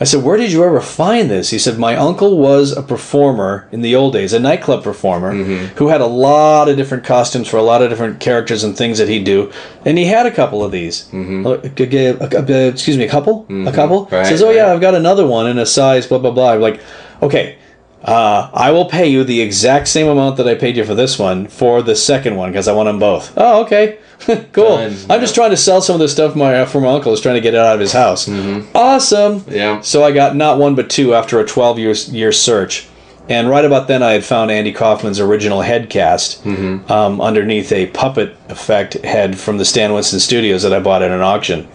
I 0.02 0.06
said, 0.06 0.24
"Where 0.24 0.38
did 0.38 0.52
you 0.52 0.64
ever 0.64 0.80
find 0.80 1.30
this?" 1.30 1.50
He 1.50 1.60
said, 1.60 1.78
"My 1.78 1.96
uncle 1.96 2.38
was 2.38 2.72
a 2.72 2.82
performer 2.82 3.68
in 3.72 3.82
the 3.82 3.96
old 3.96 4.14
days, 4.14 4.32
a 4.34 4.40
nightclub 4.40 4.84
performer 4.84 5.34
mm-hmm. 5.34 5.76
who 5.78 5.90
had 5.90 6.02
a 6.02 6.06
lot 6.06 6.70
of 6.70 6.78
different 6.78 7.04
costumes 7.04 7.48
for 7.48 7.58
a 7.58 7.62
lot 7.62 7.82
of 7.82 7.90
different 7.90 8.20
characters 8.20 8.64
and 8.64 8.78
things 8.78 8.98
that 8.98 9.10
he'd 9.10 9.26
do, 9.26 9.52
and 9.86 9.98
he 9.98 10.06
had 10.06 10.26
a 10.26 10.32
couple 10.32 10.64
of 10.64 10.72
these. 10.72 11.10
Mm-hmm. 11.12 11.46
Uh, 11.46 11.58
g- 11.76 11.98
a- 11.98 12.18
a- 12.18 12.68
uh, 12.68 12.72
excuse 12.72 12.98
me, 12.98 13.04
a 13.04 13.10
couple, 13.10 13.46
a 13.50 13.52
mm-hmm. 13.52 13.76
couple." 13.76 14.06
Right, 14.06 14.26
says, 14.26 14.42
"Oh 14.42 14.52
yeah. 14.52 14.72
I've 14.72 14.82
got 14.82 14.96
another 14.96 15.28
one 15.28 15.48
in 15.48 15.58
a 15.58 15.66
size 15.66 16.08
blah 16.08 16.20
blah 16.20 16.32
blah." 16.32 16.54
I'm 16.54 16.62
like, 16.62 16.82
"Okay." 17.22 17.58
Uh, 18.04 18.50
I 18.54 18.72
will 18.72 18.86
pay 18.86 19.08
you 19.08 19.24
the 19.24 19.42
exact 19.42 19.90
same 19.90 20.08
amount 20.08 20.38
that 20.38 20.48
I 20.48 20.56
paid 20.56 20.78
you 20.78 20.86
for 20.86 20.96
this 20.96 21.20
one 21.20 21.48
for 21.48 21.82
the 21.82 21.96
second 21.96 22.38
one 22.38 22.50
because 22.52 22.68
I 22.68 22.74
want 22.74 22.88
them 22.88 22.98
both. 23.00 23.34
Oh, 23.36 23.64
okay, 23.66 24.00
cool. 24.54 24.78
Done. 24.78 24.96
I'm 25.10 25.20
just 25.20 25.36
trying 25.36 25.50
to 25.50 25.58
sell 25.58 25.82
some 25.82 25.96
of 25.96 26.00
this 26.00 26.14
stuff 26.14 26.36
my 26.36 26.66
for 26.66 26.80
my 26.80 26.94
uncle 26.94 27.12
is 27.12 27.20
trying 27.20 27.36
to 27.36 27.42
get 27.42 27.54
it 27.54 27.60
out 27.60 27.74
of 27.74 27.80
his 27.82 27.92
house. 27.92 28.30
Awesome. 28.74 29.44
Yeah. 29.50 29.82
So 29.82 30.04
I 30.04 30.12
got 30.12 30.36
not 30.36 30.60
one 30.60 30.76
but 30.76 30.90
two 30.90 31.14
after 31.14 31.40
a 31.40 31.46
12 31.46 31.80
year, 31.80 31.92
year 31.92 32.32
search. 32.32 32.88
And 33.28 33.48
right 33.48 33.64
about 33.64 33.88
then, 33.88 34.02
I 34.02 34.14
had 34.14 34.24
found 34.26 34.50
Andy 34.50 34.72
Kaufman's 34.72 35.20
original 35.20 35.62
head 35.62 35.92
cast 35.92 36.44
um, 36.48 37.22
underneath 37.22 37.72
a 37.72 37.86
puppet 37.88 38.36
effect 38.48 38.96
head 39.04 39.38
from 39.38 39.60
the 39.60 39.66
Stan 39.66 39.94
Winston 39.94 40.20
Studios 40.20 40.64
that 40.64 40.74
I 40.74 40.80
bought 40.80 41.04
at 41.04 41.12
an 41.12 41.22
auction. 41.22 41.68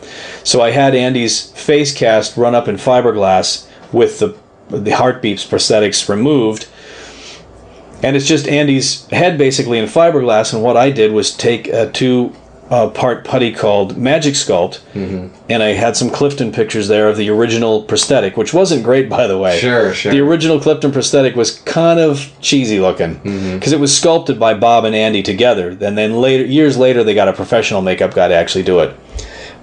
So 0.43 0.63
I 0.63 0.73
had 0.73 0.97
Andy's 0.97 1.53
face 1.53 1.95
cast 1.95 2.37
run 2.37 2.57
up 2.57 2.67
in 2.67 2.75
fiberglass 2.75 3.69
with 3.93 4.19
the 4.19 4.37
the 4.69 4.91
Heartbeeps 4.91 5.47
prosthetics 5.47 6.09
removed. 6.09 6.67
And 8.03 8.17
it's 8.17 8.27
just 8.27 8.47
Andy's 8.49 9.07
head 9.07 9.39
basically 9.39 9.79
in 9.79 9.87
fiberglass. 9.87 10.53
And 10.53 10.63
what 10.63 10.77
I 10.77 10.91
did 10.91 11.13
was 11.13 11.35
take 11.35 11.73
uh, 11.73 11.87
two 11.93 12.35
uh, 12.71 12.89
part 12.89 13.25
putty 13.25 13.53
called 13.53 13.97
Magic 13.97 14.35
Sculpt, 14.35 14.81
and 15.51 15.63
I 15.63 15.69
had 15.69 15.97
some 15.97 16.11
Clifton 16.11 16.51
pictures 16.51 16.89
there 16.89 17.09
of 17.09 17.17
the 17.17 17.29
original 17.31 17.83
prosthetic, 17.83 18.37
which 18.37 18.55
wasn't 18.55 18.83
great, 18.85 19.09
by 19.09 19.27
the 19.27 19.39
way. 19.39 19.59
Sure, 19.59 19.93
sure. 19.93 20.13
The 20.13 20.21
original 20.21 20.59
Clifton 20.61 20.91
prosthetic 20.91 21.37
was 21.37 21.59
kind 21.61 22.01
of 22.01 22.33
cheesy 22.41 22.81
looking 22.81 23.15
because 23.55 23.73
it 23.73 23.81
was 23.81 23.97
sculpted 23.97 24.41
by 24.41 24.55
Bob 24.55 24.85
and 24.85 24.95
Andy 24.95 25.23
together. 25.23 25.71
And 25.71 25.97
then 25.99 26.15
later, 26.15 26.45
years 26.45 26.77
later, 26.77 27.05
they 27.05 27.15
got 27.15 27.29
a 27.29 27.33
professional 27.33 27.83
makeup 27.83 28.15
guy 28.15 28.29
to 28.29 28.35
actually 28.35 28.65
do 28.65 28.81
it. 28.81 28.97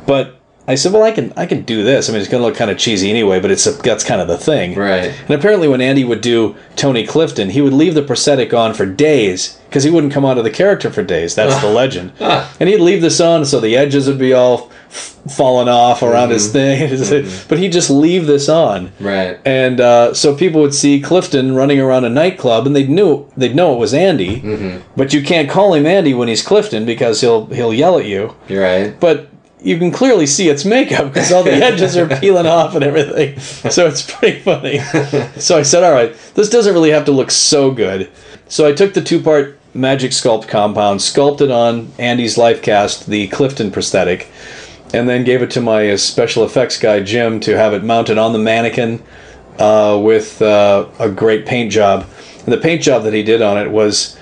But 0.05 0.39
I 0.67 0.76
said, 0.76 0.93
well, 0.93 1.04
I 1.04 1.12
can 1.12 1.34
I 1.36 1.45
can 1.45 1.63
do 1.63 1.84
this. 1.84 2.08
I 2.08 2.13
mean, 2.13 2.21
it's 2.21 2.30
going 2.30 2.41
to 2.41 2.47
look 2.47 2.56
kind 2.56 2.69
of 2.69 2.78
cheesy 2.78 3.10
anyway, 3.10 3.39
but 3.39 3.52
it's 3.52 3.65
a, 3.65 3.71
that's 3.71 4.04
kind 4.04 4.21
of 4.21 4.28
the 4.28 4.38
thing. 4.38 4.76
Right. 4.76 5.06
And 5.10 5.32
apparently, 5.32 5.67
when 5.67 5.82
Andy 5.82 6.04
would 6.04 6.21
do 6.21 6.56
Tony 6.76 7.06
Clifton, 7.06 7.50
he 7.50 7.62
would 7.62 7.74
leave 7.74 7.95
the 7.95 8.04
prosthetic 8.04 8.54
on 8.54 8.74
for 8.74 8.86
days 8.86 9.60
because 9.65 9.84
he 9.84 9.89
wouldn't 9.89 10.13
come 10.13 10.26
out 10.26 10.38
of 10.38 10.43
the 10.43 10.52
character 10.52 10.91
for 10.91 11.02
days. 11.02 11.34
That's 11.34 11.60
the 11.62 11.69
legend. 11.82 12.13
And 12.60 12.69
he'd 12.69 12.78
leave 12.78 13.02
this 13.02 13.19
on 13.19 13.45
so 13.45 13.60
the 13.60 13.76
edges 13.76 14.08
would 14.08 14.19
be 14.19 14.34
all 14.34 14.69
f- 14.89 15.17
falling 15.36 15.67
off 15.67 16.04
around 16.04 16.30
his 16.30 16.47
mm-hmm. 16.47 16.54
thing. 16.54 17.21
Mm-hmm. 17.21 17.47
but 17.50 17.58
he'd 17.58 17.71
just 17.71 17.89
leave 17.89 18.28
this 18.28 18.47
on. 18.47 18.91
Right. 19.00 19.39
And 19.45 19.82
uh, 19.82 20.13
so 20.13 20.36
people 20.36 20.62
would 20.62 20.76
see 20.76 21.02
Clifton 21.02 21.56
running 21.56 21.80
around 21.80 22.06
a 22.06 22.10
nightclub, 22.10 22.67
and 22.67 22.76
they'd 22.76 22.89
knew 22.89 23.28
they'd 23.36 23.56
know 23.56 23.74
it 23.74 23.80
was 23.80 23.93
Andy. 23.95 24.41
Mm-hmm. 24.41 24.91
But 24.95 25.12
you 25.12 25.24
can't 25.24 25.50
call 25.50 25.74
him 25.74 25.88
Andy 25.88 26.13
when 26.13 26.28
he's 26.28 26.43
Clifton 26.43 26.86
because 26.86 27.21
he'll 27.21 27.47
he'll 27.47 27.74
yell 27.74 27.97
at 27.97 28.06
you. 28.06 28.36
You're 28.47 28.62
right. 28.62 29.00
But 29.00 29.31
you 29.62 29.78
can 29.78 29.91
clearly 29.91 30.26
see 30.26 30.50
it's 30.50 30.65
makeup 30.65 31.13
because 31.13 31.32
all 31.32 31.43
the 31.43 31.52
edges 31.52 31.95
are 31.95 32.08
peeling 32.08 32.47
off 32.47 32.76
and 32.76 32.84
everything. 32.84 33.39
So 33.69 33.88
it's 33.88 34.02
pretty 34.02 34.39
funny. 34.39 34.80
So 35.39 35.58
I 35.58 35.63
said, 35.63 35.84
all 35.84 35.91
right, 35.91 36.15
this 36.36 36.50
doesn't 36.50 36.74
really 36.74 36.91
have 36.91 37.06
to 37.06 37.12
look 37.12 37.32
so 37.32 37.71
good. 37.71 38.10
So 38.47 38.67
I 38.67 38.74
took 38.74 38.93
the 38.93 39.02
two 39.02 39.21
part 39.21 39.58
Magic 39.74 40.12
Sculpt 40.12 40.47
compound, 40.47 41.02
sculpted 41.02 41.50
on 41.50 41.91
Andy's 41.97 42.38
life 42.38 42.62
cast, 42.62 43.08
the 43.08 43.28
Clifton 43.30 43.71
prosthetic, 43.71 44.30
and 44.93 45.08
then 45.08 45.24
gave 45.24 45.41
it 45.41 45.52
to 45.52 45.62
my 45.62 45.91
uh, 45.91 45.97
special 45.97 46.43
effects 46.43 46.78
guy, 46.78 47.02
Jim, 47.02 47.39
to 47.41 47.58
have 47.58 47.74
it 47.74 47.84
mounted 47.84 48.17
on 48.17 48.34
the 48.34 48.39
mannequin 48.39 49.02
uh, 49.58 50.00
with 50.04 50.41
uh, 50.41 50.88
a 51.00 51.10
great 51.10 51.45
paint 51.45 51.71
job. 51.71 52.06
And 52.43 52.52
the 52.52 52.58
paint 52.58 52.82
job 52.82 53.04
that 53.04 53.13
he 53.13 53.24
did 53.24 53.41
on 53.41 53.58
it 53.58 53.69
was 53.69 54.17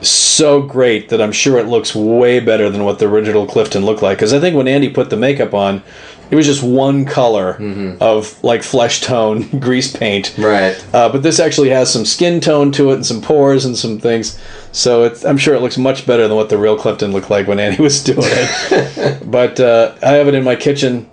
so 0.00 0.62
great 0.62 1.08
that 1.08 1.20
I'm 1.20 1.32
sure 1.32 1.58
it 1.58 1.66
looks 1.66 1.94
way 1.94 2.40
better 2.40 2.70
than 2.70 2.84
what 2.84 2.98
the 2.98 3.08
original 3.08 3.46
Clifton 3.46 3.84
looked 3.84 4.02
like. 4.02 4.18
Because 4.18 4.32
I 4.32 4.40
think 4.40 4.56
when 4.56 4.68
Andy 4.68 4.88
put 4.88 5.10
the 5.10 5.16
makeup 5.16 5.54
on, 5.54 5.82
it 6.30 6.36
was 6.36 6.46
just 6.46 6.62
one 6.62 7.04
color 7.04 7.56
of 8.00 8.42
like 8.44 8.62
flesh 8.62 9.00
tone 9.00 9.48
grease 9.60 9.94
paint. 9.94 10.34
Right. 10.36 10.76
Uh, 10.92 11.08
but 11.10 11.22
this 11.22 11.40
actually 11.40 11.70
has 11.70 11.90
some 11.92 12.04
skin 12.04 12.40
tone 12.40 12.70
to 12.72 12.90
it 12.90 12.96
and 12.96 13.06
some 13.06 13.22
pores 13.22 13.64
and 13.64 13.76
some 13.76 13.98
things. 13.98 14.38
So 14.72 15.04
it's, 15.04 15.24
I'm 15.24 15.38
sure 15.38 15.54
it 15.54 15.60
looks 15.60 15.78
much 15.78 16.06
better 16.06 16.28
than 16.28 16.36
what 16.36 16.50
the 16.50 16.58
real 16.58 16.76
Clifton 16.76 17.12
looked 17.12 17.30
like 17.30 17.46
when 17.46 17.58
Andy 17.58 17.82
was 17.82 18.02
doing 18.04 18.20
it. 18.22 19.22
but 19.30 19.58
uh, 19.58 19.96
I 20.02 20.12
have 20.12 20.28
it 20.28 20.34
in 20.34 20.44
my 20.44 20.54
kitchen, 20.54 21.10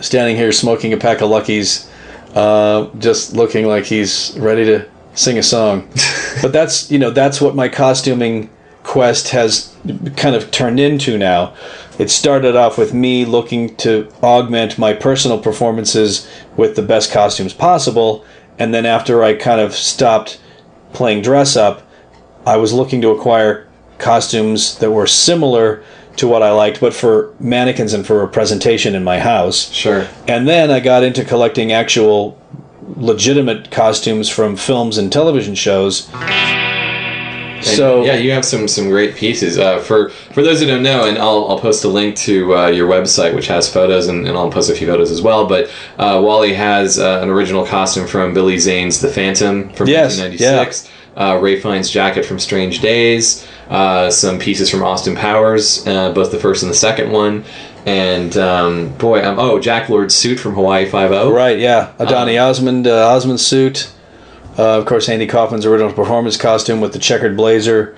standing 0.00 0.36
here 0.36 0.52
smoking 0.52 0.92
a 0.92 0.98
pack 0.98 1.22
of 1.22 1.30
Luckies, 1.30 1.90
uh, 2.34 2.88
just 2.98 3.32
looking 3.34 3.66
like 3.66 3.84
he's 3.84 4.36
ready 4.38 4.64
to 4.66 4.88
sing 5.14 5.38
a 5.38 5.42
song. 5.42 5.88
but 6.42 6.52
that's 6.52 6.90
you 6.90 6.98
know 6.98 7.10
that's 7.10 7.40
what 7.40 7.54
my 7.54 7.68
costuming 7.68 8.50
quest 8.82 9.28
has 9.30 9.76
kind 10.16 10.34
of 10.34 10.50
turned 10.50 10.80
into 10.80 11.18
now. 11.18 11.54
It 11.98 12.10
started 12.10 12.56
off 12.56 12.78
with 12.78 12.94
me 12.94 13.24
looking 13.24 13.76
to 13.76 14.10
augment 14.22 14.78
my 14.78 14.94
personal 14.94 15.38
performances 15.38 16.28
with 16.56 16.76
the 16.76 16.82
best 16.82 17.12
costumes 17.12 17.52
possible, 17.52 18.24
and 18.58 18.72
then 18.72 18.86
after 18.86 19.22
I 19.22 19.34
kind 19.34 19.60
of 19.60 19.74
stopped 19.74 20.40
playing 20.92 21.22
dress 21.22 21.56
up, 21.56 21.86
I 22.46 22.56
was 22.56 22.72
looking 22.72 23.00
to 23.02 23.10
acquire 23.10 23.68
costumes 23.98 24.78
that 24.78 24.90
were 24.90 25.06
similar 25.06 25.82
to 26.16 26.26
what 26.26 26.42
I 26.42 26.50
liked, 26.50 26.80
but 26.80 26.94
for 26.94 27.34
mannequins 27.38 27.92
and 27.92 28.06
for 28.06 28.22
a 28.22 28.28
presentation 28.28 28.94
in 28.94 29.04
my 29.04 29.18
house. 29.18 29.70
Sure. 29.70 30.08
And 30.26 30.48
then 30.48 30.70
I 30.70 30.80
got 30.80 31.02
into 31.02 31.24
collecting 31.24 31.72
actual 31.72 32.39
legitimate 32.96 33.70
costumes 33.70 34.28
from 34.28 34.56
films 34.56 34.98
and 34.98 35.12
television 35.12 35.54
shows. 35.54 36.08
And, 36.12 37.64
So 37.64 38.04
yeah, 38.04 38.14
you 38.14 38.30
have 38.32 38.44
some 38.44 38.66
some 38.68 38.88
great 38.88 39.16
pieces. 39.16 39.58
Uh, 39.58 39.80
for 39.80 40.08
for 40.32 40.42
those 40.42 40.60
who 40.60 40.66
don't 40.66 40.82
know, 40.82 41.06
and 41.06 41.18
I'll, 41.18 41.46
I'll 41.48 41.58
post 41.60 41.84
a 41.84 41.88
link 41.88 42.16
to 42.16 42.56
uh, 42.56 42.66
your 42.68 42.88
website, 42.88 43.34
which 43.34 43.48
has 43.48 43.70
photos, 43.70 44.08
and, 44.08 44.26
and 44.26 44.36
I'll 44.36 44.50
post 44.50 44.70
a 44.70 44.74
few 44.74 44.86
photos 44.86 45.10
as 45.10 45.20
well. 45.20 45.46
But 45.46 45.70
uh, 45.98 46.20
Wally 46.24 46.54
has 46.54 46.98
uh, 46.98 47.20
an 47.22 47.28
original 47.28 47.66
costume 47.66 48.06
from 48.06 48.32
Billy 48.32 48.58
Zane's 48.58 49.00
The 49.00 49.08
Phantom 49.08 49.68
from 49.74 49.88
Yes, 49.88 50.18
1996. 50.18 50.88
Uh, 51.16 51.38
Rafe 51.42 51.62
Fiennes' 51.62 51.90
jacket 51.90 52.24
from 52.24 52.38
Strange 52.38 52.80
Days. 52.80 53.46
Uh, 53.68 54.10
some 54.10 54.38
pieces 54.38 54.70
from 54.70 54.82
Austin 54.82 55.14
Powers, 55.14 55.86
uh, 55.86 56.12
both 56.12 56.30
the 56.32 56.38
first 56.38 56.62
and 56.62 56.70
the 56.70 56.74
second 56.76 57.10
one. 57.12 57.44
And 57.86 58.36
um, 58.36 58.96
boy, 58.98 59.24
um, 59.24 59.38
oh, 59.38 59.58
Jack 59.58 59.88
Lord's 59.88 60.14
suit 60.14 60.38
from 60.38 60.54
Hawaii 60.54 60.86
Five 60.86 61.12
O. 61.12 61.32
right, 61.32 61.58
yeah, 61.58 61.92
a 61.98 62.06
Donny 62.06 62.36
Osmond 62.36 62.86
uh, 62.86 63.08
Osmond 63.08 63.40
suit. 63.40 63.90
Uh, 64.58 64.78
of 64.78 64.84
course, 64.84 65.08
Andy 65.08 65.26
Kaufman's 65.26 65.64
original 65.64 65.92
performance 65.92 66.36
costume 66.36 66.80
with 66.80 66.92
the 66.92 66.98
checkered 66.98 67.36
blazer. 67.36 67.96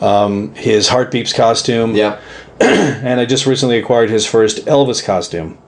Um, 0.00 0.54
his 0.54 0.88
Heartbeeps 0.88 1.34
costume. 1.34 1.96
Yeah. 1.96 2.20
and 2.60 3.18
I 3.20 3.24
just 3.24 3.46
recently 3.46 3.78
acquired 3.78 4.10
his 4.10 4.26
first 4.26 4.64
Elvis 4.66 5.04
costume. 5.04 5.58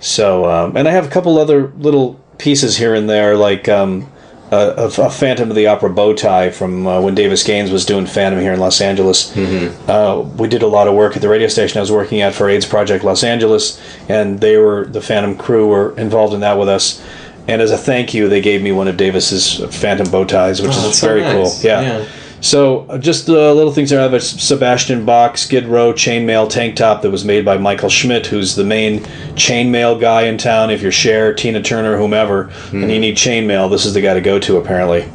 So, 0.00 0.46
um, 0.46 0.76
and 0.76 0.88
I 0.88 0.92
have 0.92 1.06
a 1.06 1.10
couple 1.10 1.38
other 1.38 1.68
little 1.76 2.14
pieces 2.38 2.78
here 2.78 2.94
and 2.94 3.08
there, 3.08 3.36
like 3.36 3.68
um, 3.68 4.10
a, 4.54 5.02
a, 5.02 5.10
Phantom 5.10 5.50
of 5.50 5.56
the 5.56 5.66
Opera 5.66 5.90
bow 5.90 6.14
tie 6.14 6.50
from 6.50 6.86
uh, 6.86 7.00
when 7.00 7.14
Davis 7.14 7.42
Gaines 7.42 7.70
was 7.70 7.84
doing 7.84 8.06
Phantom 8.06 8.40
here 8.40 8.52
in 8.52 8.60
Los 8.60 8.80
Angeles. 8.80 9.36
Uh, 9.36 10.28
we 10.36 10.48
did 10.48 10.62
a 10.62 10.66
lot 10.66 10.88
of 10.88 10.94
work 10.94 11.16
at 11.16 11.22
the 11.22 11.28
radio 11.28 11.48
station 11.48 11.78
I 11.78 11.80
was 11.80 11.92
working 11.92 12.20
at 12.20 12.34
for 12.34 12.48
AIDS 12.48 12.66
Project 12.66 13.04
Los 13.04 13.24
Angeles, 13.24 13.80
and 14.08 14.40
they 14.40 14.56
were 14.56 14.86
the 14.86 15.00
Phantom 15.00 15.36
crew 15.36 15.68
were 15.68 15.96
involved 15.98 16.34
in 16.34 16.40
that 16.40 16.58
with 16.58 16.68
us. 16.68 17.02
And 17.46 17.60
as 17.60 17.70
a 17.70 17.76
thank 17.76 18.14
you, 18.14 18.28
they 18.28 18.40
gave 18.40 18.62
me 18.62 18.72
one 18.72 18.88
of 18.88 18.96
Davis's 18.96 19.58
Phantom 19.78 20.10
bow 20.10 20.24
ties, 20.24 20.62
which 20.62 20.70
Oh, 20.72 20.76
is 20.78 20.82
that's 20.84 20.98
so 20.98 21.06
very 21.08 21.20
nice. 21.20 21.32
cool. 21.60 21.68
Yeah. 21.68 21.80
Yeah. 21.82 22.06
So 22.44 22.80
uh, 22.90 22.98
just 22.98 23.24
the 23.24 23.54
little 23.54 23.72
things 23.72 23.88
there. 23.88 24.00
I 24.00 24.02
have 24.02 24.12
a 24.12 24.20
Sebastian 24.20 25.06
Bach 25.06 25.38
Skid 25.38 25.64
Row 25.64 25.94
chainmail 25.94 26.50
tank 26.50 26.76
top 26.76 27.00
that 27.00 27.10
was 27.10 27.24
made 27.24 27.42
by 27.42 27.56
Michael 27.56 27.88
Schmidt, 27.88 28.26
who's 28.26 28.54
the 28.54 28.64
main 28.64 29.00
chainmail 29.32 29.98
guy 29.98 30.24
in 30.24 30.36
town. 30.36 30.68
If 30.68 30.82
you're 30.82 30.92
Cher, 30.92 31.32
Tina 31.32 31.62
Turner, 31.62 31.96
whomever, 31.96 32.52
and 32.70 32.92
you 32.92 33.00
need 33.00 33.16
chainmail, 33.16 33.70
this 33.70 33.86
is 33.86 33.94
the 33.94 34.02
guy 34.02 34.12
to 34.12 34.20
go 34.20 34.38
to 34.40 34.58
apparently. 34.58 35.10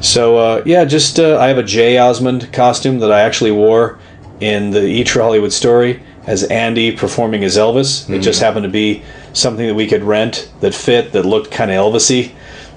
So 0.00 0.38
uh, 0.38 0.62
yeah, 0.66 0.84
just 0.84 1.20
uh, 1.20 1.38
I 1.38 1.46
have 1.46 1.58
a 1.58 1.62
Jay 1.62 1.98
Osmond 1.98 2.52
costume 2.52 2.98
that 2.98 3.12
I 3.12 3.20
actually 3.20 3.52
wore 3.52 4.00
in 4.40 4.70
the 4.72 4.84
E 4.84 5.04
True 5.04 5.22
Hollywood 5.22 5.52
Story 5.52 6.02
as 6.26 6.42
Andy 6.42 6.90
performing 6.90 7.44
as 7.44 7.56
Elvis. 7.56 8.10
It 8.10 8.22
just 8.22 8.40
happened 8.40 8.64
to 8.64 8.68
be 8.68 9.04
something 9.34 9.68
that 9.68 9.74
we 9.74 9.86
could 9.86 10.02
rent 10.02 10.50
that 10.62 10.74
fit 10.74 11.12
that 11.12 11.24
looked 11.24 11.52
kind 11.52 11.70
of 11.70 11.76
Elvisy, 11.76 12.32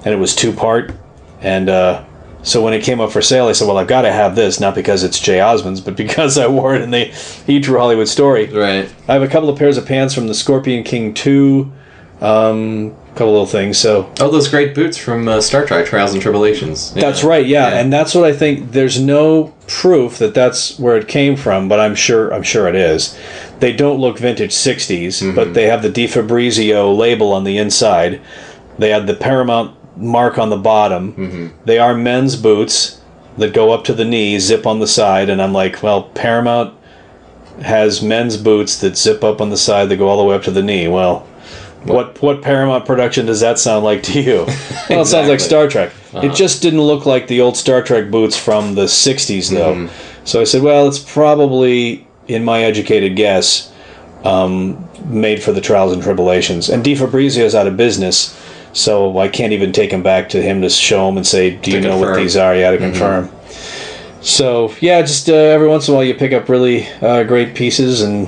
and 0.06 0.13
it 0.13 0.17
was 0.17 0.36
two 0.36 0.54
part. 0.54 0.91
And 1.41 1.69
uh, 1.69 2.06
so 2.41 2.63
when 2.63 2.73
it 2.73 2.84
came 2.84 3.02
up 3.02 3.12
for 3.12 3.21
sale, 3.21 3.47
I 3.47 3.52
said, 3.52 3.67
"Well, 3.67 3.78
I've 3.78 3.88
got 3.88 4.04
to 4.04 4.12
have 4.12 4.36
this, 4.36 4.60
not 4.60 4.75
because 4.75 5.04
it's 5.04 5.19
Jay 5.19 5.39
Osmond's, 5.41 5.82
but 5.82 5.95
because 6.06 6.38
I 6.38 6.47
wore 6.47 6.75
it 6.75 6.82
in 6.82 6.91
the 6.91 7.12
E 7.47 7.60
True 7.60 7.78
Hollywood 7.78 8.08
Story." 8.08 8.45
Right. 8.47 8.91
I 9.08 9.13
have 9.13 9.21
a 9.23 9.28
couple 9.28 9.49
of 9.49 9.58
pairs 9.60 9.78
of 9.78 9.86
pants 9.86 10.13
from 10.13 10.28
the 10.28 10.34
Scorpion 10.34 10.84
King 10.84 11.13
Two, 11.13 11.71
um, 12.21 12.95
a 13.08 13.10
couple 13.12 13.28
of 13.30 13.34
little 13.34 13.45
things. 13.45 13.78
So 13.78 14.12
Oh, 14.19 14.30
those 14.30 14.47
great 14.47 14.73
boots 14.75 14.97
from 14.97 15.28
uh, 15.28 15.41
Star 15.41 15.65
Trek: 15.65 15.86
Trials 15.86 16.13
and 16.13 16.21
Tribble-ations. 16.21 16.93
Yeah. 16.95 17.02
That's 17.02 17.23
right, 17.23 17.45
yeah. 17.45 17.69
Yeah. 17.71 17.80
and 17.80 17.91
that's 17.91 18.15
what 18.15 18.23
I 18.25 18.34
think. 18.34 18.71
There's 18.71 19.02
no 19.02 19.54
proof 19.67 20.17
that 20.19 20.34
that's 20.34 20.80
where 20.80 20.97
it 20.97 21.08
came 21.08 21.36
from, 21.36 21.67
but 21.67 21.80
I'm 21.80 21.95
sure 21.95 22.34
I'm 22.34 22.43
sure 22.43 22.67
it 22.67 22.75
is. 22.75 23.17
They 23.60 23.73
don't 23.73 23.99
look 23.99 24.17
vintage 24.17 24.52
'60s, 24.52 25.36
but 25.36 25.54
they 25.54 25.65
have 25.67 25.82
the 25.82 25.89
Di 25.89 26.08
Fabrizio 26.08 26.93
label 26.93 27.34
on 27.34 27.43
the 27.43 27.58
inside. 27.58 28.21
They 28.78 28.91
had 28.91 29.08
the 29.08 29.13
Paramount 29.15 29.75
mark 30.00 30.38
on 30.38 30.50
the 30.50 30.58
bottom. 30.58 31.14
Mm-hmm. 31.14 31.48
They 31.66 31.80
are 31.80 31.96
men's 31.96 32.36
boots 32.36 33.02
that 33.38 33.54
go 33.54 33.72
up 33.72 33.84
to 33.86 33.94
the 33.94 34.06
knee, 34.06 34.40
zip 34.40 34.66
on 34.66 34.80
the 34.80 34.88
side, 34.88 35.30
and 35.30 35.42
I'm 35.42 35.54
like, 35.54 35.82
well, 35.84 36.04
Paramount 36.04 36.76
has 37.62 38.02
men's 38.02 38.38
boots 38.38 38.80
that 38.80 38.98
zip 38.98 39.24
up 39.24 39.42
on 39.42 39.50
the 39.50 39.58
side 39.58 39.90
that 39.90 39.98
go 39.98 40.08
all 40.08 40.18
the 40.18 40.24
way 40.24 40.36
up 40.36 40.44
to 40.44 40.52
the 40.52 40.64
knee. 40.64 40.88
Well, 40.88 41.28
what 41.84 42.22
what 42.22 42.42
Paramount 42.42 42.86
production 42.86 43.26
does 43.26 43.40
that 43.40 43.58
sound 43.60 43.86
like 43.86 44.04
to 44.04 44.22
you? 44.22 44.46
Well, 44.90 45.04
it 45.04 45.06
sounds 45.06 45.28
like 45.28 45.40
Star 45.40 45.68
Trek. 45.68 45.94
It 46.14 46.16
uh-huh. 46.16 46.34
just 46.34 46.64
didn't 46.64 46.82
look 46.82 47.06
like 47.06 47.28
the 47.28 47.42
old 47.42 47.56
Star 47.56 47.84
Trek 47.84 48.10
boots 48.10 48.36
from 48.36 48.74
the 48.74 48.86
'60s, 48.86 49.52
though. 49.52 49.76
Mm-hmm. 49.76 50.26
So 50.26 50.42
I 50.42 50.46
said, 50.46 50.63
well, 50.63 50.88
it's 50.88 50.98
probably, 50.98 52.08
in 52.28 52.44
my 52.44 52.63
educated 52.63 53.15
guess, 53.15 53.71
um, 54.23 54.90
made 55.06 55.44
for 55.44 55.52
the 55.52 55.62
Trials 55.62 55.94
and 55.94 56.02
Tribble-ations. 56.02 56.69
And 56.69 56.84
Di 56.84 56.96
Fabrizio's 56.96 57.56
out 57.56 57.67
of 57.67 57.78
business, 57.78 58.38
so 58.74 59.17
I 59.17 59.28
can't 59.28 59.54
even 59.54 59.72
take 59.72 59.92
him 59.92 60.04
back 60.04 60.30
to 60.30 60.42
him 60.42 60.62
to 60.62 60.70
show 60.70 61.08
him 61.10 61.17
and 61.17 61.26
say, 61.26 61.52
"Do 61.52 61.72
you 61.72 61.82
know 61.82 61.98
what 61.98 62.15
these 62.15 62.38
are?" 62.38 62.56
Yeah, 62.56 62.72
to 62.72 62.78
confirm. 62.78 63.30
So 64.22 64.74
yeah, 64.82 65.02
just 65.02 65.30
uh, 65.30 65.34
every 65.34 65.67
once 65.67 65.88
in 65.88 65.94
a 65.94 65.98
while 65.98 66.04
you 66.06 66.13
pick 66.13 66.34
up 66.34 66.50
really 66.50 66.88
uh, 67.02 67.24
great 67.24 67.56
pieces 67.56 68.02
and 68.02 68.28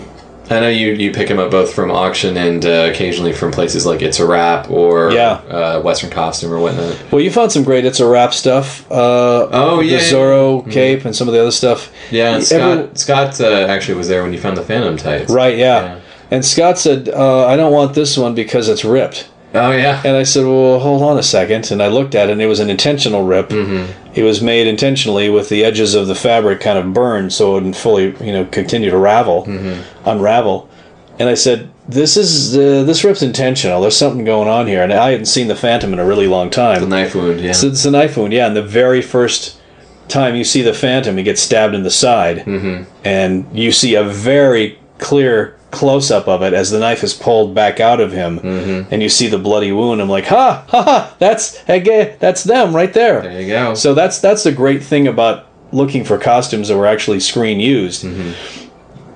I 0.50 0.60
know 0.60 0.68
you, 0.70 0.92
you 0.94 1.12
pick 1.14 1.30
them 1.30 1.40
up 1.40 1.50
both 1.52 1.74
from 1.74 1.92
auction 1.92 2.36
and 2.36 2.66
uh, 2.66 2.90
occasionally 2.92 3.32
from 3.32 3.52
places 3.54 3.86
like 3.86 4.02
It's 4.02 4.20
a 4.20 4.26
Wrap 4.26 4.70
or 4.70 5.12
Yeah. 5.14 5.34
uh, 5.50 5.82
Western 5.82 6.10
Costume 6.10 6.52
or 6.52 6.60
whatnot. 6.60 7.02
Well, 7.10 7.22
you 7.22 7.32
found 7.32 7.54
some 7.54 7.64
great 7.64 7.86
It's 7.86 8.02
a 8.02 8.06
Wrap 8.08 8.34
stuff. 8.34 8.90
Uh, 8.92 9.48
Oh, 9.52 9.80
yeah, 9.80 9.98
The 10.00 10.04
yeah. 10.04 10.12
Zorro 10.12 10.70
cape 10.70 11.06
and 11.06 11.16
some 11.16 11.30
of 11.30 11.34
the 11.34 11.40
other 11.42 11.52
stuff. 11.52 11.90
Yeah, 12.12 12.32
Every- 12.32 12.44
Scott 12.46 12.98
Scott 12.98 13.42
uh, 13.42 13.66
actually 13.70 13.96
was 13.98 14.10
there 14.10 14.24
when 14.24 14.34
you 14.34 14.40
found 14.40 14.58
the 14.58 14.62
Phantom 14.64 14.98
tights. 14.98 15.32
Right, 15.32 15.58
yeah. 15.58 15.82
Yeah. 15.84 16.00
And 16.32 16.44
Scott 16.46 16.78
said, 16.80 17.08
uh, 17.10 17.46
I 17.48 17.56
don't 17.56 17.72
want 17.74 17.94
this 17.94 18.18
one 18.18 18.34
because 18.36 18.68
it's 18.70 18.84
ripped. 18.84 19.30
Oh 19.54 19.72
yeah. 19.72 20.02
And 20.06 20.16
I 20.16 20.24
said, 20.24 20.46
well, 20.46 20.80
hold 20.80 21.02
on 21.02 21.18
a 21.18 21.24
second. 21.24 21.72
And 21.72 21.84
I 21.84 21.88
looked 21.88 22.16
at 22.16 22.30
it, 22.30 22.34
and 22.34 22.42
it 22.42 22.48
was 22.48 22.60
an 22.60 22.70
intentional 22.70 23.24
rip. 23.24 23.50
Mm-hmm. 23.50 24.12
It 24.14 24.24
was 24.24 24.42
made 24.42 24.68
intentionally 24.68 25.30
with 25.30 25.50
the 25.50 25.64
edges 25.66 25.94
of 25.94 26.08
the 26.08 26.16
fabric 26.16 26.62
kind 26.62 26.78
of 26.78 26.94
burned 26.94 27.34
so 27.34 27.52
it 27.52 27.54
wouldn't 27.56 27.76
fully, 27.76 28.16
you 28.26 28.32
know, 28.32 28.46
continue 28.46 28.90
to 28.90 28.98
ravel, 28.98 29.44
unravel. 30.06 30.70
And 31.20 31.30
I 31.30 31.36
said, 31.36 31.70
this 31.88 32.16
is 32.16 32.58
uh, 32.58 32.84
this 32.84 33.04
rip's 33.04 33.22
intentional. 33.22 33.82
There's 33.82 33.98
something 33.98 34.24
going 34.24 34.48
on 34.48 34.68
here. 34.68 34.84
And 34.84 34.94
I 34.94 35.12
hadn't 35.12 35.26
seen 35.26 35.48
the 35.48 35.56
Phantom 35.56 35.92
in 35.94 36.00
a 36.00 36.06
really 36.06 36.28
long 36.28 36.50
time. 36.50 36.82
The 36.82 36.88
knife 36.88 37.14
wound. 37.14 37.42
Yeah. 37.42 37.52
So 37.52 37.68
it's 37.68 37.86
a 37.86 37.92
knife 37.92 38.18
wound, 38.18 38.34
yeah. 38.34 38.48
And 38.48 38.56
the 38.56 38.64
very 38.64 39.02
first 39.02 39.60
time 40.08 40.36
you 40.36 40.44
see 40.44 40.62
the 40.62 40.74
Phantom, 40.74 41.18
he 41.18 41.24
gets 41.24 41.42
stabbed 41.42 41.76
in 41.76 41.84
the 41.84 41.92
side, 41.92 42.40
mm-hmm. 42.40 42.84
and 43.06 43.48
you 43.58 43.72
see 43.72 43.96
a 43.96 44.04
very 44.04 44.78
clear 45.02 45.58
close 45.72 46.12
up 46.12 46.28
of 46.28 46.44
it 46.44 46.54
as 46.54 46.70
the 46.70 46.80
knife 46.80 47.04
is 47.04 47.14
pulled 47.14 47.56
back 47.56 47.80
out 47.80 48.00
of 48.00 48.12
him, 48.12 48.40
mm-hmm. 48.40 48.94
and 48.94 49.02
you 49.02 49.10
see 49.10 49.28
the 49.28 49.38
bloody 49.38 49.72
wound. 49.72 50.02
I'm 50.02 50.10
like, 50.10 50.26
ha, 50.26 50.66
ha, 50.70 50.84
ha! 50.84 51.16
That's 51.20 51.58
hey, 51.58 52.16
that's 52.20 52.44
them 52.44 52.74
right 52.74 52.94
there. 52.94 53.22
there 53.22 53.42
you 53.42 53.48
go. 53.48 53.74
So 53.74 53.94
that's 53.94 54.20
that's 54.20 54.44
the 54.44 54.52
great 54.52 54.84
thing 54.84 55.08
about 55.08 55.48
looking 55.74 56.04
for 56.06 56.18
costumes 56.18 56.68
that 56.68 56.78
were 56.78 56.88
actually 56.88 57.20
screen 57.20 57.60
used. 57.60 58.06
Mm-hmm. 58.06 58.68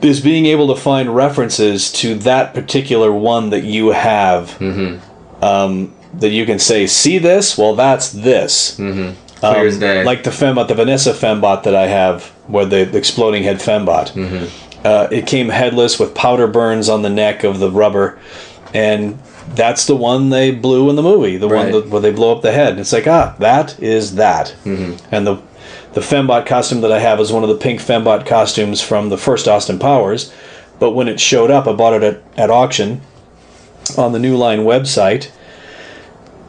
Is 0.01 0.19
being 0.19 0.45
able 0.45 0.73
to 0.75 0.79
find 0.79 1.15
references 1.15 1.91
to 1.93 2.15
that 2.19 2.53
particular 2.53 3.11
one 3.11 3.49
that 3.49 3.63
you 3.63 3.89
have, 3.89 4.49
mm-hmm. 4.59 5.43
um, 5.43 5.95
that 6.15 6.29
you 6.29 6.45
can 6.45 6.59
say, 6.59 6.85
"See 6.85 7.17
this? 7.17 7.57
Well, 7.57 7.75
that's 7.75 8.11
this." 8.11 8.77
Mm-hmm. 8.77 9.21
Um, 9.43 9.55
as 9.55 9.79
day. 9.79 10.03
Like 10.03 10.23
the 10.23 10.29
fembot, 10.29 10.67
the 10.67 10.75
Vanessa 10.75 11.11
fembot 11.11 11.63
that 11.63 11.75
I 11.75 11.87
have, 11.87 12.25
where 12.47 12.65
the, 12.65 12.85
the 12.85 12.97
exploding 12.97 13.43
head 13.43 13.57
fembot. 13.57 14.13
Uh, 14.85 15.07
it 15.11 15.25
came 15.25 15.49
headless 15.49 15.99
with 15.99 16.13
powder 16.13 16.47
burns 16.47 16.87
on 16.89 17.01
the 17.01 17.09
neck 17.09 17.43
of 17.43 17.59
the 17.59 17.71
rubber, 17.71 18.19
and 18.73 19.17
that's 19.55 19.87
the 19.87 19.95
one 19.95 20.29
they 20.29 20.51
blew 20.51 20.89
in 20.89 20.95
the 20.95 21.01
movie. 21.01 21.37
The 21.37 21.47
one 21.47 21.71
that, 21.71 21.89
where 21.89 22.01
they 22.01 22.11
blow 22.11 22.35
up 22.35 22.41
the 22.43 22.51
head. 22.51 22.77
It's 22.79 22.93
like 22.93 23.07
ah, 23.07 23.35
that 23.39 23.79
is 23.81 24.15
that. 24.15 24.55
And 25.11 25.25
the 25.25 25.41
the 25.93 26.01
fembot 26.01 26.45
costume 26.45 26.81
that 26.81 26.91
I 26.91 26.99
have 26.99 27.19
is 27.19 27.31
one 27.31 27.41
of 27.41 27.49
the 27.49 27.55
pink 27.55 27.79
fembot 27.79 28.25
costumes 28.27 28.81
from 28.81 29.09
the 29.09 29.17
first 29.17 29.47
Austin 29.47 29.79
Powers. 29.79 30.31
But 30.77 30.91
when 30.91 31.07
it 31.07 31.19
showed 31.21 31.49
up, 31.51 31.67
I 31.67 31.73
bought 31.73 31.93
it 31.93 32.03
at, 32.03 32.23
at 32.37 32.49
auction 32.49 32.99
on 33.97 34.11
the 34.11 34.19
New 34.19 34.35
Line 34.35 34.59
website. 34.59 35.31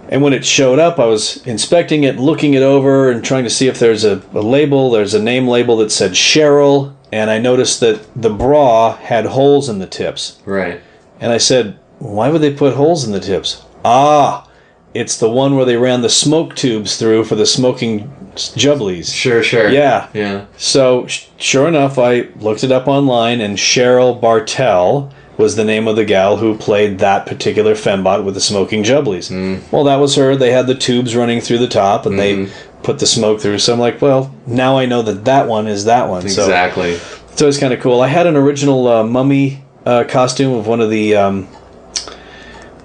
And 0.09 0.20
when 0.20 0.32
it 0.32 0.45
showed 0.45 0.80
up, 0.80 0.99
I 0.99 1.07
was 1.07 1.45
inspecting 1.47 2.03
it, 2.03 2.16
looking 2.16 2.55
it 2.55 2.62
over, 2.62 3.09
and 3.11 3.24
trying 3.24 3.45
to 3.45 3.51
see 3.51 3.68
if 3.68 3.78
there's 3.78 4.05
a, 4.05 4.20
a 4.34 4.41
label. 4.43 4.91
There's 4.91 5.14
a 5.14 5.22
name 5.22 5.47
label 5.47 5.76
that 5.76 5.91
said 5.93 6.12
Cheryl, 6.12 6.95
and 7.12 7.30
I 7.30 7.38
noticed 7.38 7.80
that 7.80 8.00
the 8.20 8.30
bra 8.30 8.96
had 8.96 9.26
holes 9.26 9.68
in 9.68 9.78
the 9.78 9.86
tips. 9.86 10.40
right. 10.44 10.80
And 11.20 11.32
I 11.32 11.38
said, 11.38 11.78
Why 11.98 12.28
would 12.28 12.42
they 12.42 12.52
put 12.52 12.74
holes 12.74 13.04
in 13.04 13.12
the 13.12 13.20
tips? 13.20 13.62
Ah, 13.84 14.46
it's 14.92 15.16
the 15.18 15.30
one 15.30 15.57
where 15.57 15.64
they 15.64 15.76
ran 15.76 16.02
the 16.02 16.09
smoke 16.11 16.54
tubes 16.57 16.96
through 16.98 17.24
for 17.24 17.36
the 17.36 17.46
smoking 17.46 18.11
jubblies. 18.34 19.14
Sure. 19.14 19.42
Sure. 19.42 19.68
Yeah. 19.70 20.09
Yeah. 20.12 20.44
So, 20.59 21.07
sh- 21.07 21.26
sure 21.38 21.68
enough, 21.68 21.98
I 21.98 22.28
looked 22.40 22.64
it 22.64 22.72
up 22.72 22.86
online, 22.86 23.40
and 23.40 23.57
Cheryl 23.57 24.20
Bartell 24.20 25.11
was 25.38 25.57
the 25.57 25.64
name 25.64 25.86
of 25.86 25.96
the 25.96 26.04
gal 26.04 26.38
who 26.38 26.57
played 26.57 26.98
that 26.98 27.26
particular 27.26 27.74
fembot 27.74 28.24
with 28.24 28.32
the 28.34 28.40
smoking 28.40 28.82
jubblies. 28.82 29.30
Well, 29.70 29.84
that 29.84 29.96
was 29.96 30.14
her. 30.16 30.34
They 30.34 30.50
had 30.50 30.66
the 30.66 30.74
tubes 30.74 31.14
running 31.14 31.40
through 31.42 31.59
the 31.59 31.68
top, 31.68 32.07
and 32.07 32.18
they 32.18 32.48
put 32.83 32.99
the 32.99 33.07
smoke 33.07 33.41
through. 33.41 33.59
So 33.59 33.72
I'm 33.72 33.81
like, 33.81 34.01
well, 34.01 34.35
now 34.47 34.79
I 34.79 34.87
know 34.87 35.03
that 35.03 35.24
that 35.24 35.49
one 35.49 35.66
is 35.66 35.85
that 35.87 36.09
one. 36.09 36.22
Exactly. 36.22 36.97
so 37.35 37.49
it's 37.49 37.59
kind 37.59 37.72
of 37.72 37.81
cool. 37.81 38.01
I 38.01 38.09
had 38.09 38.27
an 38.27 38.37
original 38.37 38.87
uh, 38.87 39.03
mummy 39.05 39.62
uh, 39.85 40.05
costume 40.09 40.53
of 40.55 40.66
one 40.66 40.81
of 40.81 40.91
the. 40.91 41.16
Um, 41.16 41.49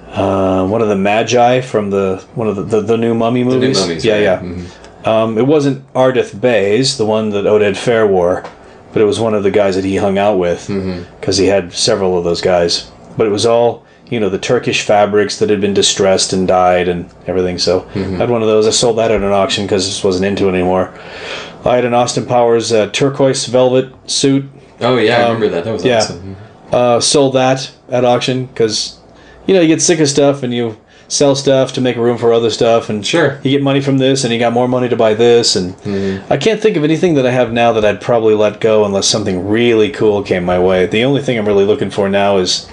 uh, 0.08 0.68
one 0.68 0.82
of 0.82 0.90
the 0.90 0.96
magi 0.96 1.62
from 1.62 1.90
the 1.90 2.22
one 2.36 2.48
of 2.48 2.56
the, 2.58 2.64
the, 2.64 2.82
the 2.82 2.98
new 2.98 3.14
mummy 3.14 3.44
new 3.44 3.52
movies. 3.52 3.80
mummies, 3.80 4.04
yeah, 4.04 4.14
right. 4.16 4.22
yeah. 4.24 4.40
Mhm. 4.42 5.08
Um, 5.08 5.38
it 5.38 5.48
wasn't 5.48 5.92
Ardeth 5.94 6.40
Bay's, 6.40 6.98
the 6.98 7.06
one 7.06 7.30
that 7.30 7.46
Oded 7.46 7.72
Fehr 7.76 8.08
wore, 8.08 8.44
but 8.94 9.02
it 9.02 9.06
was 9.06 9.20
one 9.20 9.34
of 9.34 9.44
the 9.44 9.52
guys 9.52 9.76
that 9.76 9.86
he 9.86 9.96
hung 9.96 10.18
out 10.18 10.38
with 10.38 10.68
because 11.20 11.38
he 11.38 11.48
had 11.48 11.74
several 11.74 12.18
of 12.18 12.24
those 12.24 12.42
guys. 12.42 12.92
But 13.18 13.26
it 13.26 13.30
was 13.32 13.46
all 13.46 13.86
you 14.12 14.20
know 14.20 14.30
the 14.30 14.38
Turkish 14.38 14.84
fabrics 14.86 15.40
that 15.40 15.50
had 15.50 15.60
been 15.62 15.74
distressed 15.74 16.34
and 16.34 16.48
dyed 16.48 16.88
and 16.88 17.10
everything. 17.26 17.58
So 17.58 17.88
I 17.96 18.00
had 18.00 18.30
one 18.30 18.42
of 18.44 18.48
those. 18.48 18.68
I 18.68 18.72
sold 18.72 18.98
that 19.00 19.10
at 19.10 19.24
an 19.24 19.32
auction 19.32 19.66
because 19.66 19.86
I 19.88 19.90
just 19.90 20.04
wasn't 20.04 20.26
into 20.26 20.48
it 20.48 20.54
anymore. 20.54 20.94
I 21.66 21.76
had 21.76 21.86
an 21.86 21.94
Austin 21.96 22.26
Powers 22.28 22.72
uh, 22.72 22.88
turquoise 22.92 23.46
velvet 23.48 23.92
suit. 24.10 24.46
Oh 24.82 24.98
yeah, 24.98 25.18
I 25.18 25.22
Um, 25.24 25.34
remember 25.36 25.56
that. 25.56 25.64
That 25.64 25.74
was 25.74 25.84
yeah. 25.86 25.98
awesome. 25.98 26.36
Uh, 26.72 27.00
sold 27.00 27.34
that 27.36 27.72
at 27.90 28.06
auction 28.06 28.46
because 28.46 29.00
you 29.48 29.54
know 29.56 29.62
you 29.62 29.68
get 29.68 29.82
sick 29.82 30.00
of 30.00 30.08
stuff 30.10 30.44
and 30.44 30.54
you 30.54 30.78
sell 31.08 31.36
stuff 31.36 31.74
to 31.74 31.82
make 31.82 31.98
room 31.98 32.18
for 32.18 32.32
other 32.32 32.50
stuff 32.50 32.90
and 32.90 33.06
Sure. 33.06 33.38
you 33.44 33.52
get 33.52 33.62
money 33.62 33.82
from 33.82 33.98
this 33.98 34.24
and 34.24 34.32
you 34.32 34.40
got 34.40 34.54
more 34.54 34.70
money 34.70 34.88
to 34.88 34.96
buy 34.96 35.14
this 35.14 35.58
and 35.58 35.76
I 36.32 36.38
can't 36.38 36.62
think 36.62 36.78
of 36.78 36.86
anything 36.86 37.16
that 37.16 37.26
I 37.26 37.32
have 37.32 37.52
now 37.52 37.74
that 37.74 37.84
I'd 37.84 38.00
probably 38.00 38.34
let 38.34 38.62
go 38.62 38.86
unless 38.86 39.08
something 39.08 39.46
really 39.50 39.90
cool 39.90 40.24
came 40.24 40.46
my 40.46 40.58
way. 40.58 40.86
The 40.86 41.04
only 41.04 41.22
thing 41.22 41.38
I'm 41.38 41.46
really 41.46 41.66
looking 41.66 41.90
for 41.92 42.08
now 42.08 42.38
is 42.38 42.66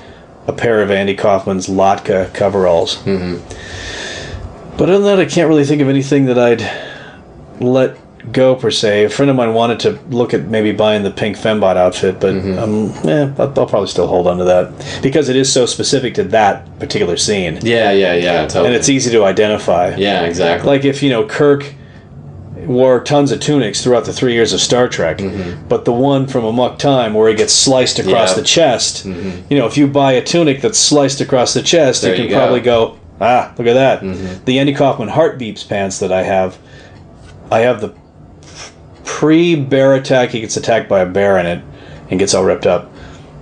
a 0.49 0.53
pair 0.53 0.82
of 0.82 0.90
Andy 0.90 1.14
Kaufman's 1.14 1.68
Latka 1.68 2.32
coveralls. 2.34 2.96
But 3.05 4.88
other 4.88 4.92
than 4.99 5.03
that, 5.05 5.18
I 5.20 5.26
can't 5.26 5.49
really 5.49 5.64
think 5.64 5.82
of 5.82 5.88
anything 5.88 6.24
that 6.26 6.38
I'd 6.38 7.61
let 7.61 7.96
go 8.32 8.55
per 8.55 8.70
se. 8.70 9.05
A 9.05 9.11
friend 9.11 9.28
of 9.30 9.36
mine 9.36 9.53
wanted 9.55 9.80
to 9.80 9.92
look 10.14 10.32
at 10.34 10.44
maybe 10.46 10.72
buying 10.72 11.03
the 11.03 11.11
pink 11.11 11.36
fembot 11.36 11.76
outfit, 11.76 12.20
but 12.20 12.34
um, 12.59 12.90
eh, 13.09 13.32
I'll, 13.38 13.49
I'll 13.59 13.66
probably 13.66 13.88
still 13.88 14.07
hold 14.07 14.26
on 14.26 14.38
to 14.38 14.44
that 14.44 15.01
because 15.03 15.28
it 15.28 15.36
is 15.36 15.53
so 15.53 15.66
specific 15.66 16.14
to 16.14 16.24
that 16.24 16.78
particular 16.78 17.16
scene, 17.16 17.59
Yeah, 17.62 17.90
yeah, 17.90 18.14
yeah. 18.14 18.42
Totally. 18.46 18.66
and 18.68 18.74
it's 18.76 18.88
easy 18.88 19.11
to 19.12 19.24
identify. 19.24 19.94
yeah, 19.96 20.22
exactly. 20.24 20.66
Like 20.68 20.84
if 20.84 21.03
you 21.03 21.11
know 21.11 21.26
Kirk 21.26 21.74
wore 22.69 23.01
tons 23.03 23.33
of 23.33 23.41
tunics 23.41 23.83
throughout 23.83 24.05
the 24.05 24.12
three 24.12 24.35
years 24.35 24.53
of 24.53 24.61
Star 24.61 24.89
Trek, 24.89 25.19
mm-hmm. 25.19 25.66
but 25.69 25.85
the 25.85 25.93
one 25.93 26.27
from 26.27 26.45
a 26.45 26.49
Amok 26.49 26.79
Time 26.79 27.14
where 27.14 27.29
he 27.29 27.35
gets 27.35 27.53
sliced 27.53 27.99
across 27.99 28.31
Yeah. 28.31 28.35
the 28.37 28.43
chest, 28.43 29.07
mm-hmm. 29.07 29.41
you 29.51 29.59
know, 29.59 29.66
if 29.66 29.77
you 29.77 29.87
buy 29.89 30.12
a 30.12 30.23
tunic 30.23 30.61
that's 30.61 30.79
sliced 30.79 31.21
across 31.21 31.55
the 31.55 31.62
chest, 31.62 32.03
There 32.03 32.12
you 32.12 32.16
can 32.16 32.25
you 32.27 32.31
go. 32.31 32.37
probably 32.37 32.61
go, 32.61 32.99
ah, 33.21 33.53
look 33.59 33.66
at 33.66 33.73
that. 33.75 34.03
Mm-hmm. 34.03 34.45
The 34.45 34.59
Andy 34.59 34.75
Kaufman 34.75 35.09
Heartbeeps 35.09 35.64
pants 35.64 35.99
that 36.01 36.12
I 36.12 36.23
have, 36.23 36.59
I 37.51 37.61
have 37.61 37.81
the 37.81 37.95
pre 39.05 39.57
bear 39.57 39.95
attack. 39.95 40.31
He 40.31 40.41
gets 40.41 40.57
attacked 40.57 40.89
by 40.89 41.01
a 41.01 41.07
bear 41.07 41.39
in 41.39 41.47
it 41.47 41.64
and 42.11 42.21
gets 42.21 42.35
all 42.35 42.45
ripped 42.45 42.66
up. 42.66 42.93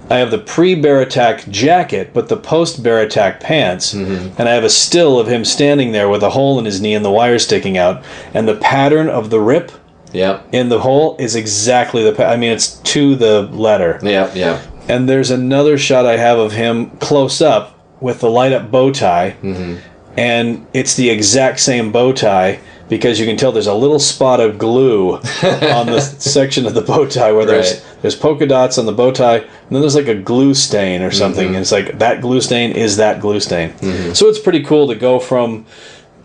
I 0.09 0.19
have 0.19 0.31
the 0.31 0.39
pre 0.39 0.75
bear 0.75 1.01
attack 1.01 1.49
jacket, 1.49 2.11
but 2.13 2.29
the 2.29 2.37
post 2.37 2.83
bear 2.83 3.01
attack 3.01 3.41
pants, 3.41 3.93
mm-hmm. 3.95 4.39
and 4.39 4.49
I 4.49 4.53
have 4.53 4.65
a 4.65 4.71
still 4.71 5.19
of 5.19 5.27
him 5.27 5.45
standing 5.45 5.93
there 5.93 6.09
with 6.09 6.23
a 6.23 6.31
hole 6.31 6.59
in 6.59 6.65
his 6.65 6.81
knee 6.81 6.95
and 6.95 7.05
the 7.05 7.11
wire 7.11 7.39
sticking 7.39 7.77
out, 7.77 8.05
and 8.33 8.47
the 8.47 8.57
pattern 8.57 9.09
of 9.09 9.31
the 9.31 9.41
rip 9.41 9.73
Yep. 10.13 10.49
in 10.53 10.69
the 10.69 10.81
hole 10.81 11.17
is 11.19 11.35
exactly 11.35 12.03
the. 12.05 12.13
Pa- 12.13 12.31
I 12.31 12.37
mean, 12.37 12.53
it's 12.53 12.77
to 12.79 13.17
the 13.17 13.43
letter. 13.43 13.99
Yeah, 14.03 14.33
yeah. 14.35 14.63
And 14.89 15.09
there's 15.09 15.31
another 15.31 15.77
shot 15.77 16.07
I 16.07 16.17
have 16.17 16.39
of 16.39 16.53
him 16.53 16.91
close 16.99 17.43
up 17.43 17.79
with 18.01 18.21
the 18.21 18.31
light 18.31 18.53
up 18.53 18.71
bow 18.71 18.93
tie, 18.93 19.37
mm-hmm. 19.43 19.77
and 20.17 20.67
it's 20.73 20.95
the 20.95 21.11
exact 21.11 21.61
same 21.61 21.91
bow 21.91 22.13
tie 22.13 22.61
because 22.89 23.19
you 23.19 23.27
can 23.27 23.37
tell 23.37 23.51
there's 23.53 23.67
a 23.67 23.75
little 23.75 23.99
spot 23.99 24.41
of 24.41 24.59
glue 24.59 25.15
on 25.17 25.87
the 25.87 26.01
section 26.19 26.67
of 26.67 26.75
the 26.75 26.83
bow 26.83 27.07
tie 27.07 27.33
where 27.33 27.45
there's 27.47 27.73
Right. 27.75 27.83
there's 28.03 28.15
polka 28.17 28.47
dots 28.47 28.79
on 28.79 28.87
the 28.87 28.93
bow 28.93 29.11
tie, 29.13 29.39
and 29.39 29.49
then 29.71 29.81
there's 29.81 29.97
like 29.97 30.09
a 30.09 30.15
glue 30.15 30.55
stain 30.55 31.03
or 31.03 31.11
something. 31.11 31.49
And 31.49 31.57
it's 31.57 31.73
like 31.73 31.99
that 31.99 32.21
glue 32.21 32.41
stain 32.41 32.73
is 32.73 32.97
that 32.99 33.21
glue 33.21 33.41
stain. 33.41 33.73
So 34.15 34.29
it's 34.29 34.39
pretty 34.39 34.63
cool 34.63 34.87
to 34.89 34.95
go 34.95 35.19
from 35.19 35.67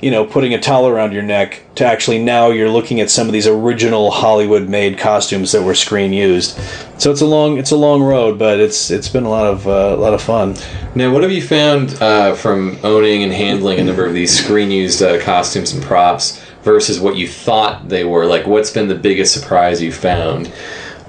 you 0.02 0.10
know, 0.10 0.26
putting 0.26 0.52
a 0.52 0.60
towel 0.60 0.88
around 0.88 1.14
your 1.14 1.22
neck 1.22 1.62
to 1.76 1.86
actually 1.86 2.18
now 2.18 2.50
you're 2.50 2.72
looking 2.72 3.00
at 3.00 3.08
some 3.12 3.28
of 3.28 3.34
these 3.34 3.46
original 3.46 4.10
Hollywood 4.10 4.68
made 4.68 4.98
costumes 4.98 5.52
that 5.52 5.62
were 5.62 5.76
screen 5.76 6.12
used. 6.12 6.58
So 7.00 7.12
it's 7.12 7.22
a 7.22 7.26
long 7.28 7.60
it's 7.60 7.70
a 7.70 7.76
long 7.76 8.02
road, 8.02 8.40
but 8.40 8.60
it's 8.60 8.90
it's 8.90 9.08
been 9.10 9.26
a 9.26 9.30
lot 9.30 9.46
of 9.46 9.68
uh, 9.68 9.96
a 9.96 9.98
lot 9.98 10.16
of 10.16 10.22
fun. 10.24 10.56
Now, 10.96 11.14
what 11.14 11.22
have 11.22 11.32
you 11.32 11.44
found 11.44 12.02
uh, 12.02 12.34
from 12.34 12.80
owning 12.84 13.22
and 13.22 13.32
handling 13.32 13.78
a 13.80 13.84
number 13.84 14.04
of 14.04 14.14
these 14.16 14.36
screen 14.36 14.72
used 14.72 15.04
uh, 15.04 15.20
costumes 15.22 15.72
and 15.72 15.84
props 15.84 16.42
versus 16.64 17.00
what 17.00 17.16
you 17.16 17.28
thought 17.28 17.90
they 17.90 18.04
were? 18.04 18.26
Like, 18.26 18.46
what's 18.46 18.72
been 18.72 18.88
the 18.88 18.96
biggest 18.96 19.34
surprise 19.34 19.82
you 19.82 19.92
found? 19.92 20.52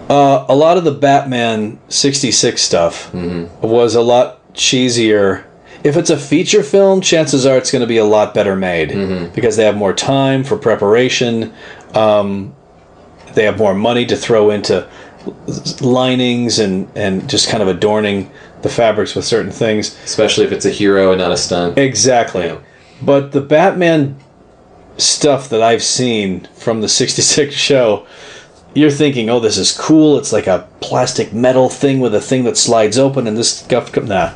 Uh, 0.08 0.44
a 0.48 0.54
lot 0.54 0.76
of 0.76 0.84
the 0.84 0.92
Batman 0.92 1.78
66 1.88 2.60
stuff 2.60 3.12
was 3.14 3.94
a 3.94 4.02
lot 4.02 4.52
cheesier. 4.54 5.44
If 5.84 5.96
it's 5.96 6.10
a 6.10 6.16
feature 6.18 6.62
film, 6.62 7.00
chances 7.00 7.44
are 7.46 7.56
it's 7.56 7.70
going 7.72 7.80
to 7.80 7.86
be 7.88 7.96
a 7.98 8.04
lot 8.04 8.34
better 8.34 8.54
made 8.56 9.32
because 9.34 9.56
they 9.56 9.64
have 9.64 9.76
more 9.76 9.92
time 9.92 10.44
for 10.44 10.56
preparation. 10.56 11.52
Um, 11.94 12.54
they 13.34 13.44
have 13.44 13.58
more 13.58 13.74
money 13.74 14.04
to 14.06 14.16
throw 14.16 14.50
into 14.50 14.86
linings 15.80 16.58
and 16.58 16.90
and 16.96 17.28
just 17.28 17.48
kind 17.48 17.62
of 17.62 17.68
adorning 17.68 18.30
the 18.62 18.68
fabrics 18.68 19.14
with 19.14 19.24
certain 19.24 19.50
things. 19.52 19.96
Especially 20.04 20.44
if 20.44 20.52
it's 20.52 20.64
a 20.64 20.70
hero 20.70 21.12
and 21.12 21.20
not 21.20 21.32
a 21.32 21.36
stunt. 21.36 21.78
Exactly. 21.78 22.46
Yeah. 22.46 22.58
But 23.00 23.32
the 23.32 23.40
Batman 23.40 24.16
stuff 24.98 25.48
that 25.50 25.62
I've 25.62 25.82
seen 25.82 26.46
from 26.54 26.80
the 26.80 26.88
66 26.88 27.54
show, 27.68 28.06
you're 28.74 28.90
thinking, 28.90 29.28
oh, 29.28 29.40
this 29.40 29.58
is 29.58 29.76
cool. 29.76 30.16
It's 30.18 30.32
like 30.32 30.46
a 30.46 30.66
plastic 30.80 31.32
metal 31.32 31.68
thing 31.68 32.00
with 32.00 32.14
a 32.14 32.20
thing 32.20 32.44
that 32.44 32.56
slides 32.56 32.98
open 32.98 33.26
and 33.26 33.36
this 33.36 33.58
stuff. 33.58 33.94
Nah. 33.96 34.34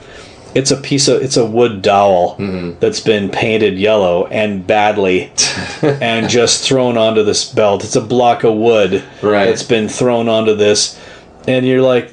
It's 0.54 0.70
a 0.70 0.76
piece 0.78 1.06
of, 1.08 1.22
it's 1.22 1.36
a 1.36 1.44
wood 1.44 1.82
dowel 1.82 2.36
Mm-hmm. 2.38 2.78
that's 2.80 3.00
been 3.00 3.28
painted 3.30 3.78
yellow 3.78 4.26
and 4.28 4.66
badly 4.66 5.30
and 5.82 6.28
just 6.30 6.66
thrown 6.66 6.96
onto 6.96 7.22
this 7.22 7.50
belt. 7.50 7.84
It's 7.84 7.96
a 7.96 8.00
block 8.00 8.42
of 8.44 8.54
wood 8.54 9.04
Right. 9.22 9.46
that's 9.46 9.62
been 9.62 9.88
thrown 9.88 10.28
onto 10.28 10.54
this. 10.54 10.98
And 11.48 11.66
you're 11.66 11.82
like 11.82 12.08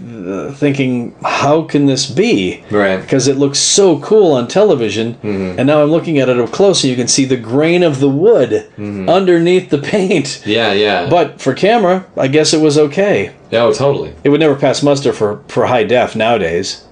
thinking, 0.55 1.15
how 1.23 1.63
can 1.63 1.85
this 1.85 2.09
be? 2.09 2.63
Right. 2.69 3.01
because 3.01 3.27
it 3.27 3.37
looks 3.37 3.59
so 3.59 3.99
cool 3.99 4.33
on 4.33 4.47
television. 4.47 5.17
And 5.23 5.67
now 5.67 5.81
I'm 5.81 5.89
looking 5.89 6.19
at 6.19 6.29
it 6.29 6.39
up 6.39 6.51
close, 6.51 6.83
and 6.83 6.91
you 6.91 6.95
can 6.95 7.07
see 7.07 7.25
the 7.25 7.37
grain 7.37 7.83
of 7.83 7.99
the 7.99 8.09
wood 8.09 8.71
underneath 8.77 9.69
the 9.69 9.79
paint. 9.79 10.43
Yeah, 10.45 10.71
yeah. 10.73 11.09
But 11.09 11.41
for 11.41 11.53
camera, 11.53 12.05
I 12.17 12.27
guess 12.27 12.53
it 12.53 12.61
was 12.61 12.77
okay. 12.77 13.33
oh, 13.53 13.73
totally. 13.73 14.13
It 14.23 14.29
would 14.29 14.39
never 14.39 14.55
pass 14.55 14.83
muster 14.83 15.13
for, 15.13 15.43
for 15.47 15.65
high 15.65 15.83
def 15.83 16.15
nowadays. 16.15 16.85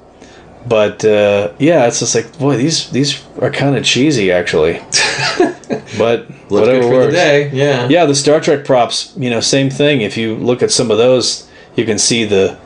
But 0.68 1.04
uh, 1.04 1.54
yeah, 1.58 1.88
it's 1.88 2.00
just 2.00 2.14
like 2.14 2.38
boy, 2.38 2.56
these 2.58 2.92
these 2.92 3.24
are 3.39 3.50
kind 3.50 3.76
of 3.76 3.84
cheesy 3.84 4.32
actually. 4.32 4.74
but 5.98 6.30
whatever 6.50 6.88
works. 6.88 7.08
the 7.08 7.12
day. 7.14 7.50
Yeah. 7.52 7.88
Yeah, 7.88 8.06
the 8.06 8.14
Star 8.16 8.39
Trek 8.39 8.66
props, 8.66 9.14
you 9.18 9.30
know, 9.30 9.39
same 9.39 9.70
thing. 9.70 10.02
If 10.02 10.18
you 10.18 10.36
look 10.36 10.62
at 10.62 10.70
some 10.72 10.92
of 10.92 10.98
those, 10.98 11.50
you 11.76 11.86
can 11.86 11.97
see 11.97 12.26
the 12.26 12.57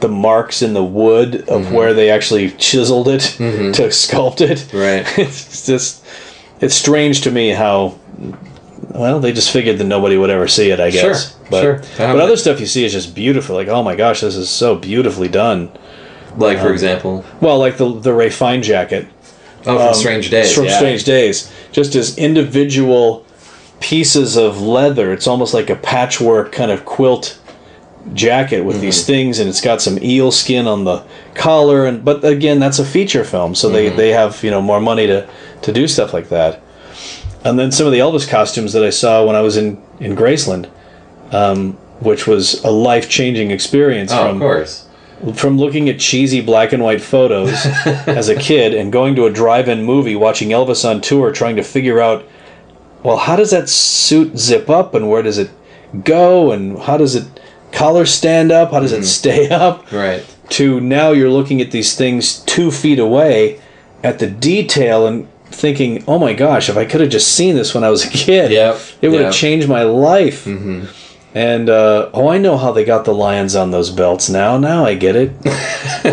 the 0.00 0.08
marks 0.08 0.62
in 0.62 0.74
the 0.74 0.84
wood 0.84 1.34
of 1.48 1.62
Mm-hmm. 1.62 1.74
where 1.74 1.94
they 1.94 2.10
actually 2.10 2.50
chiseled 2.52 3.08
it 3.08 3.22
mm-hmm. 3.38 3.72
to 3.72 3.82
sculpt 3.84 4.40
it. 4.40 4.72
Right. 4.72 5.06
It's 5.18 5.66
just 5.66 6.04
it's 6.60 6.74
strange 6.74 7.22
to 7.22 7.30
me 7.30 7.50
how 7.50 7.98
well 8.90 9.20
they 9.20 9.32
just 9.32 9.50
figured 9.50 9.78
that 9.78 9.84
nobody 9.84 10.16
would 10.16 10.30
ever 10.30 10.48
see 10.48 10.70
it. 10.70 10.80
I 10.80 10.90
Sure, 10.90 11.12
guess. 11.12 11.36
But, 11.50 11.62
sure. 11.62 11.82
But 11.96 12.20
other 12.20 12.36
stuff 12.36 12.60
you 12.60 12.66
see 12.66 12.84
is 12.84 12.92
just 12.92 13.14
beautiful. 13.14 13.56
Like 13.56 13.68
oh 13.68 13.82
my 13.82 13.96
gosh, 13.96 14.20
this 14.20 14.36
is 14.36 14.50
so 14.50 14.76
beautifully 14.76 15.28
done. 15.28 15.70
Like, 16.36 16.58
for 16.58 16.66
um, 16.68 16.72
example, 16.72 17.24
Well, 17.40 17.58
like 17.58 17.78
the 17.78 17.98
the 17.98 18.12
Rafe 18.12 18.36
Fiennes 18.36 18.66
jacket 18.66 19.08
oh, 19.60 19.76
from 19.76 19.78
um, 19.78 19.94
Strange 19.94 20.30
Days. 20.30 20.54
from 20.54 20.66
yeah. 20.66 20.76
Strange 20.76 21.04
Days, 21.04 21.50
just 21.72 21.96
as 21.96 22.16
individual 22.18 23.24
pieces 23.80 24.36
of 24.36 24.60
leather. 24.60 25.12
It's 25.12 25.26
almost 25.26 25.54
like 25.54 25.70
a 25.70 25.76
patchwork 25.76 26.52
kind 26.52 26.70
of 26.70 26.84
quilt 26.84 27.40
jacket 28.14 28.62
with 28.62 28.80
these 28.80 29.04
things, 29.06 29.38
and 29.38 29.48
it's 29.48 29.60
got 29.60 29.82
some 29.82 29.98
eel 30.02 30.30
skin 30.30 30.66
on 30.66 30.84
the 30.84 31.04
collar. 31.34 31.84
And 31.86 32.04
but 32.04 32.24
again, 32.24 32.58
that's 32.58 32.78
a 32.78 32.84
feature 32.84 33.24
film, 33.24 33.54
so 33.54 33.68
they 33.68 33.88
they 33.88 34.10
have 34.12 34.42
you 34.42 34.50
know 34.50 34.62
more 34.62 34.80
money 34.80 35.06
to 35.06 35.28
to 35.62 35.72
do 35.72 35.86
stuff 35.88 36.12
like 36.12 36.28
that. 36.30 36.60
And 37.44 37.58
then 37.58 37.70
some 37.70 37.86
of 37.86 37.92
the 37.92 38.00
Elvis 38.00 38.28
costumes 38.28 38.72
that 38.72 38.84
I 38.84 38.90
saw 38.90 39.24
when 39.24 39.36
I 39.36 39.40
was 39.40 39.56
in 39.56 39.80
in 40.00 40.16
Graceland, 40.16 40.68
um, 41.32 41.74
which 42.00 42.26
was 42.26 42.62
a 42.64 42.70
life 42.70 43.08
changing 43.08 43.50
experience 43.50 44.12
Oh, 44.12 44.26
from 44.26 44.36
of 44.36 44.40
course. 44.40 44.86
from 45.34 45.58
looking 45.58 45.88
at 45.88 45.98
cheesy 45.98 46.40
black 46.40 46.72
and 46.72 46.82
white 46.82 47.00
photos 47.00 47.52
as 48.06 48.28
a 48.28 48.36
kid 48.36 48.74
and 48.74 48.92
going 48.92 49.14
to 49.16 49.26
a 49.26 49.30
drive-in 49.30 49.82
movie 49.84 50.14
watching 50.16 50.50
Elvis 50.50 50.88
on 50.88 51.00
tour 51.00 51.32
trying 51.32 51.56
to 51.56 51.62
figure 51.62 52.00
out 52.00 52.24
well 53.02 53.16
how 53.16 53.34
does 53.36 53.50
that 53.50 53.68
suit 53.68 54.36
zip 54.38 54.68
up 54.70 54.94
and 54.94 55.08
where 55.10 55.22
does 55.22 55.38
it 55.38 55.50
go 56.04 56.52
and 56.52 56.78
how 56.80 56.96
does 56.96 57.14
it 57.16 57.37
collar 57.72 58.06
stand 58.06 58.50
up 58.52 58.70
how 58.72 58.80
does 58.80 58.92
it 58.92 59.04
stay 59.04 59.48
up 59.66 59.90
Right. 59.92 60.24
to 60.50 60.80
now 60.80 61.12
you're 61.12 61.30
looking 61.30 61.60
at 61.60 61.70
these 61.70 61.94
things 61.96 62.40
two 62.40 62.70
feet 62.70 62.98
away 62.98 63.60
at 64.02 64.18
the 64.18 64.26
detail 64.28 65.06
and 65.06 65.28
thinking 65.46 66.04
oh 66.06 66.18
my 66.18 66.32
gosh 66.34 66.68
if 66.68 66.76
i 66.76 66.84
could 66.84 67.00
have 67.00 67.10
just 67.10 67.34
seen 67.34 67.54
this 67.56 67.74
when 67.74 67.82
i 67.84 67.90
was 67.90 68.04
a 68.04 68.10
kid 68.10 68.50
Yep, 68.50 68.80
it 69.02 69.08
would 69.08 69.16
yep. 69.20 69.24
have 69.26 69.34
changed 69.34 69.68
my 69.68 69.82
life 69.82 70.46
and 71.34 71.68
uh, 71.68 72.08
oh, 72.14 72.28
I 72.28 72.38
know 72.38 72.56
how 72.56 72.72
they 72.72 72.84
got 72.86 73.04
the 73.04 73.12
lions 73.14 73.54
on 73.54 73.70
those 73.70 73.90
belts 73.90 74.30
now. 74.30 74.56
Now 74.56 74.86
I 74.86 74.94
get 74.94 75.14
it. 75.14 75.30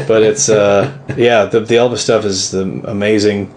but 0.07 0.21
it's 0.21 0.49
uh, 0.49 0.95
yeah, 1.15 1.45
the, 1.45 1.61
the 1.61 1.75
Elvis 1.75 1.99
stuff 1.99 2.25
is 2.25 2.51
the 2.51 2.63
amazing, 2.85 3.51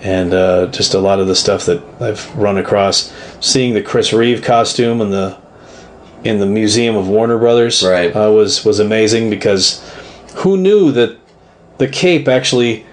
and 0.00 0.32
uh, 0.32 0.68
just 0.68 0.94
a 0.94 1.00
lot 1.00 1.18
of 1.18 1.26
the 1.26 1.34
stuff 1.34 1.66
that 1.66 1.82
I've 2.00 2.34
run 2.36 2.58
across. 2.58 3.12
Seeing 3.40 3.74
the 3.74 3.82
Chris 3.82 4.12
Reeve 4.12 4.42
costume 4.42 5.00
and 5.00 5.12
the 5.12 5.36
in 6.24 6.38
the 6.38 6.46
Museum 6.46 6.96
of 6.96 7.08
Warner 7.08 7.38
Brothers 7.38 7.82
Right. 7.82 8.14
uh, 8.14 8.30
was 8.30 8.64
was 8.64 8.78
amazing 8.80 9.30
because 9.30 9.82
who 10.36 10.56
knew 10.56 10.92
that 10.92 11.16
the 11.78 11.88
cape 11.88 12.28
actually 12.28 12.84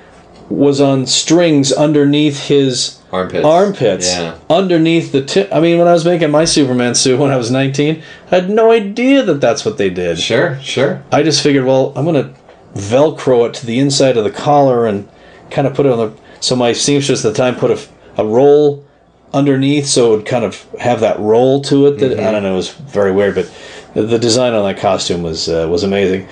was 0.49 0.79
on 0.79 1.05
strings 1.05 1.73
underneath 1.73 2.47
his 2.47 2.99
Armpits. 3.11 3.43
armpits 3.45 4.15
Yeah. 4.15 4.35
underneath 4.49 5.11
the 5.11 5.21
tip. 5.21 5.49
I 5.51 5.59
mean, 5.59 5.77
when 5.77 5.87
I 5.87 5.93
was 5.93 6.05
making 6.05 6.31
my 6.31 6.45
Superman 6.45 6.95
suit 6.95 7.19
when 7.19 7.31
I 7.31 7.35
was 7.37 7.51
19, 7.51 8.01
I 8.31 8.35
had 8.35 8.49
no 8.49 8.71
idea 8.71 9.23
that 9.23 9.41
that's 9.41 9.65
what 9.65 9.77
they 9.77 9.89
did. 9.89 10.19
Sure, 10.19 10.57
sure. 10.61 11.03
I 11.11 11.21
just 11.23 11.41
figured, 11.41 11.65
well, 11.65 11.91
I'm 11.97 12.05
to 12.13 12.29
Velcro 12.75 13.47
it 13.47 13.53
to 13.55 13.65
the 13.65 13.79
inside 13.79 14.15
of 14.17 14.23
the 14.23 14.29
collar 14.31 14.85
and 14.85 15.07
kind 15.51 15.67
of 15.67 15.73
put 15.73 15.85
it 15.85 15.91
on 15.91 15.97
the. 15.97 16.11
So 16.39 16.55
my 16.55 16.71
seamstress 16.73 17.25
at 17.25 17.33
the 17.33 17.37
time 17.37 17.55
put 17.55 17.71
a, 17.71 17.79
a 18.21 18.25
roll 18.25 18.85
underneath 19.33 19.85
so 19.87 20.13
it 20.13 20.17
would 20.17 20.25
kind 20.25 20.45
of 20.45 20.61
have 20.79 20.99
that 21.01 21.19
roll 21.19 21.61
to 21.63 21.87
it. 21.87 21.99
That 21.99 22.19
I 22.19 22.31
don't 22.31 22.43
know, 22.43 22.53
it 22.53 22.57
was 22.57 22.71
very 22.71 23.11
weird, 23.11 23.35
but 23.35 23.51
the, 23.93 24.17
design 24.19 24.53
on 24.53 24.63
that 24.65 24.79
costume 24.79 25.23
was 25.23 25.49
uh, 25.49 25.67
was 25.69 25.83
amazing. 25.83 26.27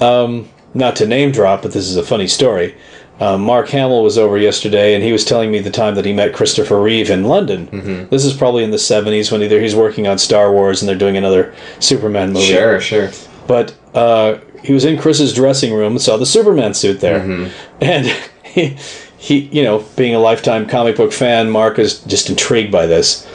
Um, 0.00 0.48
not 0.74 0.96
to 0.96 1.06
name 1.06 1.30
drop, 1.32 1.62
but 1.62 1.72
this 1.72 1.88
is 1.88 1.96
a 1.96 2.02
funny 2.02 2.26
story. 2.28 2.74
Uh, 3.18 3.36
Mark 3.36 3.68
Hamill 3.68 4.02
was 4.02 4.16
over 4.16 4.38
yesterday, 4.38 4.94
and 4.94 5.04
he 5.04 5.12
was 5.12 5.26
telling 5.26 5.50
me 5.50 5.58
the 5.58 5.70
time 5.70 5.94
that 5.96 6.06
he 6.06 6.12
met 6.14 6.32
Christopher 6.32 6.80
Reeve 6.80 7.10
in 7.10 7.24
London. 7.24 8.06
This 8.08 8.24
is 8.24 8.32
probably 8.32 8.64
in 8.64 8.70
the 8.70 8.78
'70s 8.78 9.30
when 9.30 9.42
either 9.42 9.60
he's 9.60 9.74
working 9.74 10.06
on 10.06 10.16
Star 10.16 10.50
Wars 10.52 10.80
and 10.80 10.88
they're 10.88 10.96
doing 10.96 11.16
another 11.18 11.54
Superman 11.80 12.32
movie, 12.32 12.46
Sure, 12.46 12.80
sure. 12.80 13.10
but 13.46 13.74
uh, 13.94 14.38
he 14.64 14.72
was 14.72 14.86
in 14.86 14.96
Chris's 14.98 15.34
dressing 15.34 15.74
room 15.74 15.92
and 15.92 16.00
saw 16.00 16.16
the 16.16 16.24
Superman 16.24 16.72
suit 16.72 17.00
there, 17.00 17.50
and 17.82 18.06
he, 18.44 18.76
he, 19.20 19.40
you 19.52 19.62
know, 19.62 19.84
being 19.96 20.14
a 20.14 20.18
lifetime 20.18 20.66
comic 20.66 20.96
book 20.96 21.12
fan, 21.12 21.50
Mark 21.50 21.78
is 21.78 22.00
just 22.04 22.30
intrigued 22.30 22.72
by 22.72 22.86
this, 22.86 23.26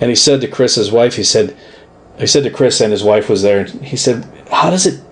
and 0.00 0.08
he 0.08 0.14
said 0.14 0.40
to 0.42 0.48
Chris, 0.48 0.76
his 0.76 0.92
wife, 0.92 1.16
he 1.16 1.24
said, 1.24 1.56
he 2.20 2.28
said 2.28 2.44
to 2.44 2.50
Chris 2.50 2.80
and 2.80 2.92
his 2.92 3.02
wife 3.02 3.28
was 3.28 3.42
there, 3.42 3.58
and 3.58 3.68
he 3.82 3.96
said, 3.96 4.24
"How 4.48 4.70
does 4.70 4.86
it, 4.86 5.02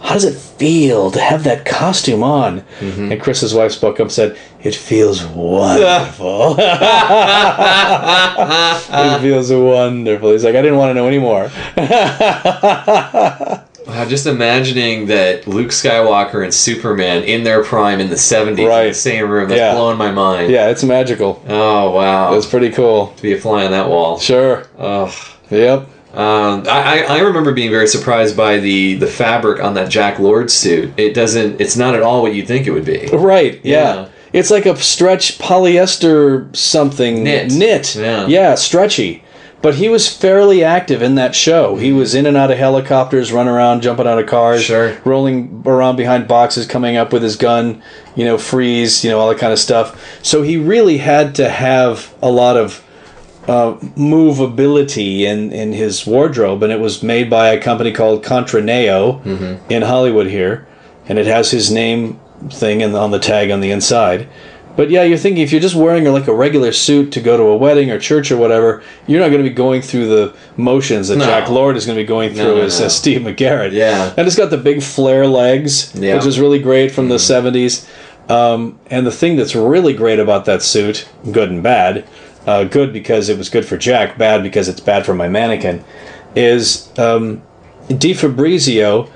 how 0.00 0.14
does 0.14 0.24
it 0.24 0.34
feel 0.34 1.10
to 1.10 1.20
have 1.20 1.44
that 1.44 1.66
costume 1.66 2.22
on?" 2.22 2.62
Mm-hmm. 2.80 3.12
And 3.12 3.20
Chris's 3.20 3.52
wife 3.52 3.72
spoke 3.72 3.96
up 3.96 4.06
and 4.06 4.12
said, 4.12 4.38
"It 4.62 4.74
feels 4.74 5.22
wonderful. 5.26 6.52
it 6.58 6.80
feels 9.20 9.52
wonderful." 9.52 10.32
He's 10.32 10.44
like, 10.44 10.54
"I 10.54 10.62
didn't 10.62 10.78
want 10.78 10.88
to 10.90 10.94
know 10.94 11.08
anymore." 11.08 11.50
Wow, 13.88 14.04
just 14.04 14.26
imagining 14.26 15.06
that 15.06 15.46
Luke 15.46 15.70
Skywalker 15.70 16.44
and 16.44 16.52
Superman 16.52 17.22
in 17.24 17.42
their 17.42 17.64
prime 17.64 18.00
in 18.00 18.10
the 18.10 18.16
70s 18.16 18.58
in 18.58 18.66
Right. 18.66 18.88
the 18.88 18.94
same 18.94 19.28
room. 19.30 19.48
That's 19.48 19.58
Yeah. 19.58 19.74
blowing 19.74 19.96
my 19.96 20.10
mind. 20.10 20.50
yeah, 20.50 20.68
it's 20.68 20.84
magical. 20.84 21.42
Oh, 21.48 21.90
wow. 21.92 22.34
It's 22.34 22.44
pretty 22.46 22.70
cool. 22.70 23.14
to 23.16 23.22
be 23.22 23.32
a 23.32 23.38
fly 23.38 23.64
on 23.64 23.70
that 23.72 23.88
wall. 23.88 24.18
Sure. 24.18 24.64
Oh. 24.78 25.10
Yep. 25.50 25.86
Um, 26.14 26.64
I, 26.68 27.04
I 27.08 27.16
I 27.16 27.20
remember 27.20 27.52
being 27.52 27.70
very 27.70 27.86
surprised 27.86 28.36
by 28.36 28.58
the, 28.58 28.94
the 28.96 29.06
fabric 29.06 29.62
on 29.62 29.74
that 29.74 29.88
Jack 29.88 30.18
Lord 30.18 30.50
suit. 30.50 30.90
It 30.98 31.14
doesn't. 31.14 31.60
It's 31.60 31.76
not 31.76 31.94
at 31.94 32.02
all 32.02 32.22
what 32.22 32.34
you'd 32.34 32.46
think 32.46 32.66
it 32.66 32.70
would 32.72 32.84
be. 32.84 33.08
Right. 33.12 33.60
Yeah. 33.62 33.94
Yeah. 33.94 34.04
It's 34.32 34.50
like 34.50 34.66
a 34.66 34.76
stretch 34.76 35.38
polyester 35.38 36.54
something 36.54 37.22
Knit. 37.24 37.52
knit. 37.52 37.94
Yeah. 37.96 38.26
Yeah, 38.26 38.54
stretchy. 38.56 39.22
But 39.60 39.74
he 39.74 39.88
was 39.88 40.08
fairly 40.08 40.62
active 40.62 41.02
in 41.02 41.16
that 41.16 41.34
show. 41.34 41.76
He 41.76 41.92
was 41.92 42.14
in 42.14 42.26
and 42.26 42.36
out 42.36 42.52
of 42.52 42.58
helicopters, 42.58 43.32
running 43.32 43.52
around, 43.52 43.80
jumping 43.82 44.06
out 44.06 44.18
of 44.18 44.26
cars, 44.26 44.62
Sure. 44.62 44.96
rolling 45.04 45.64
around 45.66 45.96
behind 45.96 46.28
boxes, 46.28 46.64
coming 46.66 46.96
up 46.96 47.12
with 47.12 47.24
his 47.24 47.34
gun, 47.34 47.82
you 48.14 48.24
know, 48.24 48.38
freeze, 48.38 49.02
you 49.04 49.10
know, 49.10 49.18
all 49.18 49.28
that 49.28 49.38
kind 49.38 49.52
of 49.52 49.58
stuff. 49.58 50.00
So 50.22 50.42
he 50.42 50.56
really 50.56 50.98
had 50.98 51.34
to 51.36 51.48
have 51.48 52.14
a 52.22 52.30
lot 52.30 52.56
of 52.56 52.84
uh, 53.48 53.74
movability 53.96 55.22
in, 55.22 55.52
in 55.52 55.72
his 55.72 56.06
wardrobe, 56.06 56.62
and 56.62 56.72
it 56.72 56.80
was 56.80 57.02
made 57.02 57.28
by 57.28 57.48
a 57.48 57.60
company 57.60 57.90
called 57.92 58.24
Contraneo 58.24 59.58
in 59.70 59.82
Hollywood 59.82 60.26
here, 60.28 60.68
and 61.08 61.18
it 61.18 61.26
has 61.26 61.50
his 61.50 61.70
name 61.70 62.20
thing 62.50 62.80
in, 62.82 62.94
on 62.94 63.10
the 63.10 63.18
tag 63.18 63.50
on 63.50 63.60
the 63.60 63.70
inside. 63.72 64.28
But 64.78 64.90
yeah, 64.90 65.02
you're 65.02 65.18
thinking 65.18 65.42
if 65.42 65.50
you're 65.50 65.60
just 65.60 65.74
wearing 65.74 66.04
like 66.04 66.28
a 66.28 66.32
regular 66.32 66.70
suit 66.70 67.10
to 67.10 67.20
go 67.20 67.36
to 67.36 67.42
a 67.42 67.56
wedding 67.56 67.90
or 67.90 67.98
church 67.98 68.30
or 68.30 68.36
whatever, 68.36 68.80
you're 69.08 69.18
not 69.18 69.30
going 69.32 69.42
to 69.42 69.50
be 69.50 69.52
going 69.52 69.82
through 69.82 70.06
the 70.06 70.36
motions 70.56 71.08
that 71.08 71.16
No. 71.18 71.24
Jack 71.24 71.48
Lord 71.48 71.76
is 71.76 71.84
going 71.84 71.98
to 71.98 72.04
be 72.04 72.06
going 72.06 72.32
through 72.32 72.44
no, 72.44 72.60
as, 72.60 72.78
no. 72.78 72.86
as 72.86 72.96
Steve 72.96 73.22
McGarrett. 73.22 73.72
Yeah. 73.72 74.14
and 74.16 74.24
it's 74.24 74.36
got 74.36 74.50
the 74.50 74.56
big 74.56 74.80
flare 74.80 75.26
legs, 75.26 75.92
Yeah. 75.96 76.14
which 76.14 76.26
is 76.26 76.38
really 76.38 76.60
great 76.60 76.92
from 76.92 77.08
the 77.08 77.16
'70s. 77.16 77.88
Um, 78.30 78.78
and 78.88 79.04
the 79.04 79.10
thing 79.10 79.34
that's 79.34 79.56
really 79.56 79.94
great 79.94 80.20
about 80.20 80.44
that 80.44 80.62
suit, 80.62 81.08
good 81.32 81.50
and 81.50 81.60
bad, 81.60 82.06
uh, 82.46 82.62
good 82.62 82.92
because 82.92 83.28
it 83.28 83.36
was 83.36 83.48
good 83.48 83.64
for 83.66 83.76
Jack, 83.76 84.16
bad 84.16 84.44
because 84.44 84.68
it's 84.68 84.78
bad 84.80 85.04
for 85.04 85.12
my 85.12 85.28
mannequin, 85.28 85.82
is 86.36 86.88
um, 87.00 87.42
DiFabrizio 87.88 89.10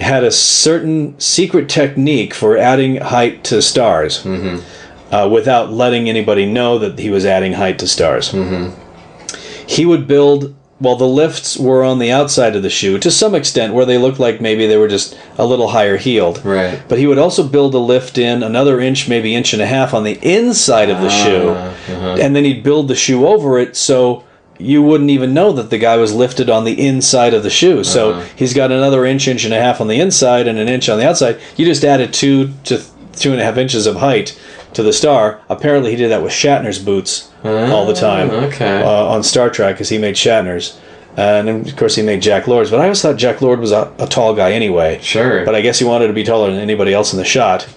had 0.00 0.22
a 0.22 0.30
certain 0.30 1.18
secret 1.18 1.70
technique 1.70 2.34
for 2.34 2.58
adding 2.58 2.96
height 2.96 3.42
to 3.44 3.62
stars 3.62 4.22
uh, 5.12 5.28
without 5.30 5.70
letting 5.70 6.08
anybody 6.08 6.46
know 6.46 6.78
that 6.78 6.98
he 6.98 7.10
was 7.10 7.24
adding 7.24 7.52
height 7.52 7.78
to 7.78 7.86
stars. 7.86 8.32
He 9.66 9.86
would 9.86 10.06
build, 10.08 10.54
well, 10.80 10.96
the 10.96 11.06
lifts 11.06 11.56
were 11.56 11.84
on 11.84 11.98
the 11.98 12.10
outside 12.10 12.56
of 12.56 12.62
the 12.62 12.70
shoe 12.70 12.98
to 12.98 13.10
some 13.10 13.34
extent 13.34 13.74
where 13.74 13.86
they 13.86 13.98
looked 13.98 14.18
like 14.18 14.40
maybe 14.40 14.66
they 14.66 14.76
were 14.76 14.88
just 14.88 15.16
a 15.38 15.46
little 15.46 15.68
higher 15.68 15.96
heeled. 15.96 16.44
Right. 16.44 16.82
But 16.88 16.98
he 16.98 17.06
would 17.06 17.18
also 17.18 17.46
build 17.46 17.74
a 17.74 17.78
lift 17.78 18.18
in 18.18 18.42
another 18.42 18.80
inch, 18.80 19.08
maybe 19.08 19.34
inch 19.34 19.52
and 19.52 19.62
a 19.62 19.66
half 19.66 19.94
on 19.94 20.04
the 20.04 20.18
inside 20.22 20.90
of 20.90 21.00
the 21.00 21.10
shoe. 21.10 21.50
uh-huh. 21.50 22.16
And 22.20 22.34
then 22.34 22.44
he'd 22.44 22.62
build 22.64 22.88
the 22.88 22.96
shoe 22.96 23.26
over 23.26 23.58
it 23.58 23.76
so 23.76 24.24
you 24.58 24.82
wouldn't 24.82 25.10
even 25.10 25.32
know 25.34 25.52
that 25.52 25.70
the 25.70 25.78
guy 25.78 25.96
was 25.96 26.12
lifted 26.12 26.50
on 26.50 26.64
the 26.64 26.86
inside 26.86 27.34
of 27.34 27.42
the 27.42 27.50
shoe. 27.50 27.82
So 27.84 28.10
Uh-huh. 28.12 28.24
he's 28.36 28.52
got 28.54 28.70
another 28.72 29.04
inch, 29.04 29.26
inch 29.28 29.44
and 29.44 29.54
a 29.54 29.60
half 29.60 29.80
on 29.80 29.88
the 29.88 30.00
inside 30.00 30.46
and 30.48 30.58
an 30.58 30.68
inch 30.68 30.88
on 30.88 30.98
the 30.98 31.08
outside. 31.08 31.38
You 31.56 31.64
just 31.64 31.84
added 31.84 32.12
two 32.12 32.50
to 32.64 32.82
two 33.16 33.30
and 33.32 33.40
a 33.40 33.44
half 33.44 33.56
inches 33.58 33.86
of 33.86 33.96
height 33.96 34.38
to 34.74 34.82
the 34.82 34.92
star. 34.92 35.40
Apparently, 35.48 35.90
he 35.90 35.96
did 35.96 36.10
that 36.10 36.22
with 36.22 36.32
Shatner's 36.32 36.78
boots 36.78 37.30
all 37.44 37.86
the 37.86 37.94
time 37.94 38.30
Ah, 38.30 38.44
okay. 38.46 38.82
uh, 38.82 39.06
on 39.06 39.22
Star 39.22 39.50
Trek 39.50 39.74
because 39.76 39.88
he 39.88 39.98
made 39.98 40.14
Shatner's. 40.14 40.78
And 41.16 41.48
of 41.68 41.76
course, 41.76 41.94
he 41.96 42.02
made 42.02 42.22
Jack 42.22 42.46
Lord's. 42.48 42.70
But 42.70 42.80
I 42.80 42.84
always 42.84 43.02
thought 43.02 43.16
Jack 43.16 43.42
Lord 43.42 43.60
was 43.60 43.70
a, 43.72 43.92
a 43.98 44.06
tall 44.06 44.34
guy 44.34 44.52
anyway. 44.52 44.98
Sure. 45.02 45.44
But 45.44 45.54
I 45.54 45.60
guess 45.60 45.78
he 45.78 45.84
wanted 45.84 46.06
to 46.06 46.12
be 46.14 46.24
taller 46.24 46.50
than 46.50 46.60
anybody 46.60 46.94
else 46.94 47.12
in 47.12 47.18
the 47.18 47.24
shot. 47.24 47.68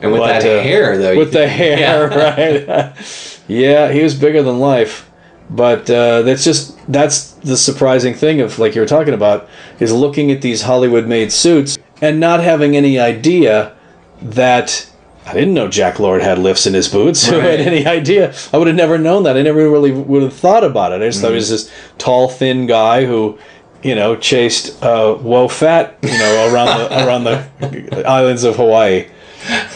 and 0.00 0.12
with 0.12 0.20
but, 0.20 0.40
that 0.40 0.44
uh, 0.44 0.62
hair, 0.62 0.96
though. 0.96 1.16
With 1.18 1.32
the 1.32 1.48
hair, 1.48 1.78
Yeah. 1.78 2.64
right? 2.68 3.42
yeah, 3.48 3.90
he 3.90 4.02
was 4.02 4.14
bigger 4.14 4.42
than 4.42 4.60
life. 4.60 5.10
But 5.52 5.90
uh, 5.90 6.22
that's 6.22 6.44
just 6.44 6.78
that's 6.92 7.32
the 7.32 7.56
surprising 7.56 8.14
thing 8.14 8.40
of 8.40 8.60
like 8.60 8.76
you 8.76 8.80
were 8.82 8.86
talking 8.86 9.14
about 9.14 9.48
is 9.80 9.92
looking 9.92 10.30
at 10.30 10.40
these 10.42 10.62
Hollywood-made 10.62 11.32
suits 11.32 11.76
and 12.00 12.20
not 12.20 12.38
having 12.38 12.76
any 12.76 13.00
idea 13.00 13.74
that 14.22 14.88
I 15.30 15.34
didn't 15.34 15.54
know 15.54 15.68
Jack 15.68 15.98
Lord 15.98 16.22
had 16.22 16.38
lifts 16.38 16.66
in 16.66 16.74
his 16.74 16.88
boots. 16.88 17.26
Who 17.28 17.38
had 17.38 17.60
any 17.60 17.86
idea? 17.86 18.34
I 18.52 18.58
would 18.58 18.66
have 18.66 18.76
never 18.76 18.98
known 18.98 19.22
that. 19.24 19.36
I 19.36 19.42
never 19.42 19.68
really 19.70 19.92
would 19.92 20.22
have 20.22 20.34
thought 20.34 20.64
about 20.64 20.92
it. 20.92 21.02
I 21.02 21.06
just 21.08 21.20
thought 21.20 21.30
he 21.30 21.34
was 21.36 21.46
Mm. 21.48 21.50
this 21.50 21.70
tall, 21.98 22.28
thin 22.28 22.66
guy 22.66 23.04
who, 23.06 23.38
you 23.82 23.94
know, 23.94 24.16
chased 24.16 24.82
uh, 24.82 25.16
Wo 25.20 25.48
Fat, 25.48 25.96
you 26.02 26.10
know, 26.18 26.50
around 26.52 26.78
the 26.78 27.06
around 27.06 27.24
the 27.24 28.02
islands 28.06 28.44
of 28.44 28.56
Hawaii. 28.56 29.06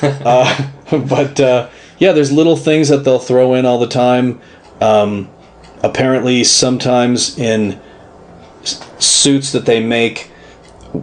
Uh, 0.03 0.69
but 1.09 1.41
uh, 1.41 1.69
yeah, 1.99 2.13
there's 2.13 2.33
little 2.33 2.57
things 2.57 2.89
that 2.89 2.99
they'll 3.05 3.19
throw 3.19 3.55
in 3.55 3.65
all 3.65 3.79
the 3.79 3.87
time. 3.89 4.41
Um, 4.81 5.31
apparently, 5.83 6.45
sometimes 6.45 7.39
in 7.39 7.81
s- 8.63 8.85
suits 8.99 9.53
that 9.53 9.65
they 9.67 9.83
make, 9.83 10.31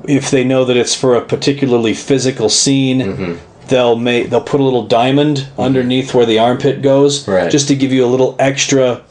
if 0.07 0.29
they 0.29 0.43
know 0.43 0.65
that 0.65 0.77
it's 0.77 0.93
for 0.95 1.15
a 1.15 1.21
particularly 1.21 1.93
physical 1.93 2.49
scene, 2.49 3.39
they'll 3.71 3.95
make 3.95 4.29
they'll 4.29 4.39
put 4.39 4.59
a 4.59 4.63
little 4.63 4.85
diamond 4.85 5.37
mm-hmm. 5.37 5.61
underneath 5.61 6.13
where 6.13 6.27
the 6.27 6.37
armpit 6.37 6.83
goes, 6.83 7.27
Right. 7.27 7.51
just 7.51 7.67
to 7.69 7.75
give 7.75 7.91
you 7.91 8.05
a 8.05 8.07
little 8.07 8.35
extra 8.37 9.03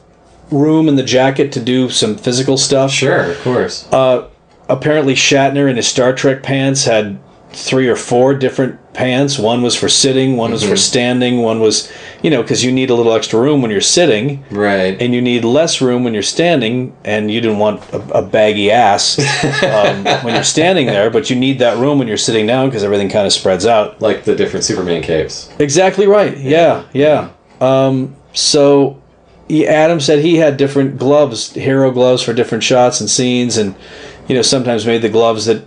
room 0.53 0.89
in 0.89 0.95
the 0.95 1.03
jacket 1.03 1.51
to 1.53 1.61
do 1.61 1.91
some 1.91 2.17
physical 2.17 2.57
stuff. 2.57 2.93
Sure, 2.93 3.33
of 3.33 3.41
course. 3.41 3.89
Uh, 3.93 4.29
apparently, 4.69 5.15
Shatner 5.15 5.69
in 5.69 5.77
his 5.77 5.89
Star 5.89 6.13
Trek 6.13 6.43
pants 6.45 6.85
had 6.85 7.19
three 7.53 7.89
or 7.89 7.97
four 7.97 8.35
different 8.35 8.79
pants. 8.93 9.39
One 9.39 9.63
was 9.63 9.77
for 9.77 9.89
sitting, 9.89 10.37
one 10.37 10.51
was 10.53 10.65
for 10.65 10.77
standing, 10.77 11.43
one 11.43 11.61
was, 11.61 11.91
you 12.23 12.31
know, 12.31 12.43
because 12.43 12.65
you 12.65 12.73
need 12.73 12.91
a 12.91 12.95
little 12.95 13.13
extra 13.13 13.41
room 13.41 13.63
when 13.63 13.71
you're 13.71 13.81
sitting, 13.81 14.45
right. 14.51 15.01
and 15.01 15.15
you 15.15 15.23
need 15.23 15.45
less 15.45 15.81
room 15.81 16.05
when 16.05 16.13
you're 16.13 16.23
standing, 16.23 16.97
and 17.05 17.31
you 17.31 17.41
didn't 17.41 17.59
want 17.59 17.83
a, 17.93 18.19
a 18.19 18.23
baggy 18.23 18.71
ass 18.71 19.19
um, 19.63 20.05
when 20.25 20.35
you're 20.35 20.43
standing 20.43 20.87
there, 20.87 21.11
but 21.11 21.31
you 21.31 21.37
need 21.37 21.59
that 21.61 21.79
room 21.79 21.99
when 21.99 22.09
you're 22.09 22.17
sitting 22.17 22.47
down 22.47 22.69
because 22.69 22.85
everything 22.85 23.09
kind 23.09 23.27
of 23.27 23.33
spreads 23.33 23.67
out. 23.67 24.01
like 24.01 24.25
the 24.25 24.35
different 24.35 24.65
Superman 24.65 25.03
capes. 25.03 25.51
Exactly 25.59 26.07
right. 26.07 26.37
Yeah, 26.37 26.85
yeah. 26.93 27.31
Um, 27.61 28.17
so 28.33 29.01
he, 29.49 29.67
Adam 29.67 30.01
said 30.01 30.21
he 30.21 30.37
had 30.37 30.57
different 30.57 30.99
gloves, 30.99 31.53
hero 31.53 31.91
gloves 31.91 32.23
for 32.23 32.33
different 32.33 32.65
shots 32.65 33.01
and 33.01 33.11
scenes, 33.11 33.57
and 33.57 33.75
you 34.29 34.35
know 34.35 34.43
sometimes 34.43 34.87
made 34.87 35.03
the 35.03 35.09
gloves 35.09 35.47
that 35.47 35.65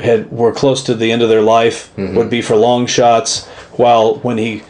had 0.00 0.30
were 0.30 0.52
close 0.52 0.82
to 0.84 0.94
the 0.94 1.12
end 1.12 1.22
of 1.22 1.28
their 1.28 1.42
life 1.42 1.92
mm-hmm. 1.96 2.16
would 2.16 2.30
be 2.30 2.42
for 2.42 2.56
long 2.56 2.86
shots, 2.86 3.46
while 3.76 4.16
when 4.16 4.38
he 4.38 4.62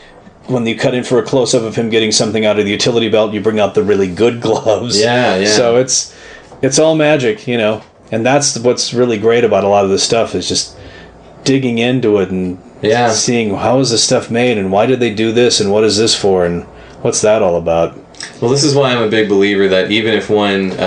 when 0.46 0.66
you 0.66 0.76
cut 0.76 0.94
in 0.94 1.04
for 1.04 1.18
a 1.18 1.22
close 1.22 1.54
up 1.54 1.62
of 1.62 1.74
him 1.74 1.88
getting 1.88 2.12
something 2.12 2.44
out 2.44 2.58
of 2.58 2.66
the 2.66 2.70
utility 2.70 3.08
belt, 3.08 3.32
you 3.32 3.40
bring 3.40 3.58
out 3.58 3.74
the 3.74 3.82
really 3.82 4.12
good 4.12 4.40
gloves. 4.46 5.00
Yeah, 5.00 5.36
yeah. 5.36 5.48
So 5.48 5.76
it's 5.76 6.14
it's 6.62 6.78
all 6.78 6.94
magic, 6.94 7.46
you 7.46 7.56
know, 7.56 7.82
and 8.12 8.24
that's 8.24 8.58
what's 8.58 8.94
really 8.94 9.18
great 9.18 9.44
about 9.44 9.64
a 9.64 9.68
lot 9.68 9.84
of 9.84 9.90
this 9.90 10.02
stuff 10.02 10.34
is 10.34 10.48
just 10.48 10.76
digging 11.44 11.78
into 11.78 12.18
it 12.18 12.30
and 12.30 12.58
Yeah. 12.82 13.12
seeing 13.12 13.54
how 13.54 13.80
is 13.80 13.90
this 13.90 14.04
stuff 14.04 14.30
made 14.30 14.58
and 14.58 14.72
why 14.72 14.86
did 14.86 15.00
they 15.00 15.14
do 15.14 15.32
this 15.32 15.60
and 15.60 15.70
what 15.70 15.84
is 15.84 15.96
this 15.98 16.14
for 16.14 16.44
and 16.44 16.64
what's 17.02 17.20
that 17.22 17.42
all 17.42 17.56
about. 17.56 17.98
Well, 18.40 18.50
this 18.50 18.64
is 18.64 18.74
why 18.74 18.92
I'm 18.92 19.02
a 19.02 19.08
big 19.08 19.28
believer 19.28 19.68
that 19.68 19.90
even 19.90 20.14
if 20.14 20.28
one 20.30 20.72
uh, 20.72 20.78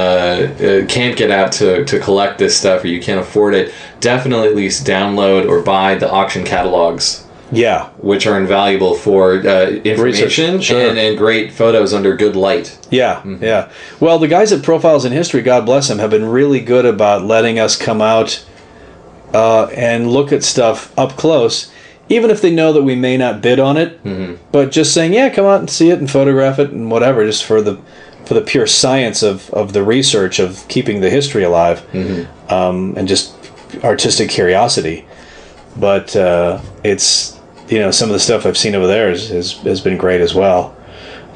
uh, 0.83 0.85
can't 0.87 1.17
get 1.17 1.31
out 1.31 1.51
to, 1.53 1.83
to 1.85 1.99
collect 1.99 2.37
this 2.37 2.57
stuff 2.57 2.83
or 2.83 2.87
you 2.87 3.01
can't 3.01 3.19
afford 3.19 3.53
it, 3.55 3.73
definitely 3.99 4.47
at 4.47 4.55
least 4.55 4.85
download 4.85 5.47
or 5.47 5.61
buy 5.61 5.95
the 5.95 6.09
auction 6.09 6.43
catalogs, 6.45 7.25
Yeah, 7.51 7.89
which 7.97 8.27
are 8.27 8.39
invaluable 8.39 8.93
for 8.95 9.33
uh, 9.47 9.69
information 9.83 10.61
sure. 10.61 10.89
and, 10.89 10.97
and 10.97 11.17
great 11.17 11.51
photos 11.53 11.93
under 11.93 12.15
good 12.15 12.35
light. 12.35 12.77
yeah, 12.91 13.23
yeah. 13.25 13.69
Well, 13.99 14.19
the 14.19 14.27
guys 14.27 14.51
at 14.51 14.63
Profiles 14.63 15.05
in 15.05 15.11
History, 15.11 15.41
God 15.41 15.65
bless 15.65 15.87
them, 15.87 15.99
have 15.99 16.09
been 16.11 16.25
really 16.25 16.59
good 16.59 16.85
about 16.85 17.23
letting 17.23 17.57
us 17.59 17.75
come 17.77 18.01
out 18.01 18.45
uh, 19.33 19.65
and 19.67 20.11
look 20.11 20.31
at 20.31 20.43
stuff 20.43 20.97
up 20.97 21.11
close, 21.17 21.71
even 22.09 22.29
if 22.31 22.41
they 22.41 22.51
know 22.51 22.71
that 22.73 22.83
we 22.83 22.95
may 22.95 23.17
not 23.17 23.41
bid 23.41 23.59
on 23.59 23.77
it. 23.77 23.99
But 24.51 24.71
just 24.71 24.93
saying, 24.93 25.13
yeah, 25.13 25.29
come 25.29 25.45
out 25.45 25.59
and 25.59 25.69
see 25.69 25.89
it 25.89 25.99
and 25.99 26.09
photograph 26.09 26.59
it 26.59 26.71
and 26.71 26.89
whatever, 26.91 27.25
just 27.25 27.43
for 27.43 27.61
the 27.61 27.79
for 28.25 28.33
the 28.33 28.41
pure 28.41 28.67
science 28.67 29.23
of, 29.23 29.49
of 29.51 29.71
the 29.71 29.81
research 29.83 30.39
of 30.39 30.65
keeping 30.67 30.99
the 30.99 31.09
history 31.09 31.43
alive, 31.43 31.81
um, 32.49 32.93
and 32.97 33.07
just 33.07 33.33
artistic 33.83 34.29
curiosity. 34.29 35.05
But 35.77 36.15
uh, 36.15 36.59
it's 36.83 37.39
you 37.69 37.79
know 37.79 37.91
some 37.91 38.09
of 38.09 38.13
the 38.13 38.19
stuff 38.19 38.45
I've 38.45 38.57
seen 38.57 38.75
over 38.75 38.87
there 38.87 39.09
is, 39.11 39.31
is, 39.31 39.53
has 39.59 39.79
been 39.81 39.97
great 39.97 40.21
as 40.21 40.33
well. 40.33 40.75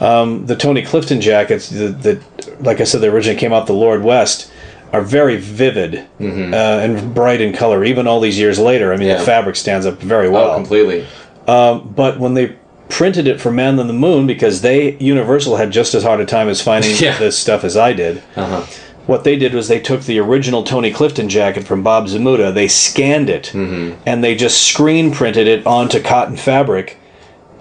Um, 0.02 0.48
the 0.48 0.56
Tony 0.56 0.82
Clifton 0.82 1.22
jackets 1.22 1.70
that, 1.70 2.24
like 2.60 2.82
I 2.82 2.86
said, 2.86 3.02
they 3.02 3.08
originally 3.08 3.40
came 3.40 3.54
out 3.54 3.68
the 3.68 3.74
Lord 3.74 4.04
West, 4.04 4.51
are 4.94 5.02
very 5.02 5.38
vivid 5.38 5.96
uh, 6.20 6.24
and 6.24 7.14
bright 7.14 7.40
in 7.42 7.54
color. 7.54 7.84
Even 7.84 8.08
all 8.08 8.20
these 8.20 8.38
years 8.38 8.60
later, 8.60 8.94
I 8.94 8.98
mean, 8.98 9.08
Yeah. 9.08 9.18
the 9.20 9.24
fabric 9.26 9.56
stands 9.56 9.86
up 9.86 10.00
very 10.02 10.30
well. 10.30 10.52
Oh, 10.52 10.56
completely. 10.56 11.06
but 11.46 12.20
when 12.20 12.34
they 12.34 12.56
printed 12.90 13.26
it 13.26 13.40
for 13.40 13.52
Man 13.52 13.80
on 13.80 13.88
the 13.88 13.94
Moon, 13.94 14.28
because 14.28 14.62
they 14.62 14.98
Universal 14.98 15.56
had 15.56 15.72
just 15.72 15.94
as 15.96 16.04
hard 16.04 16.20
a 16.20 16.26
time 16.26 16.50
as 16.50 16.62
finding 16.62 16.92
Yeah. 17.00 17.18
this 17.18 17.38
stuff 17.38 17.64
as 17.64 17.78
I 17.78 17.94
did. 17.94 18.22
Uh-huh. 18.36 18.66
What 19.08 19.24
they 19.24 19.36
did 19.36 19.54
was 19.54 19.68
they 19.68 19.80
took 19.80 20.02
the 20.02 20.20
original 20.20 20.64
Tony 20.64 20.92
Clifton 20.92 21.28
jacket 21.28 21.64
from 21.64 21.82
Bob 21.84 22.06
Zmuda, 22.08 22.54
they 22.54 22.68
scanned 22.68 23.30
it, 23.30 23.54
and 23.54 24.24
they 24.24 24.36
just 24.36 24.62
screen 24.68 25.12
printed 25.12 25.48
it 25.48 25.66
onto 25.66 26.00
cotton 26.02 26.38
fabric. 26.38 26.98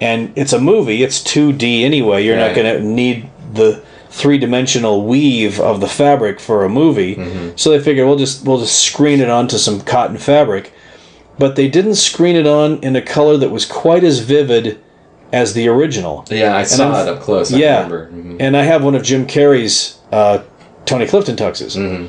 And 0.02 0.32
it's 0.36 0.52
a 0.52 0.60
movie; 0.60 1.02
it's 1.02 1.22
two 1.22 1.52
D 1.52 1.84
anyway. 1.84 2.24
You're 2.24 2.36
not 2.36 2.54
going 2.54 2.76
to 2.76 2.82
need 2.86 3.28
the 3.52 3.82
three 4.10 4.38
dimensional 4.38 5.06
weave 5.06 5.58
of 5.60 5.80
the 5.80 5.86
fabric 5.88 6.40
for 6.40 6.64
a 6.64 6.68
movie. 6.68 7.14
So 7.56 7.70
they 7.70 7.80
figured 7.82 8.06
we'll 8.06 8.16
just 8.18 8.44
we'll 8.46 8.58
just 8.58 8.82
screen 8.84 9.20
it 9.20 9.30
onto 9.30 9.56
some 9.56 9.80
cotton 9.80 10.18
fabric. 10.18 10.72
But 11.38 11.56
they 11.56 11.68
didn't 11.68 11.94
screen 11.94 12.36
it 12.36 12.46
on 12.46 12.78
in 12.82 12.96
a 12.96 13.00
color 13.02 13.36
that 13.38 13.50
was 13.50 13.64
quite 13.64 14.04
as 14.04 14.18
vivid 14.18 14.78
as 15.32 15.54
the 15.54 15.68
original. 15.68 16.24
Yeah, 16.30 16.56
I 16.56 16.64
saw 16.64 16.92
I'm- 16.92 17.06
it 17.08 17.10
up 17.10 17.20
close. 17.22 17.52
I 17.52 17.58
yeah, 17.58 17.76
remember. 17.76 18.10
Mhm. 18.12 18.36
and 18.40 18.56
I 18.56 18.62
have 18.64 18.84
one 18.84 18.94
of 18.94 19.02
Jim 19.02 19.26
Carrey's 19.26 19.98
uh, 20.12 20.40
Tony 20.84 21.06
Clifton 21.06 21.36
tuxes. 21.36 21.76
Mm-hmm. 21.76 22.06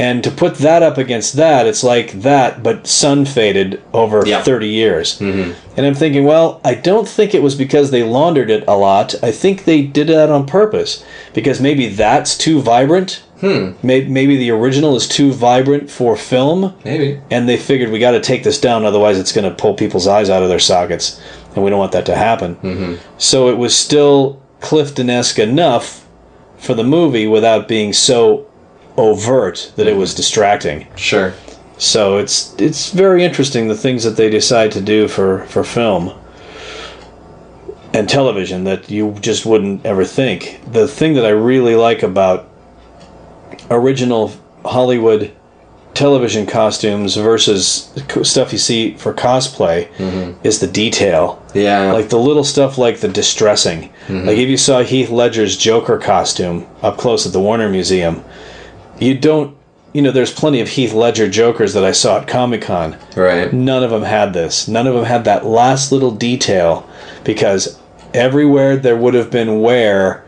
And 0.00 0.24
to 0.24 0.30
put 0.30 0.54
that 0.56 0.82
up 0.82 0.96
against 0.96 1.34
that, 1.34 1.66
it's 1.66 1.84
like 1.84 2.22
that, 2.22 2.62
but 2.62 2.86
sun 2.86 3.26
faded 3.26 3.82
over 3.92 4.22
Yeah. 4.26 4.42
30 4.42 4.66
years. 4.66 5.18
Mm-hmm. 5.18 5.52
And 5.76 5.86
I'm 5.86 5.94
thinking, 5.94 6.24
well, 6.24 6.58
I 6.64 6.72
don't 6.74 7.06
think 7.06 7.34
it 7.34 7.42
was 7.42 7.54
because 7.54 7.90
they 7.90 8.02
laundered 8.02 8.48
it 8.48 8.64
a 8.66 8.78
lot. 8.78 9.14
I 9.22 9.30
think 9.30 9.64
they 9.64 9.82
did 9.82 10.06
that 10.08 10.30
on 10.30 10.46
purpose 10.46 11.04
because 11.34 11.60
maybe 11.60 11.88
that's 11.90 12.38
too 12.38 12.62
vibrant. 12.62 13.22
Hmm. 13.40 13.72
Maybe, 13.82 14.08
maybe 14.08 14.36
the 14.38 14.50
original 14.52 14.96
is 14.96 15.06
too 15.06 15.32
vibrant 15.32 15.90
for 15.90 16.16
film 16.16 16.74
Maybe. 16.84 17.20
and 17.30 17.48
they 17.48 17.56
figured 17.58 17.90
we 17.90 17.98
got 17.98 18.10
to 18.10 18.20
take 18.20 18.42
this 18.42 18.60
down 18.60 18.84
otherwise 18.84 19.18
it's 19.18 19.32
going 19.32 19.48
to 19.48 19.54
pull 19.56 19.72
people's 19.72 20.06
eyes 20.06 20.28
out 20.28 20.42
of 20.42 20.50
their 20.50 20.58
sockets 20.58 21.18
and 21.54 21.64
we 21.64 21.70
don't 21.70 21.78
want 21.78 21.92
that 21.92 22.04
to 22.04 22.14
happen 22.14 22.56
mm-hmm. 22.56 22.94
so 23.16 23.48
it 23.48 23.56
was 23.56 23.74
still 23.74 24.42
clifton-esque 24.60 25.38
enough 25.38 26.06
for 26.58 26.74
the 26.74 26.84
movie 26.84 27.26
without 27.26 27.66
being 27.66 27.94
so 27.94 28.46
overt 28.96 29.72
that 29.76 29.86
it 29.86 29.96
was 29.96 30.14
distracting 30.14 30.86
Sure. 30.96 31.32
so 31.78 32.18
it's 32.18 32.54
it's 32.58 32.90
very 32.90 33.24
interesting 33.24 33.68
the 33.68 33.76
things 33.76 34.04
that 34.04 34.16
they 34.16 34.28
decide 34.30 34.72
to 34.72 34.80
do 34.80 35.08
for 35.08 35.44
for 35.46 35.64
film 35.64 36.12
and 37.92 38.08
television 38.08 38.64
that 38.64 38.90
you 38.90 39.16
just 39.20 39.44
wouldn't 39.44 39.84
ever 39.84 40.04
think. 40.04 40.60
The 40.70 40.86
thing 40.86 41.14
that 41.14 41.26
I 41.26 41.30
really 41.30 41.74
like 41.74 42.02
about 42.02 42.48
original 43.70 44.32
Hollywood 44.64 45.32
television 45.94 46.46
costumes 46.46 47.16
versus 47.16 47.92
stuff 48.22 48.52
you 48.52 48.58
see 48.58 48.94
for 48.94 49.12
cosplay 49.12 49.88
mm-hmm. 49.94 50.46
is 50.46 50.60
the 50.60 50.66
detail. 50.68 51.44
Yeah. 51.52 51.92
Like 51.92 52.10
the 52.10 52.18
little 52.18 52.44
stuff 52.44 52.78
like 52.78 53.00
the 53.00 53.08
distressing. 53.08 53.90
Mm-hmm. 54.06 54.26
Like 54.28 54.38
if 54.38 54.48
you 54.48 54.56
saw 54.56 54.82
Heath 54.82 55.10
Ledger's 55.10 55.56
Joker 55.56 55.98
costume 55.98 56.66
up 56.82 56.96
close 56.96 57.26
at 57.26 57.32
the 57.32 57.40
Warner 57.40 57.68
Museum, 57.68 58.24
you 59.00 59.18
don't, 59.18 59.56
you 59.92 60.02
know, 60.02 60.12
there's 60.12 60.32
plenty 60.32 60.60
of 60.60 60.68
Heath 60.68 60.92
Ledger 60.92 61.28
Jokers 61.28 61.74
that 61.74 61.84
I 61.84 61.92
saw 61.92 62.20
at 62.20 62.28
Comic 62.28 62.62
Con. 62.62 62.96
right. 63.16 63.52
None 63.52 63.82
of 63.82 63.90
them 63.90 64.02
had 64.02 64.32
this. 64.32 64.68
None 64.68 64.86
of 64.86 64.94
them 64.94 65.04
had 65.04 65.24
that 65.24 65.44
last 65.44 65.90
little 65.90 66.12
detail 66.12 66.88
because 67.24 67.80
everywhere 68.14 68.76
there 68.76 68.96
would 68.96 69.14
have 69.14 69.30
been 69.30 69.60
wear 69.60 70.24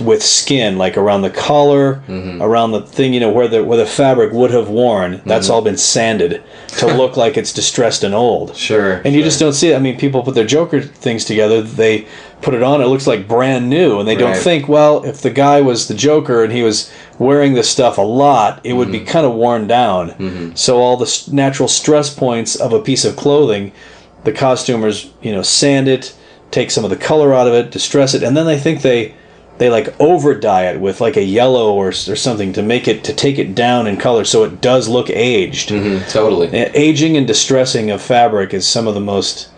with 0.00 0.22
skin, 0.22 0.78
like 0.78 0.96
around 0.96 1.22
the 1.22 1.30
collar, 1.30 1.96
mm-hmm. 2.08 2.40
around 2.40 2.72
the 2.72 2.82
thing, 2.82 3.12
you 3.12 3.20
know, 3.20 3.30
where 3.30 3.48
the 3.48 3.62
where 3.62 3.78
the 3.78 3.86
fabric 3.86 4.32
would 4.32 4.50
have 4.50 4.68
worn. 4.68 5.20
That's 5.26 5.46
mm-hmm. 5.46 5.54
all 5.54 5.62
been 5.62 5.76
sanded 5.76 6.42
to 6.78 6.86
look 6.86 7.16
like 7.16 7.36
it's 7.36 7.52
distressed 7.52 8.02
and 8.02 8.14
old. 8.14 8.56
Sure. 8.56 9.02
And 9.04 9.14
you 9.14 9.22
just 9.22 9.38
don't 9.38 9.52
see 9.52 9.72
it. 9.72 9.76
I 9.76 9.78
mean, 9.78 9.98
people 9.98 10.22
put 10.22 10.34
their 10.34 10.46
Joker 10.46 10.80
things 10.80 11.24
together. 11.24 11.62
They 11.62 12.06
put 12.40 12.54
it 12.54 12.62
on. 12.62 12.80
It 12.80 12.86
looks 12.86 13.06
like 13.06 13.28
brand 13.28 13.68
new, 13.68 14.00
and 14.00 14.08
they 14.08 14.16
don't 14.16 14.36
think, 14.36 14.68
well, 14.68 15.04
if 15.04 15.20
the 15.20 15.30
guy 15.30 15.60
was 15.60 15.88
the 15.88 15.94
Joker 15.94 16.42
and 16.42 16.52
he 16.52 16.62
was 16.62 16.90
wearing 17.18 17.52
this 17.54 17.68
stuff 17.68 17.98
a 17.98 18.02
lot, 18.02 18.60
it 18.64 18.72
would 18.72 18.90
be 18.90 19.02
Mm-hmm. 19.02 19.10
kind 19.10 19.26
of 19.26 19.34
worn 19.34 19.66
down. 19.66 20.10
Mm-hmm. 20.10 20.54
So 20.54 20.78
all 20.78 20.96
the 20.96 21.28
natural 21.32 21.68
stress 21.68 22.14
points 22.14 22.56
of 22.56 22.72
a 22.72 22.80
piece 22.80 23.04
of 23.04 23.16
clothing, 23.16 23.72
the 24.24 24.32
costumers, 24.32 25.12
you 25.22 25.32
know, 25.32 25.42
sand 25.42 25.88
it, 25.88 26.14
take 26.50 26.70
some 26.70 26.84
of 26.84 26.90
the 26.90 26.96
color 26.96 27.34
out 27.34 27.48
of 27.48 27.54
it, 27.54 27.70
distress 27.70 28.14
it, 28.14 28.22
and 28.22 28.36
then 28.36 28.46
they 28.46 28.58
think 28.58 28.82
they 28.82 29.14
they 29.62 29.70
like 29.70 29.94
over 30.00 30.34
dye 30.34 30.64
it 30.64 30.80
with 30.80 31.00
like 31.00 31.16
a 31.16 31.22
yellow 31.22 31.72
or, 31.72 31.88
or 31.90 31.92
something 31.92 32.52
to 32.52 32.62
make 32.62 32.88
it 32.88 33.04
to 33.04 33.12
take 33.14 33.38
it 33.38 33.54
down 33.54 33.86
in 33.86 33.96
color 33.96 34.24
so 34.24 34.42
it 34.42 34.60
does 34.60 34.88
look 34.88 35.08
aged. 35.08 35.68
Mhm, 35.68 36.10
totally. 36.10 36.48
Aging 36.74 37.16
and 37.16 37.28
distressing 37.28 37.88
of 37.92 38.02
fabric 38.02 38.52
is 38.52 38.66
some 38.66 38.88
of 38.88 38.94
the 38.94 39.00
most 39.00 39.50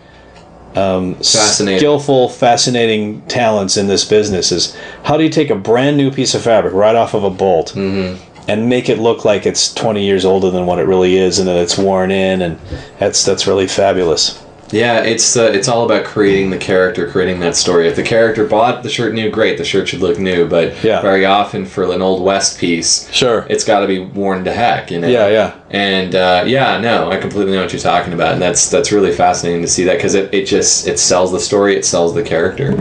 um, 0.75 1.15
Fascinating. 1.15 1.79
skillful, 1.79 2.29
fascinating 2.29 3.21
talents 3.23 3.77
in 3.77 3.87
this 3.87 4.05
business. 4.05 4.51
Is 4.51 4.77
how 5.05 5.17
do 5.17 5.23
you 5.23 5.29
take 5.31 5.49
a 5.49 5.55
brand 5.55 5.97
new 5.97 6.11
piece 6.11 6.35
of 6.35 6.43
fabric 6.43 6.73
right 6.75 6.95
off 6.95 7.15
of 7.15 7.23
a 7.23 7.31
bolt 7.31 7.73
Mm-hmm. 7.75 8.21
and 8.47 8.69
make 8.69 8.89
it 8.89 8.99
look 8.99 9.25
like 9.25 9.47
it's 9.47 9.73
20 9.73 10.05
years 10.05 10.23
older 10.23 10.51
than 10.51 10.67
what 10.67 10.77
it 10.77 10.83
really 10.83 11.17
is, 11.17 11.39
and 11.39 11.47
that 11.47 11.55
it's 11.57 11.79
worn 11.79 12.11
in, 12.11 12.43
and 12.43 12.59
that's 12.99 13.25
that's 13.25 13.47
really 13.47 13.65
fabulous. 13.67 14.39
Yeah, 14.71 15.01
it's 15.01 15.37
uh, 15.37 15.51
it's 15.53 15.67
all 15.67 15.85
about 15.85 16.05
creating 16.05 16.49
the 16.49 16.57
character, 16.57 17.07
creating 17.09 17.39
that 17.41 17.55
story. 17.55 17.87
If 17.87 17.95
the 17.95 18.03
character 18.03 18.45
bought 18.45 18.83
the 18.83 18.89
shirt 18.89 19.13
new, 19.13 19.29
great, 19.29 19.57
the 19.57 19.63
shirt 19.63 19.87
should 19.87 20.01
look 20.01 20.17
new. 20.19 20.47
But 20.47 20.83
Yeah. 20.83 21.01
very 21.01 21.25
often 21.25 21.65
for 21.65 21.83
an 21.91 22.01
old 22.01 22.23
west 22.23 22.57
piece, 22.57 23.07
Sure. 23.11 23.45
it's 23.49 23.63
got 23.63 23.81
to 23.81 23.87
be 23.87 23.99
worn 23.99 24.43
to 24.45 24.51
heck, 24.51 24.89
you 24.91 24.99
know. 24.99 25.07
Yeah, 25.07 25.27
yeah. 25.27 25.51
And 25.69 26.15
uh, 26.15 26.43
yeah, 26.47 26.79
no, 26.79 27.11
I 27.11 27.17
completely 27.17 27.53
know 27.53 27.61
what 27.61 27.73
you're 27.73 27.79
talking 27.81 28.13
about, 28.13 28.33
and 28.33 28.41
that's 28.41 28.69
that's 28.69 28.91
really 28.91 29.11
fascinating 29.11 29.61
to 29.61 29.67
see 29.67 29.83
that 29.85 29.97
because 29.97 30.15
it, 30.15 30.33
it 30.33 30.45
just 30.45 30.87
it 30.87 30.99
sells 30.99 31.31
the 31.31 31.39
story, 31.39 31.75
it 31.75 31.85
sells 31.85 32.13
the 32.13 32.23
character. 32.23 32.75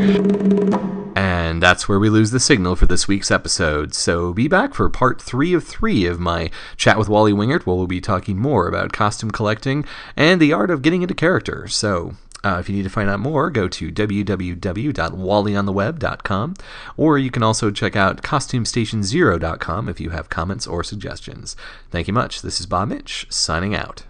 And 1.55 1.63
that's 1.63 1.89
where 1.89 2.01
we 2.01 2.11
lose 2.11 2.33
the 2.33 2.41
signal 2.41 2.75
for 2.75 2.87
this 2.87 3.07
week's 3.07 3.31
episode. 3.31 3.95
So 3.95 4.33
be 4.33 4.49
back 4.49 4.75
for 4.75 4.89
part 4.89 5.23
three 5.23 5.55
of 5.55 5.63
three 5.63 6.05
of 6.05 6.19
my 6.19 6.51
chat 6.77 6.99
with 6.99 7.09
Wally 7.09 7.33
Wingert, 7.33 7.65
where 7.65 7.77
we'll 7.77 7.87
be 7.87 8.01
talking 8.01 8.37
more 8.37 8.67
about 8.67 8.93
costume 8.93 9.31
collecting 9.31 9.85
and 10.17 10.41
the 10.41 10.53
art 10.53 10.73
of 10.73 10.83
getting 10.83 11.03
into 11.03 11.15
character. 11.15 11.69
So 11.69 12.17
uh, 12.43 12.57
if 12.59 12.69
you 12.69 12.75
need 12.75 12.83
to 12.83 12.91
find 12.91 13.09
out 13.09 13.21
more, 13.21 13.51
go 13.51 13.69
to 13.69 13.93
www.wallyontheweb.com, 13.93 16.55
or 16.97 17.19
you 17.19 17.31
can 17.31 17.45
also 17.45 17.71
check 17.71 17.95
out 17.95 18.23
CostumeStationZero.com 18.23 19.89
if 19.89 20.01
you 20.01 20.11
have 20.11 20.29
comments 20.29 20.67
or 20.67 20.83
suggestions. 20.83 21.55
Thank 21.93 22.09
you 22.09 22.15
much. 22.15 22.43
This 22.43 22.59
is 22.59 22.67
Bob 22.67 22.89
Mitch, 22.89 23.29
signing 23.31 23.77
out. 23.77 24.03